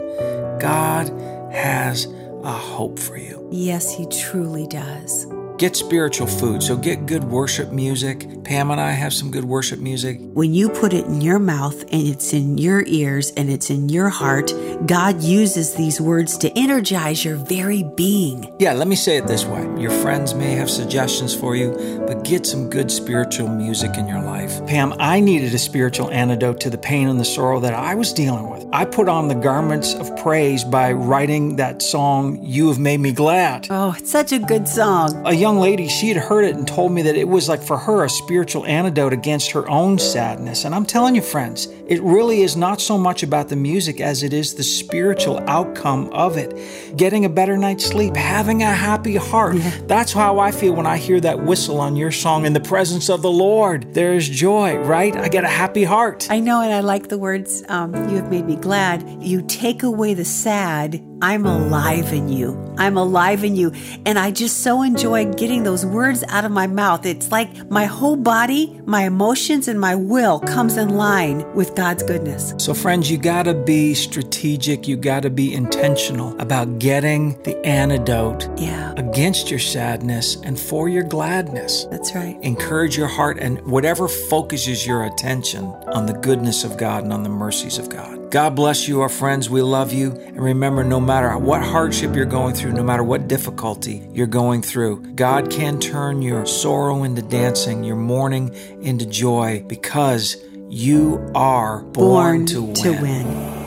God 0.60 1.08
has 1.52 2.06
a 2.44 2.52
hope 2.52 2.98
for 2.98 3.16
you. 3.16 3.39
Yes, 3.50 3.92
He 3.92 4.06
truly 4.06 4.66
does. 4.66 5.26
Get 5.58 5.76
spiritual 5.76 6.26
food. 6.26 6.62
So 6.62 6.76
get 6.76 7.04
good 7.06 7.24
worship 7.24 7.70
music. 7.70 8.39
Pam 8.50 8.72
and 8.72 8.80
I 8.80 8.90
have 8.90 9.12
some 9.12 9.30
good 9.30 9.44
worship 9.44 9.78
music. 9.78 10.18
When 10.20 10.52
you 10.52 10.70
put 10.70 10.92
it 10.92 11.04
in 11.04 11.20
your 11.20 11.38
mouth 11.38 11.82
and 11.82 12.08
it's 12.08 12.32
in 12.32 12.58
your 12.58 12.82
ears 12.88 13.30
and 13.36 13.48
it's 13.48 13.70
in 13.70 13.88
your 13.88 14.08
heart, 14.08 14.52
God 14.86 15.22
uses 15.22 15.74
these 15.74 16.00
words 16.00 16.36
to 16.38 16.50
energize 16.58 17.24
your 17.24 17.36
very 17.36 17.84
being. 17.94 18.52
Yeah, 18.58 18.72
let 18.72 18.88
me 18.88 18.96
say 18.96 19.16
it 19.16 19.28
this 19.28 19.44
way. 19.44 19.60
Your 19.80 19.92
friends 19.92 20.34
may 20.34 20.50
have 20.54 20.68
suggestions 20.68 21.32
for 21.32 21.54
you, 21.54 22.02
but 22.08 22.24
get 22.24 22.44
some 22.44 22.68
good 22.68 22.90
spiritual 22.90 23.46
music 23.46 23.96
in 23.96 24.08
your 24.08 24.20
life. 24.20 24.66
Pam, 24.66 24.94
I 24.98 25.20
needed 25.20 25.54
a 25.54 25.58
spiritual 25.58 26.10
antidote 26.10 26.58
to 26.62 26.70
the 26.70 26.78
pain 26.78 27.06
and 27.06 27.20
the 27.20 27.24
sorrow 27.24 27.60
that 27.60 27.74
I 27.74 27.94
was 27.94 28.12
dealing 28.12 28.50
with. 28.50 28.66
I 28.72 28.84
put 28.84 29.08
on 29.08 29.28
the 29.28 29.36
garments 29.36 29.94
of 29.94 30.16
praise 30.16 30.64
by 30.64 30.90
writing 30.90 31.54
that 31.56 31.82
song, 31.82 32.40
You 32.42 32.66
Have 32.66 32.80
Made 32.80 32.98
Me 32.98 33.12
Glad. 33.12 33.68
Oh, 33.70 33.94
it's 33.96 34.10
such 34.10 34.32
a 34.32 34.40
good 34.40 34.66
song. 34.66 35.24
A 35.24 35.34
young 35.34 35.60
lady, 35.60 35.86
she 35.86 36.08
had 36.08 36.16
heard 36.16 36.44
it 36.44 36.56
and 36.56 36.66
told 36.66 36.90
me 36.90 37.02
that 37.02 37.14
it 37.14 37.28
was 37.28 37.48
like 37.48 37.62
for 37.62 37.78
her 37.78 38.02
a 38.02 38.08
spiritual 38.08 38.39
antidote 38.44 39.12
against 39.12 39.52
her 39.52 39.68
own 39.68 39.98
sadness. 39.98 40.64
And 40.64 40.74
I'm 40.74 40.86
telling 40.86 41.14
you, 41.14 41.22
friends, 41.22 41.66
it 41.86 42.02
really 42.02 42.42
is 42.42 42.56
not 42.56 42.80
so 42.80 42.96
much 42.96 43.22
about 43.22 43.48
the 43.48 43.56
music 43.56 44.00
as 44.00 44.22
it 44.22 44.32
is 44.32 44.54
the 44.54 44.62
spiritual 44.62 45.38
outcome 45.48 46.08
of 46.12 46.36
it. 46.36 46.96
Getting 46.96 47.24
a 47.24 47.28
better 47.28 47.56
night's 47.56 47.86
sleep, 47.86 48.16
having 48.16 48.62
a 48.62 48.72
happy 48.72 49.16
heart. 49.16 49.56
That's 49.86 50.12
how 50.12 50.38
I 50.38 50.50
feel 50.50 50.74
when 50.74 50.86
I 50.86 50.96
hear 50.96 51.20
that 51.20 51.42
whistle 51.44 51.80
on 51.80 51.96
your 51.96 52.12
song, 52.12 52.46
In 52.46 52.52
the 52.52 52.60
presence 52.60 53.08
of 53.08 53.22
the 53.22 53.30
Lord, 53.30 53.94
there 53.94 54.14
is 54.14 54.28
joy, 54.28 54.76
right? 54.78 55.16
I 55.16 55.28
get 55.28 55.44
a 55.44 55.48
happy 55.48 55.84
heart. 55.84 56.28
I 56.30 56.40
know, 56.40 56.60
and 56.60 56.72
I 56.72 56.80
like 56.80 57.08
the 57.08 57.18
words, 57.18 57.62
um, 57.68 57.94
You 58.08 58.16
have 58.16 58.30
made 58.30 58.46
me 58.46 58.56
glad. 58.56 59.22
You 59.22 59.42
take 59.42 59.82
away 59.82 60.14
the 60.14 60.24
sad. 60.24 61.09
I'm 61.22 61.44
alive 61.46 62.12
in 62.12 62.28
you. 62.28 62.56
I'm 62.78 62.96
alive 62.96 63.44
in 63.44 63.54
you. 63.56 63.72
And 64.06 64.18
I 64.18 64.30
just 64.30 64.62
so 64.62 64.82
enjoy 64.82 65.26
getting 65.34 65.64
those 65.64 65.84
words 65.84 66.24
out 66.28 66.44
of 66.46 66.50
my 66.52 66.66
mouth. 66.66 67.04
It's 67.04 67.30
like 67.30 67.70
my 67.70 67.84
whole 67.84 68.16
body, 68.16 68.80
my 68.86 69.04
emotions, 69.04 69.68
and 69.68 69.78
my 69.78 69.94
will 69.94 70.40
comes 70.40 70.76
in 70.78 70.90
line 70.90 71.44
with 71.54 71.74
God's 71.74 72.02
goodness. 72.02 72.54
So, 72.58 72.72
friends, 72.72 73.10
you 73.10 73.18
gotta 73.18 73.52
be 73.54 73.92
strategic, 73.94 74.88
you 74.88 74.96
gotta 74.96 75.28
be 75.30 75.52
intentional 75.52 76.38
about 76.40 76.78
getting 76.78 77.40
the 77.42 77.56
antidote 77.66 78.48
Yeah, 78.58 78.92
against 78.96 79.50
your 79.50 79.60
sadness 79.60 80.36
and 80.42 80.58
for 80.58 80.88
your 80.88 81.02
gladness. 81.04 81.84
that's 81.90 82.14
right. 82.14 82.38
Encourage 82.42 82.96
your 82.96 83.08
heart 83.08 83.38
and 83.38 83.60
whatever 83.66 84.08
focuses 84.08 84.86
your 84.86 85.04
attention 85.04 85.64
on 85.92 86.06
the 86.06 86.14
goodness 86.14 86.64
of 86.64 86.76
God 86.78 87.04
and 87.04 87.12
on 87.12 87.22
the 87.22 87.28
mercies 87.28 87.78
of 87.78 87.88
God. 87.90 88.19
God 88.30 88.54
bless 88.54 88.86
you, 88.86 89.00
our 89.00 89.08
friends. 89.08 89.50
We 89.50 89.60
love 89.60 89.92
you. 89.92 90.12
And 90.12 90.40
remember, 90.40 90.84
no 90.84 91.00
matter 91.00 91.36
what 91.36 91.62
hardship 91.62 92.14
you're 92.14 92.26
going 92.26 92.54
through, 92.54 92.72
no 92.72 92.84
matter 92.84 93.02
what 93.02 93.26
difficulty 93.26 94.08
you're 94.12 94.28
going 94.28 94.62
through, 94.62 95.14
God 95.14 95.50
can 95.50 95.80
turn 95.80 96.22
your 96.22 96.46
sorrow 96.46 97.02
into 97.02 97.22
dancing, 97.22 97.82
your 97.82 97.96
mourning 97.96 98.54
into 98.82 99.04
joy 99.04 99.64
because 99.66 100.36
you 100.68 101.28
are 101.34 101.82
born, 101.82 102.46
to 102.46 102.62
win. 102.62 102.74
To 102.74 102.92
win. 102.92 103.59